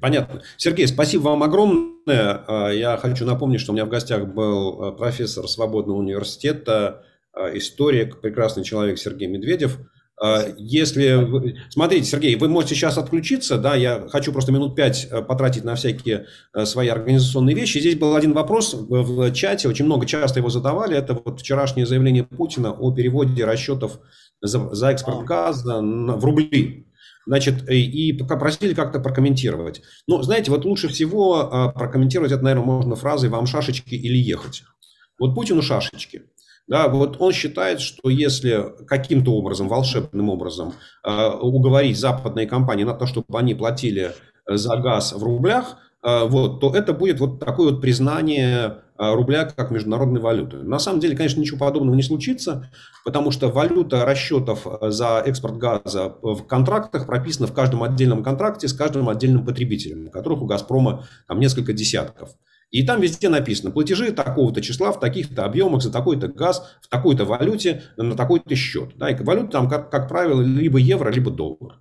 Понятно. 0.00 0.42
Сергей, 0.56 0.86
спасибо 0.86 1.24
вам 1.24 1.42
огромное. 1.42 2.44
А, 2.46 2.70
я 2.70 2.96
хочу 2.96 3.24
напомнить, 3.24 3.60
что 3.60 3.72
у 3.72 3.74
меня 3.74 3.84
в 3.84 3.88
гостях 3.88 4.26
был 4.26 4.82
а, 4.82 4.92
профессор 4.92 5.48
Свободного 5.48 5.98
университета, 5.98 7.04
а, 7.32 7.56
историк, 7.56 8.20
прекрасный 8.20 8.64
человек 8.64 8.98
Сергей 8.98 9.28
Медведев. 9.28 9.78
Если... 10.56 11.68
Смотрите, 11.70 12.04
Сергей, 12.04 12.36
вы 12.36 12.46
можете 12.48 12.76
сейчас 12.76 12.96
отключиться, 12.96 13.58
да, 13.58 13.74
я 13.74 14.06
хочу 14.08 14.30
просто 14.30 14.52
минут 14.52 14.76
пять 14.76 15.08
потратить 15.26 15.64
на 15.64 15.74
всякие 15.74 16.26
свои 16.64 16.86
организационные 16.86 17.56
вещи. 17.56 17.78
Здесь 17.78 17.96
был 17.96 18.14
один 18.14 18.32
вопрос 18.32 18.72
в 18.72 19.32
чате, 19.32 19.68
очень 19.68 19.86
много 19.86 20.06
часто 20.06 20.38
его 20.38 20.48
задавали, 20.48 20.96
это 20.96 21.14
вот 21.14 21.40
вчерашнее 21.40 21.86
заявление 21.86 22.22
Путина 22.22 22.70
о 22.70 22.94
переводе 22.94 23.44
расчетов 23.44 23.98
за, 24.40 24.72
за 24.72 24.90
экспорт 24.90 25.24
газа 25.24 25.80
в 25.80 26.24
рубли. 26.24 26.86
Значит, 27.26 27.68
и 27.68 28.12
попросили 28.12 28.74
как-то 28.74 28.98
прокомментировать. 28.98 29.82
Ну, 30.08 30.22
знаете, 30.22 30.50
вот 30.50 30.64
лучше 30.64 30.88
всего 30.88 31.52
а, 31.52 31.68
прокомментировать 31.68 32.32
это, 32.32 32.42
наверное, 32.42 32.64
можно 32.64 32.96
фразой 32.96 33.30
«вам 33.30 33.46
шашечки 33.46 33.94
или 33.94 34.16
ехать». 34.16 34.64
Вот 35.18 35.34
Путину 35.34 35.62
шашечки. 35.62 36.22
Да, 36.66 36.88
вот 36.88 37.16
он 37.20 37.32
считает, 37.32 37.80
что 37.80 38.08
если 38.08 38.64
каким-то 38.86 39.32
образом, 39.34 39.68
волшебным 39.68 40.30
образом 40.30 40.74
а, 41.02 41.36
уговорить 41.36 41.98
западные 41.98 42.46
компании 42.46 42.84
на 42.84 42.94
то, 42.94 43.06
чтобы 43.06 43.38
они 43.38 43.54
платили 43.54 44.12
за 44.46 44.76
газ 44.76 45.12
в 45.12 45.22
рублях, 45.22 45.76
а, 46.02 46.24
вот, 46.24 46.60
то 46.60 46.74
это 46.74 46.92
будет 46.92 47.20
вот 47.20 47.38
такое 47.40 47.70
вот 47.70 47.80
признание 47.80 48.78
рубля 49.10 49.44
как 49.44 49.70
международной 49.70 50.20
валюты. 50.20 50.58
На 50.58 50.78
самом 50.78 51.00
деле, 51.00 51.16
конечно, 51.16 51.40
ничего 51.40 51.58
подобного 51.58 51.94
не 51.94 52.02
случится, 52.02 52.70
потому 53.04 53.30
что 53.30 53.48
валюта 53.48 54.04
расчетов 54.04 54.66
а, 54.66 54.90
за 54.90 55.22
экспорт 55.24 55.56
газа 55.56 56.14
в 56.22 56.42
контрактах 56.44 57.06
прописана 57.06 57.46
в 57.46 57.52
каждом 57.52 57.82
отдельном 57.82 58.22
контракте 58.22 58.68
с 58.68 58.72
каждым 58.72 59.08
отдельным 59.08 59.44
потребителем, 59.44 60.08
которых 60.10 60.42
у 60.42 60.46
«Газпрома» 60.46 61.04
там 61.26 61.40
несколько 61.40 61.72
десятков. 61.72 62.30
И 62.70 62.84
там 62.84 63.00
везде 63.02 63.28
написано, 63.28 63.70
платежи 63.70 64.12
такого-то 64.12 64.62
числа 64.62 64.92
в 64.92 65.00
таких-то 65.00 65.44
объемах 65.44 65.82
за 65.82 65.92
такой-то 65.92 66.28
газ, 66.28 66.74
в 66.80 66.88
такой-то 66.88 67.26
валюте, 67.26 67.82
на 67.98 68.16
такой-то 68.16 68.54
счет. 68.56 68.96
Да, 68.96 69.10
и 69.10 69.22
валюта 69.22 69.50
там, 69.50 69.68
как, 69.68 69.90
как 69.90 70.08
правило, 70.08 70.40
либо 70.40 70.78
евро, 70.78 71.10
либо 71.10 71.30
доллар. 71.30 71.80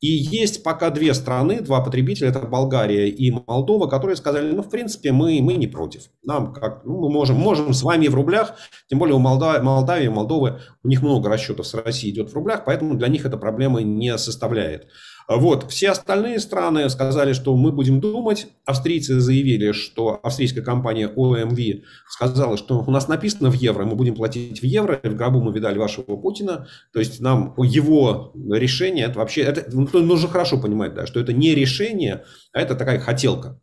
И 0.00 0.08
есть 0.08 0.62
пока 0.62 0.88
две 0.90 1.12
страны, 1.12 1.60
два 1.60 1.82
потребителя, 1.82 2.28
это 2.28 2.40
Болгария 2.40 3.08
и 3.08 3.30
Молдова, 3.30 3.86
которые 3.86 4.16
сказали, 4.16 4.50
ну, 4.50 4.62
в 4.62 4.70
принципе, 4.70 5.12
мы, 5.12 5.40
мы 5.42 5.54
не 5.54 5.66
против. 5.66 6.04
Нам 6.22 6.54
как, 6.54 6.84
ну, 6.86 7.00
мы 7.00 7.10
можем, 7.10 7.36
можем 7.36 7.74
с 7.74 7.82
вами 7.82 8.08
в 8.08 8.14
рублях, 8.14 8.54
тем 8.88 8.98
более 8.98 9.16
у 9.16 9.18
Молдавии, 9.18 9.62
Молдавии, 9.62 10.08
Молдовы, 10.08 10.60
у 10.82 10.88
них 10.88 11.02
много 11.02 11.28
расчетов 11.28 11.66
с 11.66 11.74
Россией 11.74 12.14
идет 12.14 12.30
в 12.30 12.34
рублях, 12.34 12.64
поэтому 12.64 12.94
для 12.94 13.08
них 13.08 13.26
эта 13.26 13.36
проблема 13.36 13.82
не 13.82 14.16
составляет. 14.16 14.86
Вот. 15.30 15.70
Все 15.70 15.90
остальные 15.90 16.40
страны 16.40 16.90
сказали, 16.90 17.34
что 17.34 17.56
мы 17.56 17.70
будем 17.70 18.00
думать. 18.00 18.48
Австрийцы 18.64 19.20
заявили, 19.20 19.70
что 19.70 20.18
австрийская 20.24 20.64
компания 20.64 21.06
OMV 21.06 21.82
сказала, 22.08 22.56
что 22.56 22.80
у 22.84 22.90
нас 22.90 23.06
написано 23.06 23.48
в 23.48 23.54
евро, 23.54 23.84
мы 23.84 23.94
будем 23.94 24.16
платить 24.16 24.60
в 24.60 24.64
евро. 24.64 24.98
В 25.04 25.14
гробу 25.14 25.40
мы 25.40 25.52
видали 25.52 25.78
вашего 25.78 26.16
Путина. 26.16 26.66
То 26.92 26.98
есть 26.98 27.20
нам 27.20 27.54
его 27.58 28.32
решение, 28.34 29.06
это 29.06 29.20
вообще, 29.20 29.42
это, 29.42 29.64
ну, 29.72 29.86
нужно 30.00 30.28
хорошо 30.28 30.60
понимать, 30.60 30.94
да, 30.94 31.06
что 31.06 31.20
это 31.20 31.32
не 31.32 31.54
решение, 31.54 32.24
а 32.52 32.60
это 32.60 32.74
такая 32.74 32.98
хотелка. 32.98 33.60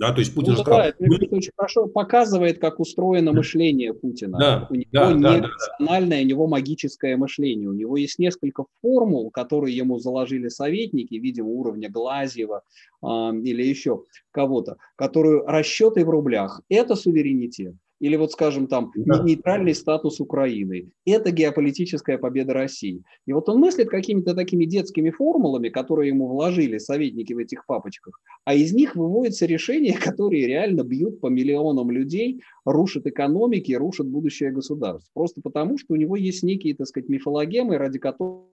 Да, 0.00 0.12
то 0.14 0.20
есть 0.20 0.34
Путин 0.34 0.52
ну, 0.52 0.56
же 0.56 0.62
сказал... 0.62 0.80
Да, 0.80 0.88
это, 0.88 1.04
кажется, 1.04 1.36
очень 1.36 1.52
хорошо 1.54 1.86
показывает, 1.86 2.58
как 2.58 2.80
устроено 2.80 3.34
мышление 3.34 3.92
Путина. 3.92 4.38
Да, 4.38 4.66
у 4.70 4.74
него 4.74 4.88
да, 4.92 5.12
не 5.12 5.22
да, 5.22 5.42
рациональное, 5.46 6.18
да. 6.20 6.24
у 6.24 6.26
него 6.26 6.46
магическое 6.46 7.18
мышление. 7.18 7.68
У 7.68 7.74
него 7.74 7.98
есть 7.98 8.18
несколько 8.18 8.64
формул, 8.80 9.30
которые 9.30 9.76
ему 9.76 9.98
заложили 9.98 10.48
советники, 10.48 11.16
видимо, 11.16 11.50
уровня 11.50 11.90
Глазьева 11.90 12.62
э, 13.02 13.06
или 13.06 13.62
еще 13.62 14.04
кого-то, 14.30 14.78
которые 14.96 15.44
расчеты 15.46 16.02
в 16.06 16.08
рублях– 16.08 16.62
это 16.70 16.96
суверенитет. 16.96 17.74
Или 18.00 18.16
вот, 18.16 18.32
скажем, 18.32 18.66
там, 18.66 18.90
да. 18.96 19.22
нейтральный 19.22 19.74
статус 19.74 20.20
Украины. 20.20 20.90
Это 21.04 21.30
геополитическая 21.30 22.18
победа 22.18 22.54
России. 22.54 23.02
И 23.26 23.32
вот 23.32 23.48
он 23.48 23.60
мыслит 23.60 23.90
какими-то 23.90 24.34
такими 24.34 24.64
детскими 24.64 25.10
формулами, 25.10 25.68
которые 25.68 26.08
ему 26.08 26.26
вложили 26.26 26.78
советники 26.78 27.32
в 27.34 27.38
этих 27.38 27.66
папочках, 27.66 28.18
а 28.44 28.54
из 28.54 28.72
них 28.72 28.96
выводятся 28.96 29.46
решения, 29.46 29.96
которые 30.02 30.46
реально 30.46 30.82
бьют 30.82 31.20
по 31.20 31.28
миллионам 31.28 31.90
людей, 31.90 32.40
рушат 32.64 33.06
экономики, 33.06 33.72
рушат 33.72 34.08
будущее 34.08 34.50
государства. 34.50 35.10
Просто 35.14 35.40
потому, 35.42 35.78
что 35.78 35.94
у 35.94 35.96
него 35.96 36.16
есть 36.16 36.42
некие, 36.42 36.74
так 36.74 36.86
сказать, 36.86 37.08
мифологемы, 37.08 37.76
ради 37.76 37.98
которых 37.98 38.46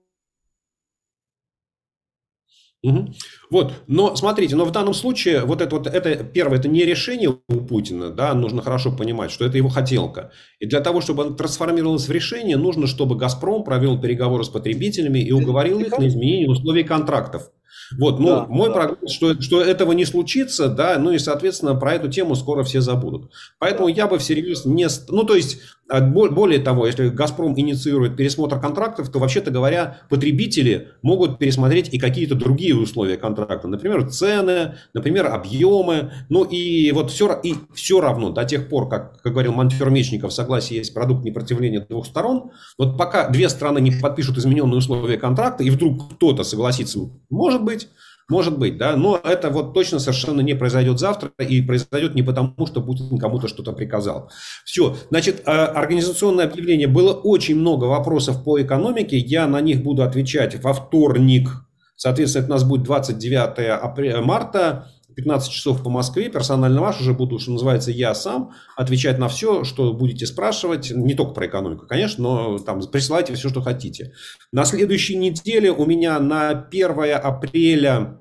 Угу. 2.82 3.12
Вот, 3.50 3.72
но 3.88 4.14
смотрите, 4.14 4.54
но 4.54 4.64
в 4.64 4.70
данном 4.70 4.94
случае 4.94 5.44
вот 5.44 5.60
это 5.60 5.76
вот, 5.76 5.88
это 5.88 6.22
первое, 6.22 6.58
это 6.58 6.68
не 6.68 6.84
решение 6.84 7.36
у 7.48 7.60
Путина, 7.60 8.10
да, 8.10 8.32
нужно 8.34 8.62
хорошо 8.62 8.92
понимать, 8.92 9.32
что 9.32 9.44
это 9.44 9.56
его 9.56 9.68
хотелка. 9.68 10.30
И 10.60 10.66
для 10.66 10.80
того, 10.80 11.00
чтобы 11.00 11.24
он 11.24 11.36
трансформировалось 11.36 12.06
в 12.06 12.12
решение, 12.12 12.56
нужно, 12.56 12.86
чтобы 12.86 13.16
«Газпром» 13.16 13.64
провел 13.64 14.00
переговоры 14.00 14.44
с 14.44 14.48
потребителями 14.48 15.18
и 15.18 15.32
уговорил 15.32 15.80
их 15.80 15.98
на 15.98 16.06
изменение 16.06 16.48
условий 16.48 16.84
контрактов. 16.84 17.50
Вот, 17.96 18.18
ну, 18.18 18.28
да, 18.28 18.46
мой 18.48 18.68
да. 18.68 18.74
прогноз, 18.74 19.10
что, 19.10 19.40
что 19.40 19.62
этого 19.62 19.92
не 19.92 20.04
случится, 20.04 20.68
да, 20.68 20.98
ну 20.98 21.12
и, 21.12 21.18
соответственно, 21.18 21.74
про 21.74 21.94
эту 21.94 22.08
тему 22.08 22.34
скоро 22.34 22.62
все 22.62 22.80
забудут. 22.80 23.32
Поэтому 23.58 23.88
да. 23.88 23.94
я 23.94 24.06
бы 24.06 24.18
всерьез 24.18 24.64
не... 24.64 24.86
Ну, 25.08 25.24
то 25.24 25.34
есть, 25.34 25.60
более 25.88 26.58
того, 26.58 26.86
если 26.86 27.08
«Газпром» 27.08 27.58
инициирует 27.58 28.16
пересмотр 28.16 28.60
контрактов, 28.60 29.10
то, 29.10 29.18
вообще-то 29.18 29.50
говоря, 29.50 29.98
потребители 30.10 30.88
могут 31.02 31.38
пересмотреть 31.38 31.92
и 31.92 31.98
какие-то 31.98 32.34
другие 32.34 32.76
условия 32.76 33.16
контракта. 33.16 33.68
Например, 33.68 34.08
цены, 34.08 34.74
например, 34.92 35.26
объемы. 35.28 36.12
Ну 36.28 36.44
и 36.44 36.92
вот 36.92 37.10
все, 37.10 37.40
и 37.42 37.54
все 37.72 38.00
равно 38.00 38.30
до 38.30 38.44
тех 38.44 38.68
пор, 38.68 38.88
как, 38.88 39.22
как 39.22 39.32
говорил 39.32 39.52
Монтер 39.52 39.88
Мечников, 39.90 40.32
согласие 40.32 40.78
есть 40.78 40.92
продукт 40.92 41.24
непротивления 41.24 41.80
двух 41.80 42.06
сторон. 42.06 42.50
Вот 42.76 42.98
пока 42.98 43.28
две 43.28 43.48
страны 43.48 43.80
не 43.80 43.92
подпишут 43.92 44.36
измененные 44.36 44.78
условия 44.78 45.16
контракта, 45.16 45.64
и 45.64 45.70
вдруг 45.70 46.16
кто-то 46.16 46.44
согласится, 46.44 46.98
может 47.30 47.62
быть, 47.64 47.88
может 48.28 48.58
быть, 48.58 48.76
да, 48.76 48.94
но 48.94 49.18
это 49.22 49.48
вот 49.48 49.72
точно 49.72 49.98
совершенно 49.98 50.42
не 50.42 50.54
произойдет 50.54 50.98
завтра 50.98 51.30
и 51.38 51.62
произойдет 51.62 52.14
не 52.14 52.22
потому, 52.22 52.66
что 52.66 52.82
Путин 52.82 53.18
кому-то 53.18 53.48
что-то 53.48 53.72
приказал. 53.72 54.30
Все, 54.64 54.96
значит, 55.08 55.42
а, 55.46 55.66
организационное 55.66 56.46
объявление. 56.46 56.88
Было 56.88 57.12
очень 57.12 57.56
много 57.56 57.86
вопросов 57.86 58.44
по 58.44 58.60
экономике, 58.60 59.16
я 59.16 59.46
на 59.46 59.60
них 59.60 59.82
буду 59.82 60.02
отвечать 60.02 60.62
во 60.62 60.74
вторник. 60.74 61.48
Соответственно, 61.96 62.44
это 62.44 62.52
у 62.52 62.54
нас 62.56 62.64
будет 62.64 62.82
29 62.84 64.22
марта. 64.22 64.88
15 65.18 65.50
часов 65.50 65.82
по 65.82 65.90
Москве, 65.90 66.28
персонально 66.28 66.80
ваш 66.80 67.00
уже 67.00 67.12
буду, 67.12 67.40
что 67.40 67.50
называется, 67.50 67.90
я 67.90 68.14
сам 68.14 68.52
отвечать 68.76 69.18
на 69.18 69.26
все, 69.26 69.64
что 69.64 69.92
будете 69.92 70.26
спрашивать, 70.26 70.92
не 70.92 71.14
только 71.14 71.32
про 71.32 71.48
экономику, 71.48 71.88
конечно, 71.88 72.22
но 72.22 72.58
там 72.60 72.80
присылайте 72.86 73.34
все, 73.34 73.48
что 73.48 73.60
хотите. 73.60 74.12
На 74.52 74.64
следующей 74.64 75.16
неделе 75.16 75.72
у 75.72 75.86
меня 75.86 76.20
на 76.20 76.50
1 76.50 77.16
апреля 77.16 78.20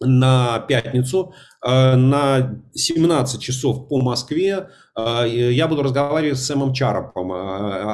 на 0.00 0.60
пятницу 0.60 1.34
э, 1.62 1.94
на 1.94 2.62
17 2.72 3.38
часов 3.38 3.86
по 3.86 4.00
Москве 4.00 4.70
э, 4.96 5.26
я 5.28 5.68
буду 5.68 5.82
разговаривать 5.82 6.38
с 6.38 6.46
Сэмом 6.46 6.72
Чарапом, 6.72 7.32
э, 7.32 7.36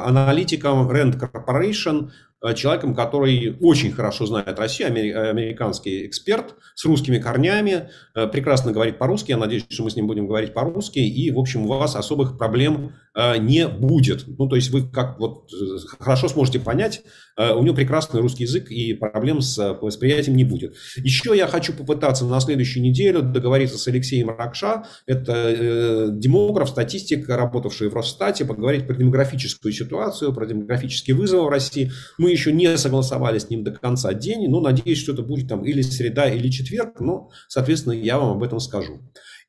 аналитиком 0.06 0.88
Rand 0.88 1.18
Corporation, 1.18 2.10
человеком, 2.54 2.94
который 2.94 3.56
очень 3.60 3.92
хорошо 3.92 4.26
знает 4.26 4.58
Россию, 4.58 4.88
американский 4.88 6.06
эксперт 6.06 6.54
с 6.74 6.84
русскими 6.84 7.18
корнями, 7.18 7.90
э, 8.14 8.26
прекрасно 8.26 8.72
говорит 8.72 8.98
по-русски. 8.98 9.30
Я 9.30 9.38
надеюсь, 9.38 9.66
что 9.68 9.84
мы 9.84 9.90
с 9.90 9.96
ним 9.96 10.06
будем 10.06 10.26
говорить 10.26 10.52
по-русски. 10.52 10.98
И, 10.98 11.30
в 11.30 11.38
общем, 11.38 11.64
у 11.64 11.68
вас 11.68 11.96
особых 11.96 12.38
проблем 12.38 12.92
э, 12.92 13.05
не 13.38 13.66
будет. 13.66 14.24
Ну, 14.26 14.46
то 14.46 14.56
есть 14.56 14.70
вы 14.70 14.86
как 14.88 15.18
вот 15.18 15.50
хорошо 15.98 16.28
сможете 16.28 16.60
понять, 16.60 17.02
у 17.38 17.62
него 17.62 17.74
прекрасный 17.74 18.20
русский 18.20 18.44
язык 18.44 18.70
и 18.70 18.92
проблем 18.92 19.40
с 19.40 19.78
восприятием 19.80 20.36
не 20.36 20.44
будет. 20.44 20.74
Еще 20.96 21.36
я 21.36 21.46
хочу 21.46 21.72
попытаться 21.72 22.24
на 22.26 22.40
следующей 22.40 22.80
неделе 22.80 23.20
договориться 23.20 23.78
с 23.78 23.88
Алексеем 23.88 24.30
Ракша. 24.30 24.84
Это 25.06 26.08
демограф, 26.12 26.68
статистик, 26.68 27.28
работавший 27.28 27.88
в 27.88 27.94
Росстате, 27.94 28.44
поговорить 28.44 28.86
про 28.86 28.94
демографическую 28.94 29.72
ситуацию, 29.72 30.34
про 30.34 30.46
демографические 30.46 31.16
вызовы 31.16 31.46
в 31.46 31.48
России. 31.48 31.90
Мы 32.18 32.30
еще 32.30 32.52
не 32.52 32.76
согласовали 32.76 33.38
с 33.38 33.48
ним 33.48 33.64
до 33.64 33.70
конца 33.70 34.12
день, 34.12 34.46
но 34.48 34.60
надеюсь, 34.60 34.98
что 34.98 35.12
это 35.12 35.22
будет 35.22 35.48
там 35.48 35.64
или 35.64 35.82
среда, 35.82 36.28
или 36.28 36.48
четверг, 36.48 37.00
но, 37.00 37.30
соответственно, 37.48 37.94
я 37.94 38.18
вам 38.18 38.36
об 38.36 38.42
этом 38.42 38.60
скажу. 38.60 39.00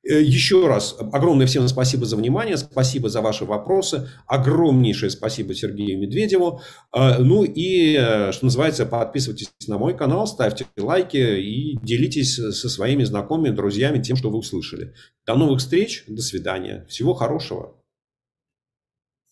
Э, 0.08 0.22
еще 0.22 0.68
раз 0.68 0.96
огромное 1.00 1.48
всем 1.48 1.68
спасибо 1.68 2.06
за 2.06 2.16
внимание, 2.16 2.58
спасибо 2.58 3.10
за 3.10 3.22
ваши 3.22 3.46
вопросы, 3.46 4.10
огромнейшее 4.26 5.10
спасибо 5.10 5.54
Сергею 5.54 6.00
Медведеву. 6.00 6.62
Э, 6.96 7.18
ну 7.20 7.44
и, 7.44 7.98
э, 8.00 8.32
что 8.32 8.46
называется, 8.46 8.86
подписывайтесь 8.86 9.50
на 9.68 9.78
мой 9.78 9.98
канал, 9.98 10.28
ставьте 10.28 10.66
лайки 10.78 11.18
и 11.18 11.78
делитесь 11.84 12.36
со 12.36 12.70
своими 12.70 13.04
знакомыми, 13.04 13.50
друзьями 13.50 14.02
тем, 14.02 14.16
что 14.16 14.30
вы 14.30 14.38
услышали. 14.38 14.94
До 15.26 15.36
новых 15.36 15.60
встреч, 15.60 16.06
до 16.08 16.22
свидания, 16.22 16.86
всего 16.88 17.14
хорошего. 17.14 17.76